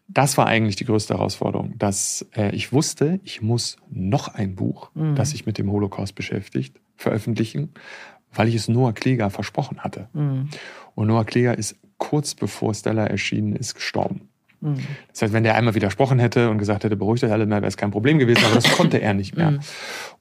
das 0.07 0.37
war 0.37 0.47
eigentlich 0.47 0.75
die 0.75 0.85
größte 0.85 1.15
Herausforderung, 1.15 1.77
dass 1.77 2.27
äh, 2.35 2.55
ich 2.55 2.73
wusste, 2.73 3.19
ich 3.23 3.41
muss 3.41 3.77
noch 3.89 4.29
ein 4.29 4.55
Buch, 4.55 4.91
mhm. 4.95 5.15
das 5.15 5.31
sich 5.31 5.45
mit 5.45 5.57
dem 5.57 5.71
Holocaust 5.71 6.15
beschäftigt, 6.15 6.79
veröffentlichen, 6.95 7.73
weil 8.33 8.47
ich 8.47 8.55
es 8.55 8.67
Noah 8.67 8.93
Kläger 8.93 9.29
versprochen 9.29 9.79
hatte. 9.79 10.09
Mhm. 10.13 10.49
Und 10.95 11.07
Noah 11.07 11.25
Kläger 11.25 11.57
ist 11.57 11.75
kurz 11.97 12.35
bevor 12.35 12.73
Stella 12.73 13.05
erschienen 13.05 13.55
ist 13.55 13.75
gestorben. 13.75 14.29
Mhm. 14.63 14.77
Das 15.11 15.21
heißt, 15.21 15.33
wenn 15.33 15.43
der 15.43 15.55
einmal 15.55 15.75
widersprochen 15.75 16.19
hätte 16.19 16.49
und 16.49 16.57
gesagt 16.57 16.83
hätte, 16.83 16.95
beruhigt 16.95 17.23
euch 17.23 17.31
alle 17.31 17.45
mal, 17.45 17.57
wäre 17.61 17.67
es 17.67 17.77
kein 17.77 17.91
Problem 17.91 18.17
gewesen, 18.17 18.45
aber 18.45 18.55
das 18.55 18.71
konnte 18.77 19.01
er 19.01 19.13
nicht 19.13 19.35
mehr. 19.35 19.51
Mhm. 19.51 19.59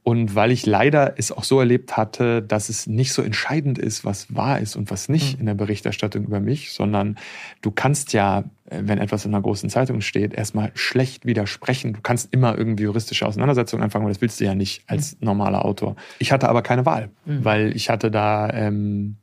Und 0.05 0.34
weil 0.34 0.51
ich 0.51 0.66
leider 0.66 1.14
es 1.16 1.30
auch 1.30 1.45
so 1.45 1.61
erlebt 1.61 1.97
hatte, 1.97 2.43
dass 2.43 2.68
es 2.68 2.88
nicht 2.88 3.12
so 3.12 3.22
entscheidend 3.22 3.78
ist, 3.78 4.05
was 4.05 4.34
wahr 4.34 4.59
ist 4.59 4.74
und 4.74 4.90
was 4.90 5.09
nicht 5.09 5.34
mhm. 5.34 5.40
in 5.40 5.47
der 5.47 5.55
Berichterstattung 5.55 6.24
über 6.24 6.40
mich, 6.40 6.72
sondern 6.72 7.16
du 7.61 7.70
kannst 7.70 8.12
ja, 8.12 8.40
äh, 8.68 8.80
wenn 8.82 8.99
etwas 8.99 9.24
in 9.24 9.32
einer 9.32 9.43
großen 9.43 9.70
Zeitung 9.70 10.01
steht, 10.01 10.34
erstmal 10.34 10.72
schlecht 10.74 11.24
widersprechen. 11.24 11.93
Du 11.93 12.01
kannst 12.01 12.34
immer 12.34 12.59
irgendwie 12.59 12.82
juristische 12.82 13.26
Auseinandersetzungen 13.26 13.84
anfangen, 13.84 14.05
aber 14.05 14.12
das 14.12 14.20
willst 14.20 14.40
du 14.40 14.45
ja 14.45 14.57
nicht 14.57 14.82
als 14.88 15.12
mhm. 15.20 15.26
normaler 15.26 15.64
Autor. 15.64 15.95
Ich 16.18 16.32
hatte 16.32 16.49
aber 16.49 16.62
keine 16.62 16.84
Wahl, 16.84 17.11
mhm. 17.24 17.45
weil 17.45 17.76
ich 17.76 17.88
hatte 17.88 18.11
da, 18.11 18.51
ähm, 18.51 19.18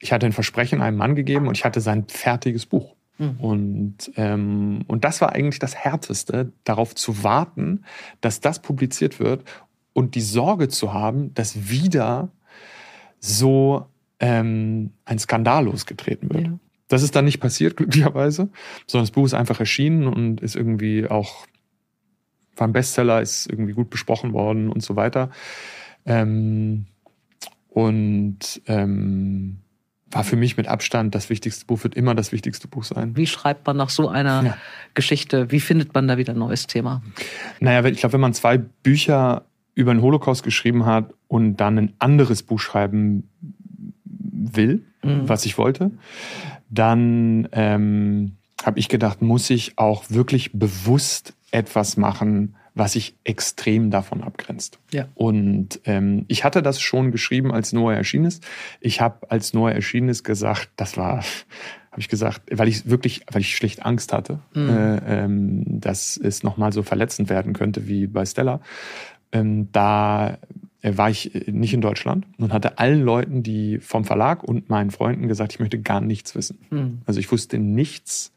ich 0.00 0.12
hatte 0.12 0.26
ein 0.26 0.32
Versprechen 0.32 0.82
einem 0.82 0.98
Mann 0.98 1.14
gegeben 1.14 1.48
und 1.48 1.56
ich 1.56 1.64
hatte 1.64 1.80
sein 1.80 2.04
fertiges 2.08 2.66
Buch. 2.66 2.94
Mhm. 3.18 3.40
Und, 3.40 4.12
ähm, 4.16 4.84
und 4.86 5.04
das 5.04 5.20
war 5.20 5.32
eigentlich 5.32 5.58
das 5.58 5.74
Härteste, 5.74 6.52
darauf 6.64 6.94
zu 6.94 7.22
warten, 7.22 7.84
dass 8.20 8.40
das 8.40 8.60
publiziert 8.60 9.20
wird 9.20 9.44
und 9.92 10.14
die 10.14 10.20
Sorge 10.20 10.68
zu 10.68 10.92
haben, 10.92 11.34
dass 11.34 11.68
wieder 11.68 12.30
so 13.20 13.86
ähm, 14.20 14.92
ein 15.04 15.18
Skandal 15.18 15.64
losgetreten 15.64 16.32
wird. 16.32 16.46
Ja. 16.46 16.58
Das 16.88 17.02
ist 17.02 17.14
dann 17.14 17.26
nicht 17.26 17.40
passiert, 17.40 17.76
glücklicherweise, 17.76 18.48
sondern 18.86 19.04
das 19.04 19.10
Buch 19.10 19.26
ist 19.26 19.34
einfach 19.34 19.60
erschienen 19.60 20.06
und 20.06 20.40
ist 20.40 20.56
irgendwie 20.56 21.06
auch, 21.06 21.46
war 22.56 22.66
ein 22.66 22.72
Bestseller, 22.72 23.20
ist 23.20 23.46
irgendwie 23.50 23.74
gut 23.74 23.90
besprochen 23.90 24.32
worden 24.32 24.70
und 24.70 24.82
so 24.82 24.96
weiter. 24.96 25.30
Ähm, 26.06 26.86
und 27.68 28.62
ähm, 28.66 29.58
war 30.10 30.24
für 30.24 30.36
mich 30.36 30.56
mit 30.56 30.68
Abstand 30.68 31.14
das 31.14 31.28
wichtigste 31.30 31.66
Buch, 31.66 31.84
wird 31.84 31.94
immer 31.94 32.14
das 32.14 32.32
wichtigste 32.32 32.68
Buch 32.68 32.84
sein. 32.84 33.16
Wie 33.16 33.26
schreibt 33.26 33.66
man 33.66 33.76
nach 33.76 33.90
so 33.90 34.08
einer 34.08 34.42
ja. 34.42 34.56
Geschichte? 34.94 35.50
Wie 35.50 35.60
findet 35.60 35.94
man 35.94 36.08
da 36.08 36.16
wieder 36.16 36.32
ein 36.32 36.38
neues 36.38 36.66
Thema? 36.66 37.02
Naja, 37.60 37.84
ich 37.84 37.98
glaube, 37.98 38.14
wenn 38.14 38.20
man 38.20 38.34
zwei 38.34 38.58
Bücher 38.58 39.44
über 39.74 39.92
den 39.94 40.02
Holocaust 40.02 40.42
geschrieben 40.42 40.86
hat 40.86 41.12
und 41.28 41.56
dann 41.56 41.78
ein 41.78 41.92
anderes 41.98 42.42
Buch 42.42 42.58
schreiben 42.58 43.28
will, 44.04 44.84
mhm. 45.02 45.28
was 45.28 45.44
ich 45.44 45.58
wollte, 45.58 45.90
dann 46.70 47.48
ähm, 47.52 48.36
habe 48.64 48.78
ich 48.78 48.88
gedacht, 48.88 49.22
muss 49.22 49.50
ich 49.50 49.78
auch 49.78 50.04
wirklich 50.08 50.52
bewusst 50.52 51.34
etwas 51.50 51.96
machen, 51.96 52.56
was 52.78 52.92
sich 52.92 53.16
extrem 53.24 53.90
davon 53.90 54.22
abgrenzt. 54.22 54.78
Ja. 54.92 55.08
Und 55.14 55.80
ähm, 55.84 56.24
ich 56.28 56.44
hatte 56.44 56.62
das 56.62 56.80
schon 56.80 57.10
geschrieben, 57.10 57.52
als 57.52 57.72
Noah 57.72 57.94
erschienen 57.94 58.26
ist. 58.26 58.46
Ich 58.80 59.00
habe, 59.00 59.30
als 59.30 59.52
Noah 59.52 59.72
erschienen 59.72 60.08
ist, 60.08 60.22
gesagt, 60.22 60.70
das 60.76 60.96
war, 60.96 61.16
habe 61.90 62.00
ich 62.00 62.08
gesagt, 62.08 62.42
weil 62.50 62.68
ich 62.68 62.88
wirklich, 62.88 63.22
weil 63.30 63.40
ich 63.40 63.56
schlicht 63.56 63.84
Angst 63.84 64.12
hatte, 64.12 64.38
mhm. 64.54 64.68
äh, 64.68 65.24
ähm, 65.24 65.64
dass 65.66 66.16
es 66.16 66.44
nochmal 66.44 66.72
so 66.72 66.84
verletzend 66.84 67.28
werden 67.28 67.52
könnte 67.52 67.88
wie 67.88 68.06
bei 68.06 68.24
Stella. 68.24 68.60
Ähm, 69.32 69.70
da 69.72 70.38
äh, 70.80 70.96
war 70.96 71.10
ich 71.10 71.48
nicht 71.48 71.74
in 71.74 71.80
Deutschland 71.80 72.26
und 72.38 72.52
hatte 72.52 72.78
allen 72.78 73.02
Leuten, 73.02 73.42
die 73.42 73.78
vom 73.78 74.04
Verlag 74.04 74.44
und 74.44 74.70
meinen 74.70 74.92
Freunden 74.92 75.26
gesagt, 75.26 75.52
ich 75.52 75.58
möchte 75.58 75.80
gar 75.80 76.00
nichts 76.00 76.36
wissen. 76.36 76.60
Mhm. 76.70 76.98
Also 77.06 77.18
ich 77.18 77.30
wusste 77.32 77.58
nichts. 77.58 78.32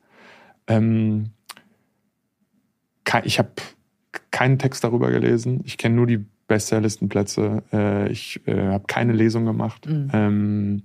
Ähm, 0.66 1.30
ich 3.24 3.38
habe 3.40 3.52
keinen 4.42 4.58
Text 4.58 4.84
darüber 4.84 5.12
gelesen. 5.12 5.62
Ich 5.66 5.78
kenne 5.78 5.96
nur 5.96 6.08
die 6.08 6.26
Bestsellerlistenplätze. 6.48 7.62
Äh, 7.72 8.12
ich 8.12 8.42
äh, 8.48 8.70
habe 8.70 8.86
keine 8.88 9.14
Lesung 9.14 9.46
gemacht. 9.46 9.88
Mhm. 9.88 10.10
Ähm, 10.14 10.84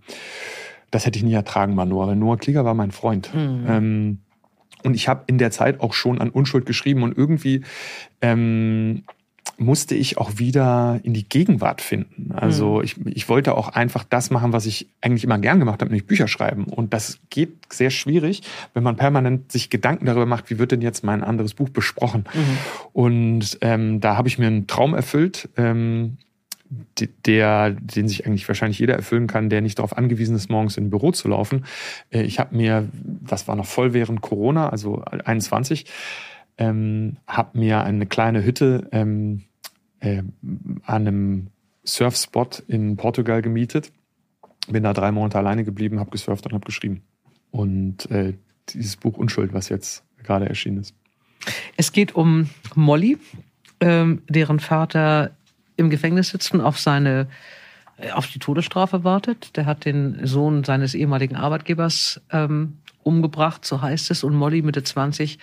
das 0.91 1.07
hätte 1.07 1.19
ich 1.19 1.25
nie 1.25 1.33
ertragen, 1.33 1.75
Manoa. 1.75 2.09
Weil 2.09 2.17
Noah 2.17 2.37
Klieger 2.37 2.67
war 2.67 2.75
mein 2.75 2.91
Freund. 2.91 3.35
Mhm. 3.35 3.65
Ähm, 3.67 4.19
und 4.85 4.93
ich 4.93 5.09
habe 5.09 5.25
in 5.27 5.39
der 5.39 5.51
Zeit 5.51 5.81
auch 5.81 5.95
schon 5.95 6.21
an 6.21 6.29
Unschuld 6.29 6.67
geschrieben 6.67 7.03
und 7.03 7.17
irgendwie 7.17 7.63
ähm, 8.21 9.05
musste 9.59 9.95
ich 9.95 10.19
auch 10.19 10.39
wieder 10.39 11.01
in 11.03 11.15
die 11.15 11.29
Gegenwart 11.29 11.81
finden. 11.81 12.33
Also 12.33 12.77
mhm. 12.77 12.85
ich, 12.85 12.97
ich 13.07 13.29
wollte 13.29 13.57
auch 13.57 13.69
einfach 13.69 14.05
das 14.05 14.31
machen, 14.31 14.53
was 14.53 14.67
ich 14.67 14.89
eigentlich 15.01 15.25
immer 15.25 15.39
gern 15.39 15.59
gemacht 15.59 15.81
habe, 15.81 15.91
nämlich 15.91 16.07
Bücher 16.07 16.29
schreiben. 16.29 16.65
Und 16.65 16.93
das 16.93 17.19
geht 17.31 17.73
sehr 17.73 17.91
schwierig, 17.91 18.43
wenn 18.75 18.83
man 18.83 18.97
permanent 18.97 19.51
sich 19.53 19.71
Gedanken 19.71 20.07
darüber 20.07 20.27
macht, 20.27 20.51
wie 20.51 20.59
wird 20.59 20.73
denn 20.73 20.83
jetzt 20.83 21.05
mein 21.05 21.25
anderes 21.25 21.55
Buch 21.55 21.71
besprochen. 21.71 22.25
Mhm. 22.35 22.59
Und 22.93 23.59
ähm, 23.63 24.01
da 24.01 24.17
habe 24.17 24.29
ich 24.29 24.39
mir 24.39 24.47
einen 24.47 24.67
Traum 24.67 24.95
erfüllt. 24.95 25.49
Ähm, 25.57 26.19
der, 27.25 27.71
den 27.71 28.09
sich 28.09 28.27
eigentlich 28.27 28.49
wahrscheinlich 28.49 28.81
jeder 28.81 28.95
erfüllen 28.95 29.29
kann, 29.29 29.51
der 29.51 29.61
nicht 29.61 29.79
darauf 29.79 29.97
angewiesen 29.97 30.35
ist, 30.35 30.51
morgens 30.51 30.77
in 30.77 30.87
ein 30.87 30.91
Büro 30.91 31.13
zu 31.13 31.29
laufen. 31.29 31.65
Äh, 32.11 32.23
ich 32.23 32.41
habe 32.41 32.57
mir, 32.57 32.89
das 32.93 33.47
war 33.47 33.55
noch 33.55 33.67
voll 33.67 33.93
während 33.93 34.21
Corona, 34.21 34.69
also 34.69 35.03
21, 35.05 35.87
ähm, 36.59 37.17
habe 37.27 37.59
mir 37.59 37.83
eine 37.83 38.07
kleine 38.07 38.45
Hütte 38.45 38.89
ähm, 38.93 39.45
äh, 40.01 40.23
an 40.85 41.07
einem 41.07 41.47
Surfspot 41.85 42.63
in 42.67 42.97
Portugal 42.97 43.43
gemietet. 43.43 43.93
Bin 44.69 44.83
da 44.83 44.93
drei 44.93 45.13
Monate 45.13 45.39
alleine 45.39 45.65
geblieben, 45.65 46.01
habe 46.01 46.11
gesurft 46.11 46.47
und 46.47 46.53
habe 46.53 46.65
geschrieben. 46.65 47.03
Und 47.51 48.11
äh, 48.11 48.35
dieses 48.69 48.97
Buch 48.97 49.17
Unschuld, 49.17 49.53
was 49.53 49.69
jetzt 49.69 50.03
gerade 50.23 50.49
erschienen 50.49 50.81
ist. 50.81 50.95
Es 51.77 51.93
geht 51.93 52.15
um 52.15 52.51
Molly, 52.75 53.19
ähm, 53.81 54.23
deren 54.29 54.59
Vater 54.59 55.31
im 55.77 55.91
Gefängnis 55.91 56.31
sitzt 56.31 56.53
und 56.53 56.61
auf 56.61 56.79
seine 56.79 57.29
äh, 57.99 58.11
auf 58.11 58.27
die 58.27 58.39
Todesstrafe 58.39 59.05
wartet. 59.05 59.57
Der 59.57 59.67
hat 59.67 59.85
den 59.85 60.27
Sohn 60.27 60.65
seines 60.65 60.95
ehemaligen 60.95 61.37
Arbeitgebers 61.37 62.21
ähm, 62.33 62.79
umgebracht, 63.03 63.65
so 63.65 63.81
heißt 63.81 64.11
es. 64.11 64.25
Und 64.25 64.35
Molly 64.35 64.63
Mitte 64.63 64.83
20 64.83 65.39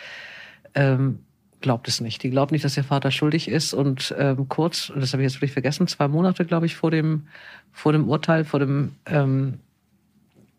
ähm, 0.76 1.20
glaubt 1.62 1.88
es 1.88 2.02
nicht. 2.02 2.22
Die 2.24 2.30
glaubt 2.30 2.52
nicht, 2.52 2.66
dass 2.66 2.78
ihr 2.78 2.84
Vater 2.84 3.12
schuldig 3.12 3.48
ist. 3.48 3.74
Und 3.74 4.14
ähm, 4.18 4.48
kurz, 4.50 4.92
das 4.96 5.14
habe 5.14 5.24
ich 5.24 5.32
jetzt 5.32 5.38
wirklich 5.38 5.54
vergessen, 5.54 5.88
zwei 5.88 6.08
Monate, 6.08 6.46
glaube 6.46 6.66
ich, 6.66 6.76
vor 6.76 6.92
dem, 6.92 7.28
vor 7.72 7.92
dem 7.92 8.08
Urteil, 8.08 8.44
vor 8.46 8.60
dem 8.60 8.94
ähm, 9.06 9.60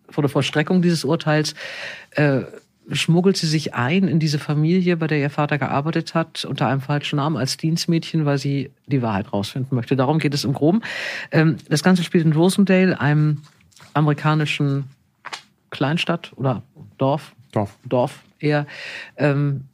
vor 0.09 0.23
der 0.23 0.29
Vollstreckung 0.29 0.83
dieses 0.83 1.05
Urteils, 1.05 1.55
äh, 2.13 2.43
schmuggelt 2.91 3.37
sie 3.37 3.47
sich 3.47 3.75
ein 3.75 4.09
in 4.09 4.19
diese 4.19 4.39
Familie, 4.39 4.97
bei 4.97 5.07
der 5.07 5.19
ihr 5.19 5.31
Vater 5.31 5.59
gearbeitet 5.59 6.15
hat, 6.15 6.45
unter 6.45 6.69
einem 6.69 6.83
falschen 6.83 7.17
Namen 7.17 7.37
als 7.37 7.57
Dienstmädchen, 7.57 8.27
weil 8.27 8.39
sie 8.39 8.71
die 8.87 9.01
Wahrheit 9.01 9.33
rausfinden 9.33 9.75
möchte. 9.75 9.97
Darum 9.97 10.19
geht 10.19 10.35
es 10.35 10.45
im 10.45 10.53
Groben. 10.53 10.83
Ähm, 11.31 11.57
das 11.69 11.83
Ganze 11.83 12.05
spielt 12.05 12.25
in 12.25 12.33
Rosendale, 12.33 13.01
einem 13.01 13.43
amerikanischen 13.95 14.85
Kleinstadt 15.71 16.33
oder 16.37 16.63
Dorf. 16.99 17.33
Dorf. 17.53 17.77
Dorf 17.85 18.23
eher. 18.39 18.67
Ähm, 19.17 19.65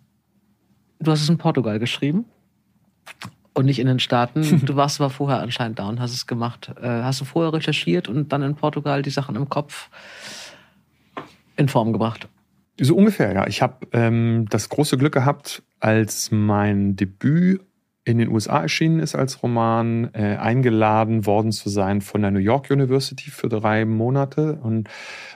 Du 1.00 1.10
hast 1.10 1.22
es 1.22 1.28
in 1.28 1.38
Portugal 1.38 1.78
geschrieben 1.78 2.26
und 3.54 3.64
nicht 3.64 3.78
in 3.78 3.86
den 3.86 4.00
Staaten. 4.00 4.42
Du 4.64 4.76
warst 4.76 5.00
aber 5.00 5.10
vorher 5.10 5.40
anscheinend 5.40 5.78
da 5.78 5.88
und 5.88 6.00
hast 6.00 6.12
es 6.12 6.26
gemacht. 6.26 6.72
Äh, 6.80 6.88
hast 6.88 7.20
du 7.20 7.24
vorher 7.24 7.52
recherchiert 7.52 8.08
und 8.08 8.32
dann 8.32 8.42
in 8.42 8.54
Portugal 8.54 9.02
die 9.02 9.10
Sachen 9.10 9.36
im 9.36 9.48
Kopf 9.48 9.88
in 11.56 11.68
Form 11.68 11.92
gebracht? 11.92 12.28
So 12.80 12.96
ungefähr, 12.96 13.32
ja. 13.32 13.46
Ich 13.46 13.60
habe 13.60 13.86
ähm, 13.92 14.46
das 14.48 14.68
große 14.68 14.96
Glück 14.96 15.12
gehabt, 15.12 15.62
als 15.80 16.30
mein 16.30 16.96
Debüt 16.96 17.60
in 18.04 18.18
den 18.18 18.28
USA 18.28 18.62
erschienen 18.62 18.98
ist 18.98 19.14
als 19.14 19.42
Roman, 19.42 20.10
äh, 20.14 20.36
eingeladen 20.36 21.26
worden 21.26 21.52
zu 21.52 21.68
sein 21.68 22.00
von 22.00 22.22
der 22.22 22.30
New 22.30 22.40
York 22.40 22.70
University 22.70 23.30
für 23.30 23.48
drei 23.48 23.84
Monate 23.84 24.54
und 24.62 24.88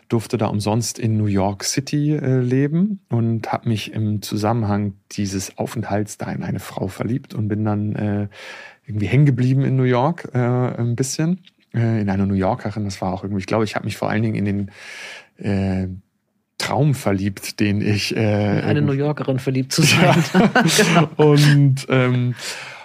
durfte 0.08 0.38
da 0.38 0.46
umsonst 0.46 0.98
in 0.98 1.16
New 1.16 1.26
York 1.26 1.64
City 1.64 2.14
äh, 2.14 2.40
leben 2.40 3.00
und 3.10 3.52
habe 3.52 3.68
mich 3.68 3.92
im 3.92 4.22
Zusammenhang 4.22 4.94
dieses 5.12 5.58
Aufenthalts 5.58 6.16
da 6.16 6.32
in 6.32 6.42
eine 6.42 6.60
Frau 6.60 6.88
verliebt 6.88 7.34
und 7.34 7.48
bin 7.48 7.64
dann 7.64 7.94
äh, 7.96 8.28
irgendwie 8.86 9.06
hängen 9.06 9.26
geblieben 9.26 9.62
in 9.62 9.76
New 9.76 9.84
York 9.84 10.30
äh, 10.34 10.38
ein 10.38 10.96
bisschen 10.96 11.40
äh, 11.74 12.00
in 12.00 12.08
eine 12.08 12.26
New 12.26 12.34
Yorkerin. 12.34 12.84
Das 12.84 13.00
war 13.02 13.12
auch 13.12 13.24
irgendwie, 13.24 13.40
ich 13.40 13.46
glaube, 13.46 13.64
ich 13.64 13.76
habe 13.76 13.84
mich 13.84 13.96
vor 13.96 14.08
allen 14.08 14.22
Dingen 14.22 14.34
in 14.34 14.44
den 14.44 14.70
äh, 15.36 15.88
Traum 16.58 16.94
verliebt, 16.94 17.60
den 17.60 17.80
ich 17.80 18.16
äh, 18.16 18.58
in 18.60 18.64
eine 18.64 18.82
New 18.82 18.92
Yorkerin 18.92 19.38
verliebt 19.38 19.72
zu 19.72 19.82
sein. 19.82 20.24
genau. 20.76 21.08
Und 21.16 21.86
ähm, 21.88 22.34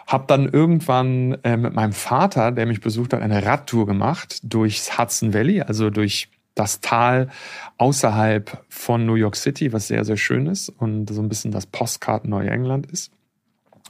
habe 0.08 0.26
dann 0.28 0.50
irgendwann 0.50 1.38
äh, 1.44 1.56
mit 1.56 1.74
meinem 1.74 1.94
Vater, 1.94 2.52
der 2.52 2.66
mich 2.66 2.82
besucht 2.82 3.14
hat, 3.14 3.22
eine 3.22 3.46
Radtour 3.46 3.86
gemacht 3.86 4.40
durchs 4.44 4.98
Hudson 4.98 5.34
Valley, 5.34 5.62
also 5.62 5.92
durch 5.92 6.30
das 6.56 6.82
Tal 6.82 7.30
außerhalb 7.78 8.64
von 8.68 9.06
New 9.06 9.16
York 9.16 9.36
City, 9.36 9.72
was 9.72 9.88
sehr, 9.88 10.04
sehr 10.04 10.18
schön 10.18 10.48
ist 10.48 10.70
und 10.70 11.10
so 11.10 11.22
ein 11.22 11.30
bisschen 11.30 11.52
das 11.52 11.68
Postcard 11.68 12.28
Neuengland 12.28 12.88
ist. 12.88 13.12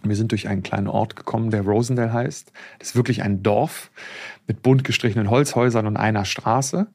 Wir 0.03 0.15
sind 0.15 0.31
durch 0.31 0.47
einen 0.47 0.63
kleinen 0.63 0.87
Ort 0.87 1.15
gekommen, 1.15 1.51
der 1.51 1.61
Rosendale 1.61 2.13
heißt. 2.13 2.51
Das 2.79 2.89
ist 2.89 2.95
wirklich 2.95 3.23
ein 3.23 3.43
Dorf 3.43 3.91
mit 4.49 4.63
bunt 4.63 4.83
gestrichenen 4.83 5.29
Holzhäusern 5.29 5.85
und 5.85 5.95
einer 5.95 6.25
Straße 6.25 6.87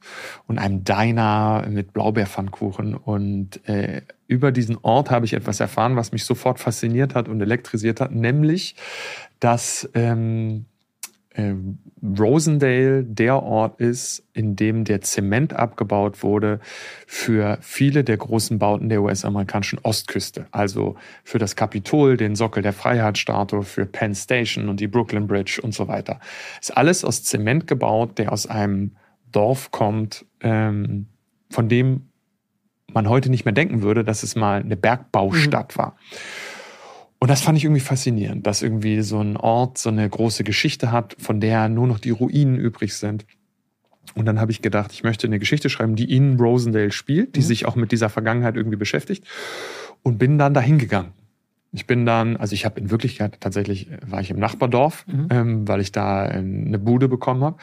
und 0.48 0.58
einem 0.58 0.82
Diner 0.82 1.64
mit 1.70 1.92
Blaubeerpfannkuchen. 1.92 2.96
Und 2.96 3.66
äh, 3.68 4.02
über 4.26 4.50
diesen 4.50 4.76
Ort 4.82 5.12
habe 5.12 5.24
ich 5.24 5.34
etwas 5.34 5.60
erfahren, 5.60 5.94
was 5.94 6.10
mich 6.10 6.24
sofort 6.24 6.58
fasziniert 6.58 7.14
hat 7.14 7.28
und 7.28 7.40
elektrisiert 7.40 8.00
hat, 8.00 8.10
nämlich, 8.10 8.74
dass 9.38 9.88
ähm, 9.94 10.66
äh, 11.34 11.54
Rosendale 12.02 13.02
der 13.02 13.42
Ort 13.42 13.80
ist, 13.80 14.22
in 14.32 14.56
dem 14.56 14.84
der 14.84 15.00
Zement 15.00 15.52
abgebaut 15.52 16.22
wurde 16.22 16.60
für 17.06 17.58
viele 17.60 18.04
der 18.04 18.16
großen 18.16 18.58
Bauten 18.58 18.88
der 18.88 19.02
US-amerikanischen 19.02 19.78
Ostküste. 19.82 20.46
Also 20.50 20.96
für 21.24 21.38
das 21.38 21.56
Kapitol, 21.56 22.16
den 22.16 22.36
Sockel 22.36 22.62
der 22.62 22.72
Freiheitsstatue, 22.72 23.62
für 23.62 23.86
Penn 23.86 24.14
Station 24.14 24.68
und 24.68 24.80
die 24.80 24.86
Brooklyn 24.86 25.26
Bridge 25.26 25.60
und 25.62 25.74
so 25.74 25.88
weiter. 25.88 26.20
Ist 26.60 26.76
alles 26.76 27.04
aus 27.04 27.24
Zement 27.24 27.66
gebaut, 27.66 28.18
der 28.18 28.32
aus 28.32 28.46
einem 28.46 28.92
Dorf 29.32 29.70
kommt, 29.70 30.24
ähm, 30.40 31.06
von 31.50 31.68
dem 31.68 32.08
man 32.92 33.08
heute 33.08 33.28
nicht 33.30 33.44
mehr 33.44 33.54
denken 33.54 33.82
würde, 33.82 34.04
dass 34.04 34.22
es 34.22 34.36
mal 34.36 34.60
eine 34.60 34.76
Bergbaustadt 34.76 35.74
mhm. 35.74 35.78
war. 35.78 35.96
Und 37.24 37.30
das 37.30 37.40
fand 37.40 37.56
ich 37.56 37.64
irgendwie 37.64 37.80
faszinierend, 37.80 38.46
dass 38.46 38.60
irgendwie 38.60 39.00
so 39.00 39.18
ein 39.18 39.38
Ort 39.38 39.78
so 39.78 39.88
eine 39.88 40.06
große 40.06 40.44
Geschichte 40.44 40.92
hat, 40.92 41.16
von 41.18 41.40
der 41.40 41.70
nur 41.70 41.86
noch 41.86 41.98
die 41.98 42.10
Ruinen 42.10 42.58
übrig 42.58 42.92
sind. 42.92 43.24
Und 44.14 44.26
dann 44.26 44.38
habe 44.38 44.52
ich 44.52 44.60
gedacht, 44.60 44.92
ich 44.92 45.04
möchte 45.04 45.26
eine 45.26 45.38
Geschichte 45.38 45.70
schreiben, 45.70 45.96
die 45.96 46.14
in 46.14 46.38
Rosendale 46.38 46.90
spielt, 46.90 47.34
die 47.34 47.40
mhm. 47.40 47.44
sich 47.44 47.64
auch 47.64 47.76
mit 47.76 47.92
dieser 47.92 48.10
Vergangenheit 48.10 48.56
irgendwie 48.56 48.76
beschäftigt. 48.76 49.24
Und 50.02 50.18
bin 50.18 50.36
dann 50.36 50.52
dahin 50.52 50.76
gegangen. 50.76 51.14
Ich 51.72 51.86
bin 51.86 52.04
dann, 52.04 52.36
also 52.36 52.52
ich 52.52 52.66
habe 52.66 52.78
in 52.78 52.90
Wirklichkeit 52.90 53.40
tatsächlich, 53.40 53.88
war 54.06 54.20
ich 54.20 54.28
im 54.30 54.38
Nachbardorf, 54.38 55.06
mhm. 55.06 55.28
ähm, 55.30 55.66
weil 55.66 55.80
ich 55.80 55.92
da 55.92 56.24
eine 56.24 56.78
Bude 56.78 57.08
bekommen 57.08 57.42
habe. 57.42 57.56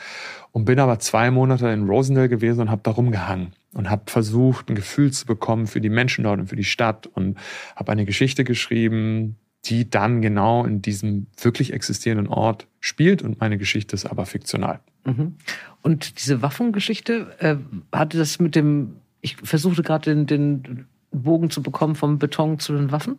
Und 0.54 0.66
bin 0.66 0.80
aber 0.80 0.98
zwei 0.98 1.30
Monate 1.30 1.68
in 1.68 1.88
Rosendale 1.88 2.30
gewesen 2.30 2.62
und 2.62 2.72
habe 2.72 2.82
da 2.84 2.90
rumgehangen 2.90 3.54
und 3.74 3.92
habe 3.92 4.10
versucht, 4.10 4.70
ein 4.70 4.76
Gefühl 4.76 5.12
zu 5.12 5.28
bekommen 5.28 5.68
für 5.68 5.82
die 5.82 5.90
Menschen 5.90 6.24
dort 6.24 6.40
und 6.40 6.48
für 6.48 6.56
die 6.56 6.64
Stadt 6.64 7.06
und 7.06 7.38
habe 7.76 7.92
eine 7.92 8.06
Geschichte 8.06 8.44
geschrieben, 8.44 9.38
die 9.66 9.90
dann 9.90 10.22
genau 10.22 10.66
in 10.66 10.82
diesem 10.82 11.28
wirklich 11.40 11.74
existierenden 11.74 12.28
Ort 12.28 12.68
spielt 12.80 13.22
und 13.22 13.40
meine 13.40 13.58
Geschichte 13.58 13.96
ist 13.96 14.06
aber 14.06 14.26
fiktional. 14.26 14.80
Mhm. 15.06 15.36
Und 15.82 16.20
diese 16.20 16.42
Waffengeschichte, 16.42 17.36
äh, 17.40 17.56
hatte 17.96 18.18
das 18.18 18.40
mit 18.40 18.56
dem, 18.56 18.98
ich 19.22 19.38
versuchte 19.38 19.84
gerade 19.84 20.14
den, 20.14 20.26
den 20.26 20.86
Bogen 21.12 21.50
zu 21.50 21.62
bekommen 21.62 21.96
vom 21.96 22.18
Beton 22.18 22.60
zu 22.60 22.74
den 22.74 22.92
Waffen? 22.92 23.18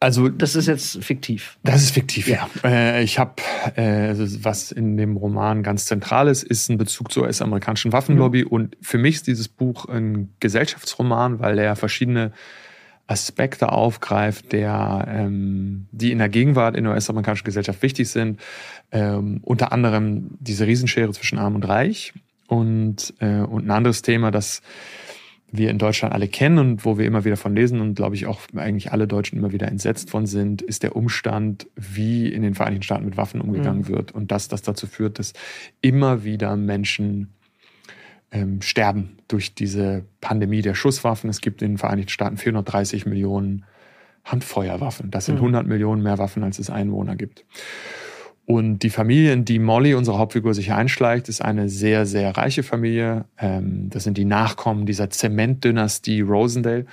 Also 0.00 0.28
das 0.28 0.56
ist 0.56 0.66
jetzt 0.66 1.04
fiktiv. 1.04 1.58
Das 1.62 1.80
ist 1.80 1.92
fiktiv, 1.92 2.26
ja. 2.26 2.48
ja. 2.64 2.68
Äh, 2.68 3.04
ich 3.04 3.20
habe, 3.20 3.34
äh, 3.76 4.08
also 4.08 4.44
was 4.44 4.72
in 4.72 4.96
dem 4.96 5.16
Roman 5.16 5.62
ganz 5.62 5.86
zentral 5.86 6.26
ist, 6.26 6.42
ist 6.42 6.68
ein 6.68 6.76
Bezug 6.76 7.12
zur 7.12 7.22
US-amerikanischen 7.22 7.92
Waffenlobby. 7.92 8.42
Mhm. 8.42 8.48
Und 8.48 8.76
für 8.80 8.98
mich 8.98 9.16
ist 9.16 9.28
dieses 9.28 9.46
Buch 9.46 9.86
ein 9.86 10.34
Gesellschaftsroman, 10.40 11.38
weil 11.38 11.56
er 11.56 11.76
verschiedene 11.76 12.32
Aspekte 13.06 13.72
aufgreift, 13.72 14.52
der, 14.52 15.06
ähm, 15.08 15.86
die 15.90 16.12
in 16.12 16.18
der 16.18 16.28
Gegenwart 16.28 16.76
in 16.76 16.84
der 16.84 16.94
US-amerikanischen 16.94 17.44
Gesellschaft 17.44 17.82
wichtig 17.82 18.08
sind. 18.08 18.40
Ähm, 18.90 19.40
unter 19.42 19.72
anderem 19.72 20.30
diese 20.40 20.66
Riesenschere 20.66 21.12
zwischen 21.12 21.38
Arm 21.38 21.54
und 21.54 21.68
Reich 21.68 22.12
und, 22.46 23.14
äh, 23.20 23.40
und 23.40 23.66
ein 23.66 23.70
anderes 23.70 24.02
Thema, 24.02 24.30
das 24.30 24.62
wir 25.52 25.70
in 25.70 25.78
Deutschland 25.78 26.14
alle 26.14 26.28
kennen 26.28 26.58
und 26.58 26.84
wo 26.84 26.96
wir 26.96 27.04
immer 27.04 27.24
wieder 27.24 27.36
von 27.36 27.54
lesen 27.54 27.80
und 27.80 27.94
glaube 27.94 28.14
ich 28.14 28.26
auch 28.26 28.40
eigentlich 28.56 28.90
alle 28.90 29.06
Deutschen 29.06 29.38
immer 29.38 29.52
wieder 29.52 29.68
entsetzt 29.68 30.08
von 30.08 30.26
sind, 30.26 30.62
ist 30.62 30.82
der 30.82 30.96
Umstand, 30.96 31.66
wie 31.76 32.28
in 32.28 32.42
den 32.42 32.54
Vereinigten 32.54 32.84
Staaten 32.84 33.04
mit 33.04 33.18
Waffen 33.18 33.40
umgegangen 33.40 33.82
mhm. 33.82 33.88
wird 33.88 34.12
und 34.12 34.32
dass 34.32 34.48
das 34.48 34.62
dazu 34.62 34.86
führt, 34.86 35.18
dass 35.18 35.34
immer 35.82 36.24
wieder 36.24 36.56
Menschen 36.56 37.34
ähm, 38.32 38.62
sterben 38.62 39.18
durch 39.28 39.54
diese 39.54 40.04
Pandemie 40.20 40.62
der 40.62 40.74
Schusswaffen. 40.74 41.30
Es 41.30 41.40
gibt 41.40 41.62
in 41.62 41.72
den 41.72 41.78
Vereinigten 41.78 42.10
Staaten 42.10 42.36
430 42.36 43.06
Millionen 43.06 43.64
Handfeuerwaffen. 44.24 45.10
Das 45.10 45.26
sind 45.26 45.36
100 45.36 45.64
mhm. 45.64 45.68
Millionen 45.68 46.02
mehr 46.02 46.18
Waffen, 46.18 46.42
als 46.42 46.58
es 46.58 46.70
Einwohner 46.70 47.16
gibt. 47.16 47.44
Und 48.44 48.80
die 48.80 48.90
Familie, 48.90 49.32
in 49.32 49.44
die 49.44 49.58
Molly, 49.58 49.94
unsere 49.94 50.18
Hauptfigur, 50.18 50.52
sich 50.52 50.72
einschleicht, 50.72 51.28
ist 51.28 51.42
eine 51.42 51.68
sehr, 51.68 52.06
sehr 52.06 52.36
reiche 52.36 52.62
Familie. 52.62 53.26
Ähm, 53.38 53.88
das 53.90 54.04
sind 54.04 54.18
die 54.18 54.24
Nachkommen 54.24 54.86
dieser 54.86 55.10
Zementdynastie 55.10 56.22
Rosendale 56.22 56.86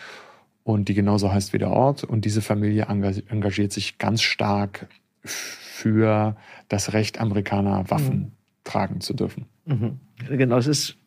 und 0.64 0.90
die 0.90 0.94
genauso 0.94 1.32
heißt 1.32 1.54
wie 1.54 1.58
der 1.58 1.72
Ort. 1.72 2.04
Und 2.04 2.26
diese 2.26 2.42
Familie 2.42 2.88
engagiert 2.88 3.72
sich 3.72 3.98
ganz 3.98 4.22
stark 4.22 4.88
für 5.24 6.36
das 6.68 6.94
Recht, 6.94 7.20
Amerikaner 7.20 7.90
Waffen 7.90 8.20
mhm. 8.20 8.32
tragen 8.64 9.02
zu 9.02 9.14
dürfen. 9.14 9.46
Mhm. 9.66 10.00
Genau, 10.30 10.58
es 10.58 10.68
ist, 10.68 10.98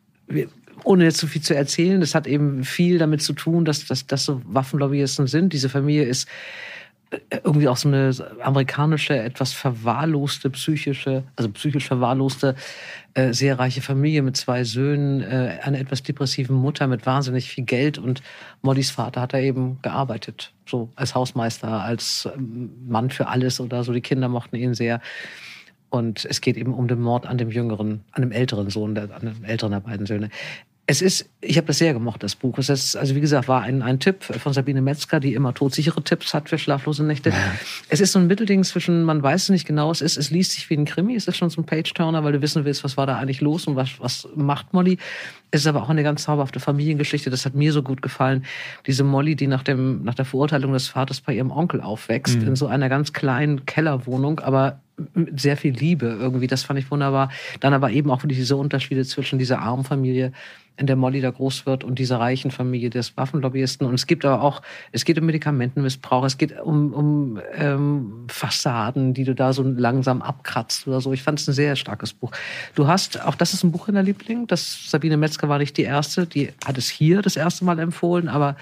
ohne 0.83 1.03
jetzt 1.05 1.17
zu 1.17 1.27
viel 1.27 1.41
zu 1.41 1.55
erzählen, 1.55 2.01
es 2.01 2.15
hat 2.15 2.27
eben 2.27 2.63
viel 2.63 2.97
damit 2.97 3.21
zu 3.21 3.33
tun, 3.33 3.65
dass 3.65 3.85
das 3.85 4.07
dass 4.07 4.25
so 4.25 4.41
Waffenlobbyisten 4.45 5.27
sind. 5.27 5.53
Diese 5.53 5.69
Familie 5.69 6.03
ist 6.03 6.27
irgendwie 7.43 7.67
auch 7.67 7.77
so 7.77 7.87
eine 7.87 8.11
amerikanische, 8.41 9.17
etwas 9.17 9.53
verwahrloste, 9.53 10.49
psychische, 10.49 11.23
also 11.35 11.49
psychisch 11.51 11.85
verwahrloste, 11.85 12.55
äh, 13.13 13.33
sehr 13.33 13.59
reiche 13.59 13.81
Familie 13.81 14.21
mit 14.21 14.37
zwei 14.37 14.63
Söhnen, 14.63 15.21
äh, 15.21 15.59
einer 15.61 15.79
etwas 15.79 16.03
depressiven 16.03 16.55
Mutter 16.55 16.87
mit 16.87 17.05
wahnsinnig 17.05 17.49
viel 17.49 17.65
Geld 17.65 17.97
und 17.97 18.21
Mollys 18.61 18.91
Vater 18.91 19.21
hat 19.21 19.33
da 19.33 19.39
eben 19.39 19.79
gearbeitet, 19.81 20.53
so 20.67 20.89
als 20.95 21.15
Hausmeister, 21.15 21.83
als 21.83 22.27
ähm, 22.35 22.71
Mann 22.87 23.09
für 23.09 23.27
alles 23.27 23.59
oder 23.59 23.83
so. 23.83 23.93
Die 23.93 24.01
Kinder 24.01 24.29
mochten 24.29 24.55
ihn 24.55 24.73
sehr. 24.73 25.01
Und 25.93 26.25
es 26.25 26.41
geht 26.41 26.57
eben 26.57 26.73
um 26.73 26.87
den 26.87 27.01
Mord 27.01 27.27
an 27.27 27.37
dem 27.37 27.51
jüngeren, 27.51 28.01
an 28.13 28.23
dem 28.23 28.31
älteren 28.31 28.71
Sohn, 28.71 28.97
an 28.97 29.21
dem 29.21 29.43
älteren 29.43 29.73
der 29.73 29.79
beiden 29.79 30.07
Söhne 30.07 30.29
es 30.85 31.01
ist, 31.01 31.29
ich 31.39 31.55
habe 31.55 31.67
das 31.67 31.77
sehr 31.77 31.93
gemocht, 31.93 32.23
das 32.23 32.35
Buch. 32.35 32.57
Es 32.57 32.67
ist, 32.67 32.97
also 32.97 33.15
wie 33.15 33.21
gesagt, 33.21 33.47
war 33.47 33.61
ein, 33.61 33.81
ein 33.81 34.01
Tipp 34.01 34.21
von 34.21 34.51
Sabine 34.51 34.81
Metzger, 34.81 35.21
die 35.21 35.33
immer 35.33 35.53
todsichere 35.53 36.03
Tipps 36.03 36.33
hat 36.33 36.49
für 36.49 36.57
schlaflose 36.57 37.05
Nächte. 37.05 37.29
Ja. 37.29 37.35
Es 37.87 38.01
ist 38.01 38.11
so 38.11 38.19
ein 38.19 38.27
Mittelding 38.27 38.65
zwischen, 38.65 39.03
man 39.03 39.23
weiß 39.23 39.43
es 39.43 39.49
nicht 39.49 39.65
genau, 39.65 39.91
es 39.91 40.01
ist, 40.01 40.17
es 40.17 40.29
liest 40.29 40.51
sich 40.51 40.69
wie 40.69 40.75
ein 40.75 40.83
Krimi, 40.83 41.15
es 41.15 41.27
ist 41.29 41.37
schon 41.37 41.49
so 41.49 41.61
ein 41.61 41.65
Page-Turner, 41.65 42.25
weil 42.25 42.33
du 42.33 42.41
wissen 42.41 42.65
willst, 42.65 42.83
was 42.83 42.97
war 42.97 43.07
da 43.07 43.17
eigentlich 43.17 43.39
los 43.39 43.65
und 43.65 43.77
was, 43.77 43.91
was 43.99 44.27
macht 44.35 44.73
Molly. 44.73 44.97
Es 45.51 45.61
ist 45.61 45.67
aber 45.67 45.83
auch 45.83 45.89
eine 45.89 46.03
ganz 46.03 46.23
zauberhafte 46.23 46.59
Familiengeschichte, 46.59 47.29
das 47.29 47.45
hat 47.45 47.55
mir 47.55 47.71
so 47.71 47.81
gut 47.81 48.01
gefallen. 48.01 48.43
Diese 48.85 49.05
Molly, 49.05 49.37
die 49.37 49.47
nach 49.47 49.63
dem, 49.63 50.03
nach 50.03 50.15
der 50.15 50.25
Verurteilung 50.25 50.73
des 50.73 50.89
Vaters 50.89 51.21
bei 51.21 51.33
ihrem 51.33 51.51
Onkel 51.51 51.79
aufwächst, 51.79 52.41
mhm. 52.41 52.47
in 52.49 52.55
so 52.57 52.67
einer 52.67 52.89
ganz 52.89 53.13
kleinen 53.13 53.65
Kellerwohnung, 53.65 54.41
aber 54.41 54.81
mit 55.13 55.39
sehr 55.39 55.57
viel 55.57 55.73
Liebe 55.73 56.05
irgendwie. 56.19 56.47
Das 56.47 56.63
fand 56.63 56.79
ich 56.79 56.89
wunderbar. 56.91 57.29
Dann 57.59 57.73
aber 57.73 57.91
eben 57.91 58.11
auch 58.11 58.23
diese 58.23 58.55
Unterschiede 58.55 59.03
zwischen 59.05 59.39
dieser 59.39 59.59
armen 59.59 59.83
Familie 59.83 60.31
in 60.75 60.87
der 60.87 60.95
Molly 60.95 61.21
da 61.21 61.29
groß 61.29 61.67
wird 61.67 61.83
und 61.83 61.99
dieser 61.99 62.19
reichen 62.19 62.49
Familie 62.49 62.89
des 62.89 63.15
Waffenlobbyisten. 63.15 63.85
Und 63.85 63.93
es 63.93 64.07
gibt 64.07 64.25
aber 64.25 64.41
auch, 64.41 64.61
es 64.91 65.05
geht 65.05 65.19
um 65.19 65.25
Medikamentenmissbrauch, 65.25 66.25
es 66.25 66.37
geht 66.37 66.59
um, 66.59 66.93
um 66.93 67.39
ähm, 67.53 68.25
Fassaden, 68.27 69.13
die 69.13 69.23
du 69.23 69.35
da 69.35 69.53
so 69.53 69.61
langsam 69.61 70.23
abkratzt 70.23 70.87
oder 70.87 70.99
so. 70.99 71.13
Ich 71.13 71.21
fand 71.21 71.39
es 71.39 71.47
ein 71.47 71.53
sehr 71.53 71.75
starkes 71.75 72.13
Buch. 72.13 72.31
Du 72.73 72.87
hast, 72.87 73.21
auch 73.21 73.35
das 73.35 73.53
ist 73.53 73.63
ein 73.63 73.71
Buch 73.71 73.87
in 73.87 73.93
der 73.93 74.03
Liebling, 74.03 74.47
das 74.47 74.89
Sabine 74.89 75.17
Metzger 75.17 75.47
war 75.47 75.59
nicht 75.59 75.77
die 75.77 75.83
erste, 75.83 76.25
die 76.25 76.51
hat 76.65 76.77
es 76.77 76.89
hier 76.89 77.21
das 77.21 77.35
erste 77.35 77.65
Mal 77.65 77.77
empfohlen, 77.77 78.27
aber 78.27 78.55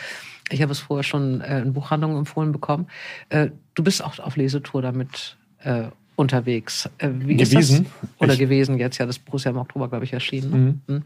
ich 0.49 0.61
habe 0.61 0.73
es 0.73 0.79
vorher 0.79 1.03
schon 1.03 1.39
äh, 1.39 1.61
in 1.61 1.71
Buchhandlungen 1.71 2.17
empfohlen 2.17 2.51
bekommen. 2.51 2.87
Äh, 3.29 3.51
du 3.73 3.83
bist 3.83 4.03
auch 4.03 4.19
auf 4.19 4.35
Lesetour 4.35 4.81
damit 4.81 5.37
äh, 5.59 5.83
unterwegs. 6.15 6.89
Äh, 6.97 7.09
wie 7.19 7.37
gewesen? 7.37 7.87
Oder 8.19 8.33
ich 8.33 8.39
gewesen 8.39 8.77
jetzt, 8.77 8.97
ja, 8.97 9.05
das 9.05 9.19
Buch 9.19 9.35
ist 9.35 9.45
ja 9.45 9.51
im 9.51 9.57
Oktober, 9.57 9.89
glaube 9.89 10.05
ich, 10.05 10.13
erschienen. 10.13 10.81
Mhm. 10.87 10.95
Mhm. 10.95 11.03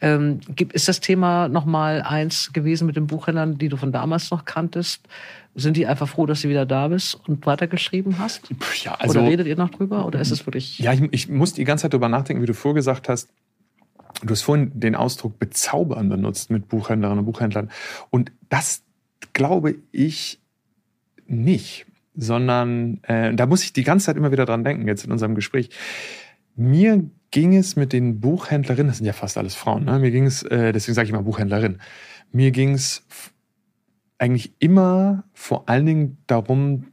Ähm, 0.00 0.40
ist 0.72 0.88
das 0.88 1.00
Thema 1.00 1.48
nochmal 1.48 2.02
eins 2.02 2.52
gewesen 2.52 2.86
mit 2.86 2.96
den 2.96 3.06
Buchhändlern, 3.06 3.58
die 3.58 3.68
du 3.68 3.76
von 3.76 3.92
damals 3.92 4.30
noch 4.30 4.44
kanntest? 4.44 5.02
Sind 5.54 5.76
die 5.76 5.86
einfach 5.86 6.08
froh, 6.08 6.26
dass 6.26 6.42
du 6.42 6.48
wieder 6.48 6.66
da 6.66 6.88
bist 6.88 7.18
und 7.26 7.44
weitergeschrieben 7.46 8.18
hast? 8.18 8.42
Ja, 8.82 8.94
also, 8.94 9.18
oder 9.18 9.28
redet 9.28 9.46
ihr 9.46 9.56
noch 9.56 9.70
drüber? 9.70 10.06
Oder 10.06 10.20
ist 10.20 10.30
es 10.30 10.46
wirklich. 10.46 10.78
Ja, 10.78 10.92
ich, 10.92 11.02
ich 11.10 11.28
muss 11.28 11.52
die 11.52 11.64
ganze 11.64 11.82
Zeit 11.82 11.92
drüber 11.92 12.08
nachdenken, 12.08 12.42
wie 12.42 12.46
du 12.46 12.54
vorgesagt 12.54 13.08
hast. 13.08 13.28
Du 14.22 14.30
hast 14.30 14.42
vorhin 14.42 14.72
den 14.74 14.94
Ausdruck 14.94 15.38
bezaubern 15.38 16.08
benutzt 16.08 16.50
mit 16.50 16.68
Buchhändlerinnen 16.68 17.20
und 17.20 17.26
Buchhändlern. 17.26 17.70
Und 18.10 18.32
das 18.48 18.82
glaube 19.32 19.76
ich 19.92 20.40
nicht 21.26 21.86
sondern 22.18 23.00
äh, 23.04 23.32
da 23.34 23.46
muss 23.46 23.62
ich 23.62 23.72
die 23.72 23.84
ganze 23.84 24.06
Zeit 24.06 24.16
immer 24.16 24.32
wieder 24.32 24.44
dran 24.44 24.64
denken, 24.64 24.86
jetzt 24.88 25.04
in 25.04 25.12
unserem 25.12 25.34
Gespräch. 25.34 25.70
Mir 26.56 27.08
ging 27.30 27.56
es 27.56 27.76
mit 27.76 27.92
den 27.92 28.20
Buchhändlerinnen, 28.20 28.88
das 28.88 28.98
sind 28.98 29.06
ja 29.06 29.12
fast 29.12 29.38
alles 29.38 29.54
Frauen, 29.54 29.84
ne? 29.84 29.98
mir 30.00 30.10
ging 30.10 30.26
es, 30.26 30.42
äh, 30.42 30.72
deswegen 30.72 30.94
sage 30.94 31.06
ich 31.06 31.12
mal 31.12 31.22
Buchhändlerin, 31.22 31.78
mir 32.32 32.50
ging 32.50 32.74
es 32.74 33.06
eigentlich 34.18 34.52
immer 34.58 35.24
vor 35.32 35.68
allen 35.68 35.86
Dingen 35.86 36.18
darum 36.26 36.86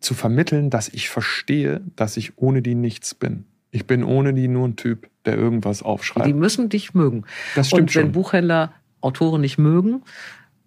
zu 0.00 0.14
vermitteln, 0.14 0.68
dass 0.68 0.88
ich 0.88 1.08
verstehe, 1.08 1.80
dass 1.96 2.16
ich 2.18 2.36
ohne 2.36 2.60
die 2.60 2.74
nichts 2.74 3.14
bin. 3.14 3.46
Ich 3.70 3.86
bin 3.86 4.04
ohne 4.04 4.34
die 4.34 4.48
nur 4.48 4.68
ein 4.68 4.76
Typ, 4.76 5.08
der 5.24 5.38
irgendwas 5.38 5.82
aufschreibt. 5.82 6.26
Die 6.26 6.34
müssen 6.34 6.68
dich 6.68 6.92
mögen. 6.92 7.24
Das 7.54 7.68
stimmt 7.68 7.82
Und 7.82 7.94
wenn 7.94 8.02
schon. 8.04 8.12
Buchhändler 8.12 8.74
Autoren 9.00 9.40
nicht 9.40 9.56
mögen, 9.58 10.02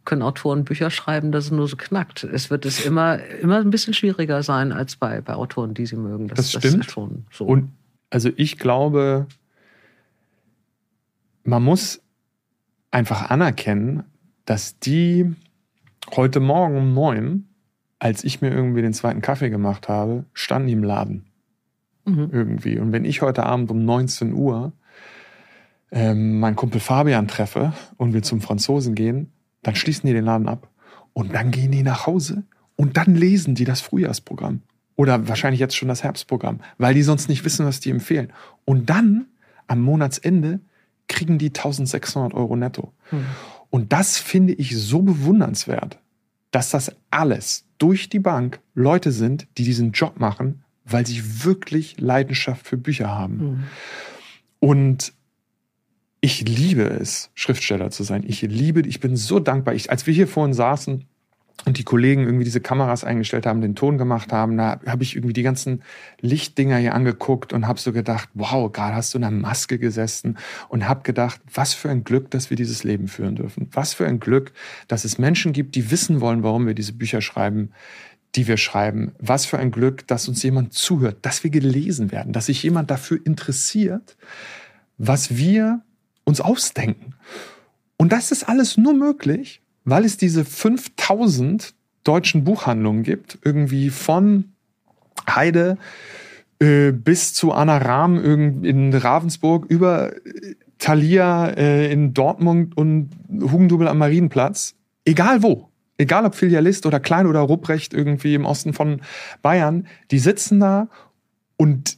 können 0.05 0.21
Autoren 0.21 0.63
Bücher 0.63 0.89
schreiben, 0.89 1.31
dass 1.31 1.45
es 1.45 1.51
nur 1.51 1.67
so 1.67 1.75
knackt. 1.75 2.23
Es 2.23 2.49
wird 2.49 2.65
es 2.65 2.85
immer, 2.85 3.19
immer 3.41 3.59
ein 3.59 3.71
bisschen 3.71 3.93
schwieriger 3.93 4.43
sein 4.43 4.71
als 4.71 4.95
bei, 4.95 5.21
bei 5.21 5.33
Autoren, 5.33 5.73
die 5.73 5.85
sie 5.85 5.97
mögen. 5.97 6.27
Das, 6.27 6.51
das 6.51 6.51
stimmt. 6.51 6.85
Das 6.85 6.91
schon 6.91 7.25
so. 7.31 7.45
Und 7.45 7.71
also 8.09 8.29
ich 8.35 8.57
glaube, 8.57 9.27
man 11.43 11.63
muss 11.63 12.01
einfach 12.91 13.29
anerkennen, 13.29 14.03
dass 14.45 14.79
die 14.79 15.33
heute 16.15 16.39
Morgen 16.39 16.77
um 16.77 16.93
neun, 16.93 17.47
als 17.99 18.23
ich 18.23 18.41
mir 18.41 18.51
irgendwie 18.51 18.81
den 18.81 18.93
zweiten 18.93 19.21
Kaffee 19.21 19.49
gemacht 19.49 19.89
habe, 19.89 20.25
standen 20.33 20.67
die 20.67 20.73
im 20.73 20.83
Laden. 20.83 21.25
Mhm. 22.05 22.29
Irgendwie. 22.31 22.77
Und 22.77 22.91
wenn 22.91 23.05
ich 23.05 23.21
heute 23.21 23.43
Abend 23.43 23.71
um 23.71 23.83
19 23.83 24.33
Uhr 24.33 24.71
ähm, 25.91 26.39
meinen 26.39 26.55
Kumpel 26.55 26.79
Fabian 26.79 27.27
treffe 27.27 27.73
und 27.97 28.13
wir 28.13 28.21
zum 28.21 28.41
Franzosen 28.41 28.95
gehen, 28.95 29.31
dann 29.65 29.75
schließen 29.75 30.05
die 30.05 30.13
den 30.13 30.25
Laden 30.25 30.47
ab 30.47 30.69
und 31.13 31.33
dann 31.33 31.49
gehen 31.49 31.71
die 31.71 31.81
nach 31.81 32.05
Hause 32.05 32.43
und 32.75 32.97
dann 32.97 33.15
lesen 33.15 33.55
die 33.55 33.65
das 33.65 33.81
Frühjahrsprogramm 33.81 34.61
oder 34.95 35.27
wahrscheinlich 35.27 35.59
jetzt 35.59 35.75
schon 35.75 35.87
das 35.87 36.03
Herbstprogramm, 36.03 36.59
weil 36.77 36.93
die 36.93 37.01
sonst 37.01 37.29
nicht 37.29 37.43
wissen, 37.43 37.65
was 37.65 37.79
die 37.79 37.89
empfehlen. 37.89 38.31
Und 38.63 38.91
dann 38.91 39.25
am 39.65 39.81
Monatsende 39.81 40.59
kriegen 41.07 41.39
die 41.39 41.47
1600 41.47 42.35
Euro 42.35 42.55
netto. 42.55 42.93
Hm. 43.09 43.25
Und 43.71 43.91
das 43.91 44.19
finde 44.19 44.53
ich 44.53 44.77
so 44.77 45.01
bewundernswert, 45.01 45.97
dass 46.51 46.69
das 46.69 46.95
alles 47.09 47.65
durch 47.79 48.07
die 48.07 48.19
Bank 48.19 48.59
Leute 48.75 49.11
sind, 49.11 49.47
die 49.57 49.63
diesen 49.63 49.93
Job 49.93 50.19
machen, 50.19 50.63
weil 50.85 51.07
sie 51.07 51.43
wirklich 51.43 51.99
Leidenschaft 51.99 52.67
für 52.67 52.77
Bücher 52.77 53.09
haben. 53.09 53.39
Hm. 53.39 53.63
Und 54.59 55.13
ich 56.25 56.41
liebe 56.41 56.81
es, 56.81 57.29
Schriftsteller 57.35 57.91
zu 57.91 58.01
sein. 58.01 58.23
Ich 58.25 58.41
liebe, 58.41 58.81
ich 58.81 58.99
bin 58.99 59.15
so 59.15 59.39
dankbar. 59.39 59.75
Ich, 59.75 59.91
als 59.91 60.07
wir 60.07 60.13
hier 60.13 60.27
vorhin 60.27 60.55
saßen 60.55 61.05
und 61.65 61.77
die 61.77 61.83
Kollegen 61.83 62.23
irgendwie 62.23 62.43
diese 62.43 62.61
Kameras 62.61 63.03
eingestellt 63.03 63.45
haben, 63.45 63.61
den 63.61 63.75
Ton 63.75 63.99
gemacht 63.99 64.33
haben, 64.33 64.57
da 64.57 64.79
habe 64.87 65.03
ich 65.03 65.15
irgendwie 65.15 65.33
die 65.33 65.43
ganzen 65.43 65.83
Lichtdinger 66.21 66.77
hier 66.77 66.95
angeguckt 66.95 67.53
und 67.53 67.67
habe 67.67 67.79
so 67.79 67.93
gedacht, 67.93 68.27
wow, 68.33 68.71
gerade 68.71 68.95
hast 68.95 69.13
du 69.13 69.19
in 69.19 69.23
einer 69.23 69.37
Maske 69.37 69.77
gesessen 69.77 70.39
und 70.67 70.89
habe 70.89 71.03
gedacht, 71.03 71.41
was 71.53 71.75
für 71.75 71.91
ein 71.91 72.03
Glück, 72.03 72.31
dass 72.31 72.49
wir 72.49 72.57
dieses 72.57 72.83
Leben 72.83 73.07
führen 73.07 73.35
dürfen. 73.35 73.69
Was 73.71 73.93
für 73.93 74.07
ein 74.07 74.19
Glück, 74.19 74.51
dass 74.87 75.05
es 75.05 75.19
Menschen 75.19 75.53
gibt, 75.53 75.75
die 75.75 75.91
wissen 75.91 76.21
wollen, 76.21 76.41
warum 76.41 76.65
wir 76.65 76.73
diese 76.73 76.93
Bücher 76.93 77.21
schreiben, 77.21 77.69
die 78.33 78.47
wir 78.47 78.57
schreiben. 78.57 79.11
Was 79.19 79.45
für 79.45 79.59
ein 79.59 79.69
Glück, 79.69 80.07
dass 80.07 80.27
uns 80.27 80.41
jemand 80.41 80.73
zuhört, 80.73 81.17
dass 81.21 81.43
wir 81.43 81.51
gelesen 81.51 82.11
werden, 82.11 82.33
dass 82.33 82.47
sich 82.47 82.63
jemand 82.63 82.89
dafür 82.89 83.19
interessiert, 83.23 84.17
was 84.97 85.37
wir 85.37 85.83
uns 86.25 86.41
ausdenken. 86.41 87.15
Und 87.97 88.11
das 88.11 88.31
ist 88.31 88.43
alles 88.43 88.77
nur 88.77 88.93
möglich, 88.93 89.61
weil 89.85 90.03
es 90.03 90.17
diese 90.17 90.43
5000 90.43 91.73
deutschen 92.03 92.43
Buchhandlungen 92.43 93.03
gibt, 93.03 93.39
irgendwie 93.43 93.89
von 93.89 94.51
Heide 95.29 95.77
äh, 96.59 96.91
bis 96.91 97.33
zu 97.33 97.51
Anna 97.51 97.77
Rahm 97.77 98.63
in 98.63 98.93
Ravensburg 98.93 99.65
über 99.69 100.15
äh, 100.15 100.55
Thalia 100.77 101.47
äh, 101.47 101.91
in 101.91 102.13
Dortmund 102.13 102.77
und 102.77 103.09
Hugendubel 103.29 103.87
am 103.87 103.97
Marienplatz. 103.97 104.75
Egal 105.05 105.41
wo. 105.43 105.69
Egal 105.97 106.25
ob 106.25 106.35
Filialist 106.35 106.85
oder 106.85 106.99
Klein 106.99 107.25
oder 107.25 107.39
Rupprecht 107.39 107.93
irgendwie 107.93 108.35
im 108.35 108.45
Osten 108.45 108.73
von 108.73 109.01
Bayern, 109.41 109.87
die 110.11 110.19
sitzen 110.19 110.59
da 110.59 110.89
und 111.55 111.97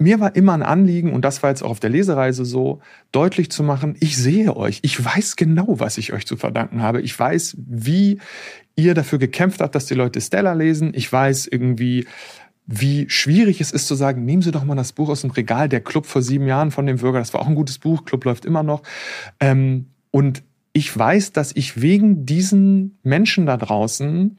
mir 0.00 0.18
war 0.18 0.34
immer 0.34 0.54
ein 0.54 0.62
Anliegen, 0.62 1.12
und 1.12 1.24
das 1.24 1.42
war 1.42 1.50
jetzt 1.50 1.62
auch 1.62 1.70
auf 1.70 1.80
der 1.80 1.90
Lesereise 1.90 2.46
so, 2.46 2.80
deutlich 3.12 3.50
zu 3.50 3.62
machen, 3.62 3.96
ich 4.00 4.16
sehe 4.16 4.56
euch, 4.56 4.80
ich 4.82 5.04
weiß 5.04 5.36
genau, 5.36 5.78
was 5.78 5.98
ich 5.98 6.14
euch 6.14 6.26
zu 6.26 6.36
verdanken 6.36 6.80
habe. 6.80 7.02
Ich 7.02 7.16
weiß, 7.16 7.56
wie 7.58 8.18
ihr 8.76 8.94
dafür 8.94 9.18
gekämpft 9.18 9.60
habt, 9.60 9.74
dass 9.74 9.84
die 9.84 9.94
Leute 9.94 10.20
Stella 10.20 10.54
lesen. 10.54 10.92
Ich 10.94 11.12
weiß 11.12 11.48
irgendwie, 11.48 12.06
wie 12.66 13.10
schwierig 13.10 13.60
es 13.60 13.72
ist 13.72 13.86
zu 13.88 13.94
sagen, 13.94 14.24
nehmen 14.24 14.40
Sie 14.40 14.52
doch 14.52 14.64
mal 14.64 14.74
das 14.74 14.92
Buch 14.92 15.10
aus 15.10 15.20
dem 15.20 15.32
Regal, 15.32 15.68
der 15.68 15.80
Club 15.80 16.06
vor 16.06 16.22
sieben 16.22 16.46
Jahren 16.46 16.70
von 16.70 16.86
dem 16.86 16.96
Bürger, 16.96 17.18
das 17.18 17.34
war 17.34 17.42
auch 17.42 17.48
ein 17.48 17.54
gutes 17.54 17.78
Buch, 17.78 18.04
Club 18.06 18.24
läuft 18.24 18.46
immer 18.46 18.62
noch. 18.62 18.82
Ähm, 19.38 19.86
und 20.10 20.42
ich 20.72 20.96
weiß, 20.96 21.32
dass 21.32 21.52
ich 21.54 21.82
wegen 21.82 22.24
diesen 22.24 22.98
Menschen 23.02 23.44
da 23.44 23.58
draußen, 23.58 24.38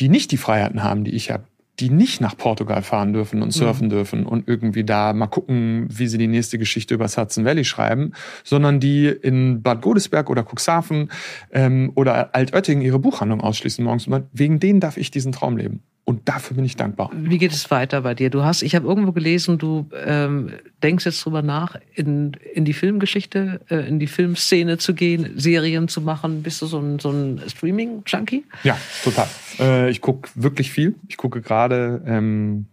die 0.00 0.08
nicht 0.08 0.32
die 0.32 0.36
Freiheiten 0.36 0.82
haben, 0.82 1.04
die 1.04 1.12
ich 1.12 1.30
habe, 1.30 1.44
die 1.80 1.90
nicht 1.90 2.20
nach 2.20 2.36
Portugal 2.36 2.82
fahren 2.82 3.12
dürfen 3.12 3.42
und 3.42 3.50
surfen 3.52 3.86
mhm. 3.86 3.90
dürfen 3.90 4.26
und 4.26 4.46
irgendwie 4.46 4.84
da 4.84 5.12
mal 5.12 5.26
gucken, 5.26 5.86
wie 5.88 6.06
sie 6.06 6.18
die 6.18 6.26
nächste 6.26 6.58
Geschichte 6.58 6.94
über 6.94 7.04
das 7.04 7.16
Hudson 7.16 7.44
Valley 7.44 7.64
schreiben, 7.64 8.12
sondern 8.44 8.78
die 8.78 9.06
in 9.06 9.62
Bad 9.62 9.80
Godesberg 9.80 10.28
oder 10.28 10.44
Cuxhaven 10.44 11.10
ähm, 11.50 11.92
oder 11.94 12.34
Altötting 12.34 12.82
ihre 12.82 12.98
Buchhandlung 12.98 13.40
ausschließen 13.40 13.84
morgens. 13.84 14.06
Wegen 14.32 14.60
denen 14.60 14.80
darf 14.80 14.96
ich 14.96 15.10
diesen 15.10 15.32
Traum 15.32 15.56
leben. 15.56 15.82
Und 16.04 16.28
dafür 16.28 16.56
bin 16.56 16.64
ich 16.64 16.74
dankbar. 16.74 17.10
Wie 17.14 17.38
geht 17.38 17.52
es 17.52 17.70
weiter 17.70 18.00
bei 18.00 18.14
dir? 18.14 18.28
Du 18.28 18.42
hast, 18.42 18.62
ich 18.62 18.74
habe 18.74 18.88
irgendwo 18.88 19.12
gelesen, 19.12 19.58
du 19.58 19.88
ähm, 20.04 20.50
denkst 20.82 21.06
jetzt 21.06 21.24
drüber 21.24 21.42
nach, 21.42 21.76
in, 21.94 22.32
in 22.54 22.64
die 22.64 22.72
Filmgeschichte, 22.72 23.60
äh, 23.70 23.86
in 23.86 24.00
die 24.00 24.08
Filmszene 24.08 24.78
zu 24.78 24.94
gehen, 24.94 25.30
Serien 25.36 25.86
zu 25.86 26.00
machen. 26.00 26.42
Bist 26.42 26.60
du 26.60 26.66
so 26.66 26.80
ein, 26.80 26.98
so 26.98 27.10
ein 27.10 27.40
Streaming-Junkie? 27.46 28.44
Ja, 28.64 28.76
total. 29.04 29.28
Äh, 29.60 29.90
ich 29.90 30.00
gucke 30.00 30.28
wirklich 30.34 30.72
viel. 30.72 30.96
Ich 31.06 31.16
gucke 31.16 31.40
gerade 31.40 32.02
ähm, 32.04 32.66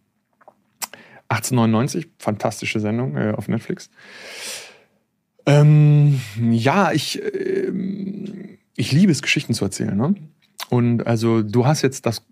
1899, 1.27 2.09
fantastische 2.17 2.80
Sendung 2.80 3.15
äh, 3.15 3.34
auf 3.38 3.47
Netflix. 3.47 3.91
Ähm, 5.45 6.19
ja, 6.49 6.91
ich, 6.91 7.21
äh, 7.21 7.71
ich 8.75 8.91
liebe 8.91 9.11
es, 9.11 9.21
Geschichten 9.21 9.53
zu 9.53 9.65
erzählen. 9.65 9.95
Ne? 9.95 10.15
Und 10.69 11.05
also 11.05 11.43
du 11.43 11.67
hast 11.67 11.84
jetzt 11.84 12.07
das 12.07 12.23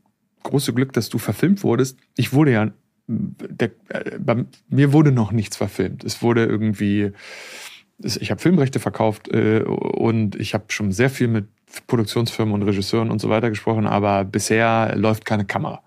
große 0.47 0.73
Glück, 0.73 0.93
dass 0.93 1.09
du 1.09 1.17
verfilmt 1.17 1.63
wurdest. 1.63 1.97
Ich 2.15 2.33
wurde 2.33 2.51
ja, 2.51 2.71
der, 3.07 3.71
äh, 3.89 4.17
bei 4.19 4.45
mir 4.69 4.93
wurde 4.93 5.11
noch 5.11 5.31
nichts 5.31 5.57
verfilmt. 5.57 6.03
Es 6.03 6.21
wurde 6.21 6.45
irgendwie, 6.45 7.11
ich 7.99 8.31
habe 8.31 8.41
Filmrechte 8.41 8.79
verkauft 8.79 9.29
äh, 9.29 9.61
und 9.61 10.35
ich 10.35 10.53
habe 10.53 10.65
schon 10.69 10.91
sehr 10.91 11.09
viel 11.09 11.27
mit 11.27 11.47
Produktionsfirmen 11.87 12.53
und 12.53 12.63
Regisseuren 12.63 13.11
und 13.11 13.19
so 13.19 13.29
weiter 13.29 13.49
gesprochen, 13.49 13.85
aber 13.85 14.23
bisher 14.23 14.95
läuft 14.95 15.25
keine 15.25 15.45
Kamera. 15.45 15.83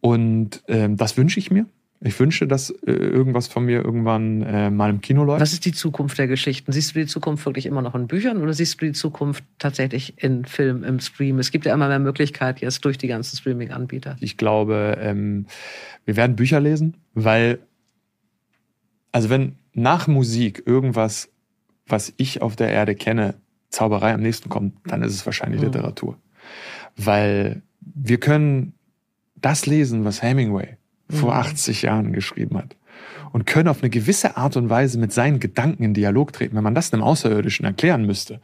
Und 0.00 0.62
ähm, 0.68 0.96
das 0.96 1.16
wünsche 1.16 1.38
ich 1.38 1.50
mir. 1.50 1.66
Ich 2.02 2.18
wünsche, 2.18 2.46
dass 2.46 2.70
äh, 2.70 2.92
irgendwas 2.92 3.46
von 3.46 3.66
mir 3.66 3.84
irgendwann 3.84 4.40
äh, 4.42 4.70
mal 4.70 4.88
im 4.88 5.02
Kino 5.02 5.22
läuft. 5.22 5.42
Was 5.42 5.52
ist 5.52 5.66
die 5.66 5.72
Zukunft 5.72 6.16
der 6.16 6.28
Geschichten? 6.28 6.72
Siehst 6.72 6.94
du 6.94 7.00
die 7.00 7.06
Zukunft 7.06 7.44
wirklich 7.44 7.66
immer 7.66 7.82
noch 7.82 7.94
in 7.94 8.06
Büchern 8.06 8.38
oder 8.38 8.54
siehst 8.54 8.80
du 8.80 8.86
die 8.86 8.92
Zukunft 8.92 9.44
tatsächlich 9.58 10.14
in 10.22 10.46
Film, 10.46 10.82
im 10.82 10.98
Stream? 11.00 11.38
Es 11.38 11.50
gibt 11.50 11.66
ja 11.66 11.74
immer 11.74 11.88
mehr 11.88 11.98
Möglichkeiten 11.98 12.60
jetzt 12.62 12.86
durch 12.86 12.96
die 12.96 13.06
ganzen 13.06 13.36
Streaming-Anbieter. 13.36 14.16
Ich 14.20 14.38
glaube, 14.38 14.96
ähm, 14.98 15.44
wir 16.06 16.16
werden 16.16 16.36
Bücher 16.36 16.58
lesen, 16.58 16.96
weil, 17.12 17.58
also 19.12 19.28
wenn 19.28 19.56
nach 19.74 20.06
Musik 20.06 20.62
irgendwas, 20.64 21.28
was 21.86 22.14
ich 22.16 22.40
auf 22.40 22.56
der 22.56 22.70
Erde 22.70 22.94
kenne, 22.94 23.34
Zauberei 23.68 24.14
am 24.14 24.22
nächsten 24.22 24.48
kommt, 24.48 24.74
dann 24.86 25.02
ist 25.02 25.12
es 25.12 25.26
wahrscheinlich 25.26 25.60
mhm. 25.60 25.66
Literatur. 25.66 26.16
Weil 26.96 27.60
wir 27.80 28.18
können 28.18 28.72
das 29.36 29.66
lesen, 29.66 30.04
was 30.06 30.22
Hemingway 30.22 30.78
vor 31.10 31.34
80 31.34 31.82
mhm. 31.82 31.86
Jahren 31.86 32.12
geschrieben 32.12 32.58
hat. 32.58 32.76
Und 33.32 33.46
können 33.46 33.68
auf 33.68 33.82
eine 33.82 33.90
gewisse 33.90 34.36
Art 34.36 34.56
und 34.56 34.70
Weise 34.70 34.98
mit 34.98 35.12
seinen 35.12 35.38
Gedanken 35.38 35.84
in 35.84 35.94
Dialog 35.94 36.32
treten. 36.32 36.56
Wenn 36.56 36.64
man 36.64 36.74
das 36.74 36.92
einem 36.92 37.02
Außerirdischen 37.02 37.64
erklären 37.64 38.04
müsste, 38.04 38.40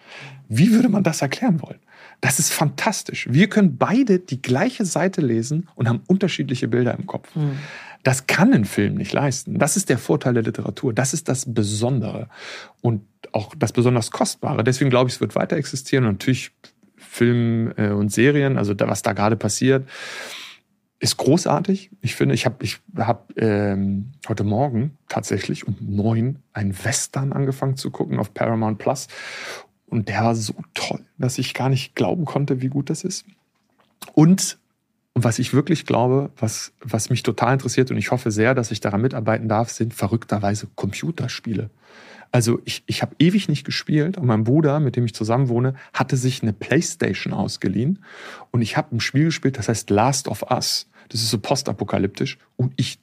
wie 0.49 0.73
würde 0.73 0.89
man 0.89 1.03
das 1.03 1.23
erklären 1.23 1.61
wollen? 1.61 1.81
Das 2.21 2.39
ist 2.39 2.53
fantastisch. 2.53 3.27
Wir 3.31 3.49
können 3.49 3.77
beide 3.77 4.21
die 4.21 4.41
gleiche 4.41 4.85
Seite 4.85 5.21
lesen 5.21 5.69
und 5.75 5.89
haben 5.89 6.03
unterschiedliche 6.07 6.69
Bilder 6.69 6.97
im 6.97 7.07
Kopf. 7.07 7.35
Mhm. 7.35 7.59
Das 8.05 8.29
kann 8.29 8.55
ein 8.55 8.65
Film 8.65 8.95
nicht 8.95 9.13
leisten. 9.13 9.59
Das 9.59 9.77
ist 9.77 9.89
der 9.89 9.99
Vorteil 9.99 10.35
der 10.35 10.45
Literatur. 10.45 10.93
Das 10.93 11.13
ist 11.13 11.29
das 11.29 11.53
Besondere 11.53 12.29
und 12.81 13.03
auch 13.33 13.55
das 13.59 13.73
besonders 13.73 14.13
Kostbare. 14.13 14.63
Deswegen 14.63 14.91
glaube 14.91 15.09
ich, 15.09 15.17
es 15.17 15.21
wird 15.21 15.35
weiter 15.35 15.57
existieren. 15.57 16.05
Und 16.05 16.13
natürlich 16.13 16.53
Film 16.97 17.73
äh, 17.77 17.89
und 17.89 18.13
Serien, 18.13 18.59
also 18.59 18.75
was 18.79 19.03
da 19.03 19.13
gerade 19.13 19.37
passiert 19.37 19.89
ist 20.99 21.19
großartig. 21.19 21.91
Ich 22.01 22.15
finde, 22.15 22.35
ich 22.35 22.47
habe 22.47 22.65
ich 22.65 22.81
hab, 22.97 23.33
ähm, 23.37 24.13
heute 24.29 24.45
Morgen 24.45 24.97
tatsächlich 25.09 25.67
um 25.67 25.77
neun 25.81 26.39
einen 26.53 26.73
Western 26.85 27.33
angefangen 27.33 27.77
zu 27.77 27.91
gucken 27.91 28.19
auf 28.19 28.33
Paramount 28.33 28.79
Plus. 28.79 29.09
Und 29.87 30.09
der 30.09 30.25
war 30.25 30.35
so 30.35 30.55
toll, 30.75 31.05
dass 31.19 31.39
ich 31.39 31.55
gar 31.55 31.69
nicht 31.69 31.95
glauben 31.95 32.25
konnte, 32.25 32.61
wie 32.63 32.69
gut 32.69 32.91
das 32.91 33.05
ist. 33.05 33.27
Und, 34.15 34.59
und 35.13 35.25
was 35.25 35.39
ich 35.39 35.53
wirklich 35.53 35.87
glaube, 35.87 36.31
was, 36.37 36.73
was 36.81 37.11
mich 37.11 37.23
total 37.23 37.53
interessiert 37.53 37.91
und 37.91 37.99
ich 37.99 38.11
hoffe 38.11 38.31
sehr, 38.31 38.55
dass 38.55 38.71
ich 38.71 38.81
daran 38.81 39.03
mitarbeiten 39.03 39.49
darf, 39.49 39.71
sind 39.71 39.95
verrückterweise 39.95 40.67
Computerspiele. 40.75 41.71
Also 42.37 42.61
ich, 42.67 42.83
ich 42.85 43.01
habe 43.01 43.17
ewig 43.19 43.49
nicht 43.49 43.65
gespielt 43.65 44.19
und 44.19 44.27
mein 44.27 44.45
Bruder, 44.45 44.79
mit 44.79 44.95
dem 44.95 45.07
ich 45.07 45.15
zusammen 45.15 45.49
wohne, 45.49 45.73
hatte 45.95 46.19
sich 46.19 46.43
eine 46.43 46.53
Playstation 46.53 47.33
ausgeliehen 47.33 48.05
und 48.51 48.61
ich 48.61 48.77
habe 48.77 48.95
ein 48.95 49.01
Spiel 49.01 49.25
gespielt, 49.25 49.57
das 49.57 49.71
heißt 49.71 49.89
Last 49.89 50.29
of 50.29 50.43
Us. 50.51 50.87
Das 51.09 51.23
ist 51.23 51.31
so 51.31 51.39
postapokalyptisch 51.39 52.37
und 52.57 52.75
ich 52.77 52.99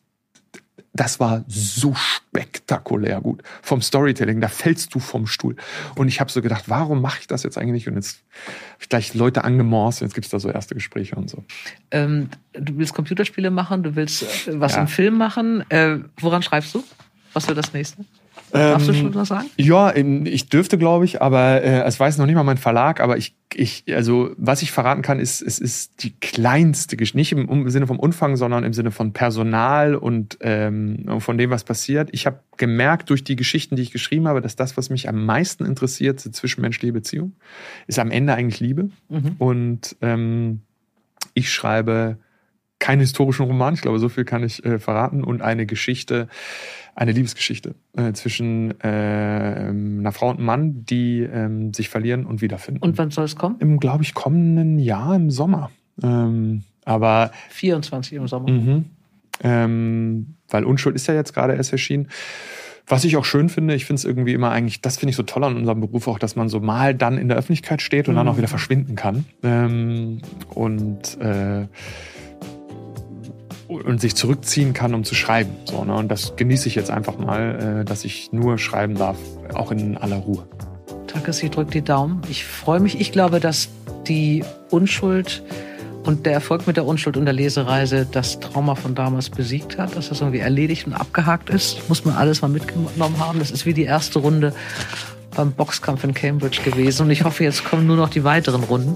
das 0.93 1.19
war 1.19 1.43
so 1.47 1.95
spektakulär 1.95 3.21
gut. 3.21 3.41
Vom 3.63 3.81
Storytelling, 3.81 4.39
da 4.39 4.49
fällst 4.49 4.93
du 4.93 4.99
vom 4.99 5.25
Stuhl. 5.25 5.55
Und 5.95 6.09
ich 6.09 6.19
habe 6.19 6.31
so 6.31 6.43
gedacht, 6.43 6.65
warum 6.67 7.01
mache 7.01 7.21
ich 7.21 7.25
das 7.25 7.41
jetzt 7.41 7.57
eigentlich? 7.57 7.87
Und 7.87 7.95
jetzt 7.95 8.21
habe 8.73 8.81
ich 8.81 8.89
gleich 8.89 9.13
Leute 9.15 9.43
angemorst, 9.43 10.01
jetzt 10.01 10.13
gibt 10.13 10.25
es 10.25 10.31
da 10.31 10.39
so 10.39 10.51
erste 10.51 10.75
Gespräche 10.75 11.15
und 11.15 11.31
so. 11.31 11.43
Ähm, 11.89 12.29
du 12.53 12.77
willst 12.77 12.93
Computerspiele 12.93 13.49
machen, 13.49 13.81
du 13.81 13.95
willst 13.95 14.47
äh, 14.47 14.59
was 14.59 14.73
ja. 14.73 14.81
im 14.81 14.87
Film 14.87 15.17
machen. 15.17 15.65
Äh, 15.69 15.97
woran 16.19 16.43
schreibst 16.43 16.75
du? 16.75 16.83
Was 17.33 17.47
wird 17.47 17.57
das 17.57 17.73
nächste? 17.73 18.05
Darfst 18.53 18.87
du 18.87 18.91
ähm, 18.91 18.99
schon 18.99 19.15
was 19.15 19.29
sagen? 19.29 19.49
Ja, 19.57 19.95
ich 19.95 20.47
dürfte, 20.47 20.77
glaube 20.77 21.05
ich, 21.05 21.23
aber 21.23 21.63
äh, 21.63 21.81
es 21.83 21.99
weiß 21.99 22.19
noch 22.19 22.27
nicht 22.27 22.35
mal 22.35 22.43
mein 22.43 22.57
Verlag. 22.57 22.99
Aber 22.99 23.17
ich, 23.17 23.35
ich, 23.51 23.83
also 23.95 24.29
was 24.37 24.61
ich 24.61 24.71
verraten 24.71 25.01
kann, 25.01 25.19
ist, 25.19 25.41
es 25.41 25.57
ist 25.57 26.03
die 26.03 26.11
kleinste 26.19 26.95
Geschichte, 26.95 27.17
nicht 27.17 27.31
im, 27.31 27.49
im, 27.49 27.69
Sinne 27.71 27.87
vom 27.87 27.99
Umfang, 27.99 28.35
sondern 28.35 28.63
im 28.63 28.73
Sinne 28.73 28.91
von 28.91 29.11
Personal 29.11 29.95
und 29.95 30.37
ähm, 30.41 31.19
von 31.19 31.39
dem, 31.39 31.49
was 31.49 31.63
passiert. 31.63 32.09
Ich 32.11 32.27
habe 32.27 32.41
gemerkt 32.57 33.09
durch 33.09 33.23
die 33.23 33.35
Geschichten, 33.35 33.75
die 33.75 33.81
ich 33.81 33.91
geschrieben 33.91 34.27
habe, 34.27 34.39
dass 34.39 34.55
das, 34.55 34.77
was 34.77 34.91
mich 34.91 35.09
am 35.09 35.25
meisten 35.25 35.65
interessiert, 35.65 36.19
sind 36.19 36.35
zwischenmenschliche 36.35 36.93
Beziehungen, 36.93 37.35
ist 37.87 37.97
am 37.97 38.11
Ende 38.11 38.35
eigentlich 38.35 38.59
Liebe. 38.59 38.89
Mhm. 39.09 39.35
Und 39.39 39.95
ähm, 40.01 40.61
ich 41.33 41.51
schreibe 41.51 42.17
keinen 42.83 42.99
historischen 42.99 43.45
Roman, 43.45 43.75
ich 43.75 43.81
glaube, 43.81 43.97
so 43.97 44.09
viel 44.09 44.25
kann 44.25 44.43
ich 44.43 44.65
äh, 44.65 44.77
verraten, 44.77 45.23
und 45.23 45.41
eine 45.41 45.65
Geschichte, 45.65 46.27
eine 46.95 47.13
Liebesgeschichte 47.13 47.75
äh, 47.95 48.11
zwischen 48.11 48.77
äh, 48.81 49.69
einer 49.69 50.11
Frau 50.11 50.29
und 50.29 50.35
einem 50.35 50.45
Mann, 50.45 50.85
die 50.85 51.21
ähm, 51.21 51.73
sich 51.73 51.87
verlieren 51.87 52.25
und 52.25 52.41
wiederfinden. 52.41 52.83
Und 52.83 52.97
wann 52.97 53.09
soll 53.09 53.23
es 53.23 53.37
kommen? 53.37 53.55
Im, 53.59 53.79
glaube 53.79 54.03
ich, 54.03 54.13
kommenden 54.13 54.79
Jahr 54.79 55.15
im 55.15 55.31
Sommer. 55.31 55.71
Ähm, 56.03 56.63
aber 56.83 57.31
24 57.51 58.13
im 58.17 58.27
Sommer. 58.27 58.51
Mhm. 58.51 58.85
Ähm, 59.41 60.35
weil 60.49 60.65
Unschuld 60.65 60.97
ist 60.97 61.07
ja 61.07 61.13
jetzt 61.13 61.33
gerade 61.33 61.53
erst 61.53 61.71
erschienen. 61.71 62.09
Was 62.85 63.05
ich 63.05 63.15
auch 63.15 63.23
schön 63.23 63.47
finde, 63.47 63.75
ich 63.75 63.85
finde 63.85 63.99
es 63.99 64.03
irgendwie 64.03 64.33
immer 64.33 64.51
eigentlich, 64.51 64.81
das 64.81 64.97
finde 64.97 65.11
ich 65.11 65.15
so 65.15 65.23
toll 65.23 65.45
an 65.45 65.55
unserem 65.55 65.79
Beruf 65.79 66.09
auch, 66.09 66.19
dass 66.19 66.35
man 66.35 66.49
so 66.49 66.59
mal 66.59 66.93
dann 66.93 67.17
in 67.17 67.29
der 67.29 67.37
Öffentlichkeit 67.37 67.81
steht 67.81 68.09
und 68.09 68.15
mhm. 68.15 68.17
dann 68.17 68.27
auch 68.27 68.37
wieder 68.37 68.49
verschwinden 68.49 68.97
kann. 68.97 69.23
Ähm, 69.41 70.19
und 70.53 71.17
äh, 71.21 71.67
und 73.67 74.01
sich 74.01 74.15
zurückziehen 74.15 74.73
kann, 74.73 74.93
um 74.93 75.03
zu 75.03 75.15
schreiben. 75.15 75.51
So, 75.65 75.83
ne? 75.83 75.95
Und 75.95 76.09
das 76.09 76.35
genieße 76.35 76.67
ich 76.67 76.75
jetzt 76.75 76.91
einfach 76.91 77.17
mal, 77.17 77.81
äh, 77.81 77.85
dass 77.85 78.05
ich 78.05 78.31
nur 78.31 78.57
schreiben 78.57 78.95
darf, 78.95 79.17
auch 79.53 79.71
in 79.71 79.97
aller 79.97 80.17
Ruhe. 80.17 80.45
Takis, 81.07 81.43
ich 81.43 81.51
drücke 81.51 81.71
die 81.71 81.81
Daumen. 81.81 82.21
Ich 82.29 82.45
freue 82.45 82.79
mich. 82.79 82.99
Ich 82.99 83.11
glaube, 83.11 83.39
dass 83.39 83.69
die 84.07 84.43
Unschuld 84.69 85.43
und 86.03 86.25
der 86.25 86.33
Erfolg 86.33 86.67
mit 86.67 86.75
der 86.75 86.85
Unschuld 86.85 87.15
und 87.15 87.25
der 87.25 87.33
Lesereise 87.33 88.05
das 88.11 88.39
Trauma 88.39 88.75
von 88.75 88.95
damals 88.95 89.29
besiegt 89.29 89.77
hat, 89.77 89.95
dass 89.95 90.09
das 90.09 90.21
irgendwie 90.21 90.39
erledigt 90.39 90.85
und 90.87 90.93
abgehakt 90.93 91.49
ist. 91.49 91.87
Muss 91.87 92.03
man 92.03 92.15
alles 92.15 92.41
mal 92.41 92.49
mitgenommen 92.49 93.19
haben. 93.19 93.39
Das 93.39 93.51
ist 93.51 93.65
wie 93.65 93.73
die 93.73 93.83
erste 93.83 94.19
Runde 94.19 94.53
beim 95.35 95.51
Boxkampf 95.51 96.03
in 96.03 96.13
Cambridge 96.13 96.61
gewesen. 96.63 97.03
Und 97.03 97.11
ich 97.11 97.23
hoffe, 97.23 97.43
jetzt 97.43 97.63
kommen 97.63 97.87
nur 97.87 97.95
noch 97.95 98.09
die 98.09 98.23
weiteren 98.23 98.63
Runden. 98.63 98.95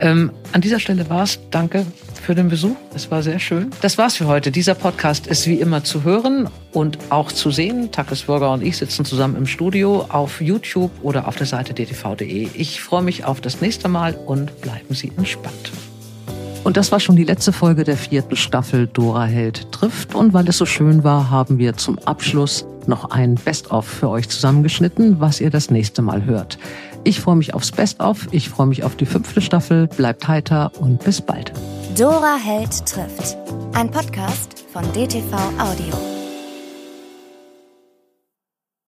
Ähm, 0.00 0.32
an 0.52 0.60
dieser 0.60 0.80
Stelle 0.80 1.08
war 1.08 1.22
es. 1.22 1.38
Danke 1.50 1.86
für 2.20 2.34
den 2.34 2.48
Besuch. 2.48 2.76
Es 2.94 3.10
war 3.10 3.22
sehr 3.22 3.38
schön. 3.38 3.70
Das 3.80 3.98
war's 3.98 4.16
für 4.16 4.26
heute. 4.26 4.50
Dieser 4.50 4.74
Podcast 4.74 5.26
ist 5.26 5.46
wie 5.46 5.60
immer 5.60 5.84
zu 5.84 6.04
hören 6.04 6.48
und 6.72 6.98
auch 7.10 7.32
zu 7.32 7.50
sehen. 7.50 7.90
Takis 7.90 8.22
Burger 8.22 8.52
und 8.52 8.62
ich 8.62 8.76
sitzen 8.76 9.04
zusammen 9.04 9.36
im 9.36 9.46
Studio 9.46 10.06
auf 10.08 10.40
YouTube 10.40 10.92
oder 11.02 11.26
auf 11.26 11.36
der 11.36 11.46
Seite 11.46 11.74
dtv.de. 11.74 12.48
Ich 12.54 12.80
freue 12.80 13.02
mich 13.02 13.24
auf 13.24 13.40
das 13.40 13.60
nächste 13.60 13.88
Mal 13.88 14.14
und 14.14 14.60
bleiben 14.60 14.94
Sie 14.94 15.12
entspannt. 15.16 15.72
Und 16.62 16.76
das 16.76 16.92
war 16.92 17.00
schon 17.00 17.16
die 17.16 17.24
letzte 17.24 17.52
Folge 17.52 17.84
der 17.84 17.96
vierten 17.96 18.36
Staffel 18.36 18.86
Dora 18.86 19.24
Held 19.24 19.72
trifft. 19.72 20.14
Und 20.14 20.34
weil 20.34 20.46
es 20.48 20.58
so 20.58 20.66
schön 20.66 21.04
war, 21.04 21.30
haben 21.30 21.58
wir 21.58 21.76
zum 21.76 21.98
Abschluss 22.00 22.66
noch 22.86 23.10
ein 23.10 23.36
Best-of 23.36 23.86
für 23.86 24.10
euch 24.10 24.28
zusammengeschnitten, 24.28 25.20
was 25.20 25.40
ihr 25.40 25.50
das 25.50 25.70
nächste 25.70 26.02
Mal 26.02 26.24
hört. 26.26 26.58
Ich 27.02 27.20
freue 27.20 27.36
mich 27.36 27.54
aufs 27.54 27.72
Best-of, 27.72 28.28
ich 28.30 28.50
freue 28.50 28.66
mich 28.66 28.84
auf 28.84 28.94
die 28.94 29.06
fünfte 29.06 29.40
Staffel. 29.40 29.86
Bleibt 29.86 30.28
heiter 30.28 30.70
und 30.78 31.02
bis 31.02 31.22
bald. 31.22 31.52
Dora 31.96 32.36
Held 32.36 32.86
trifft. 32.86 33.36
Ein 33.74 33.90
Podcast 33.90 34.64
von 34.72 34.82
DTV 34.92 35.34
Audio. 35.58 36.19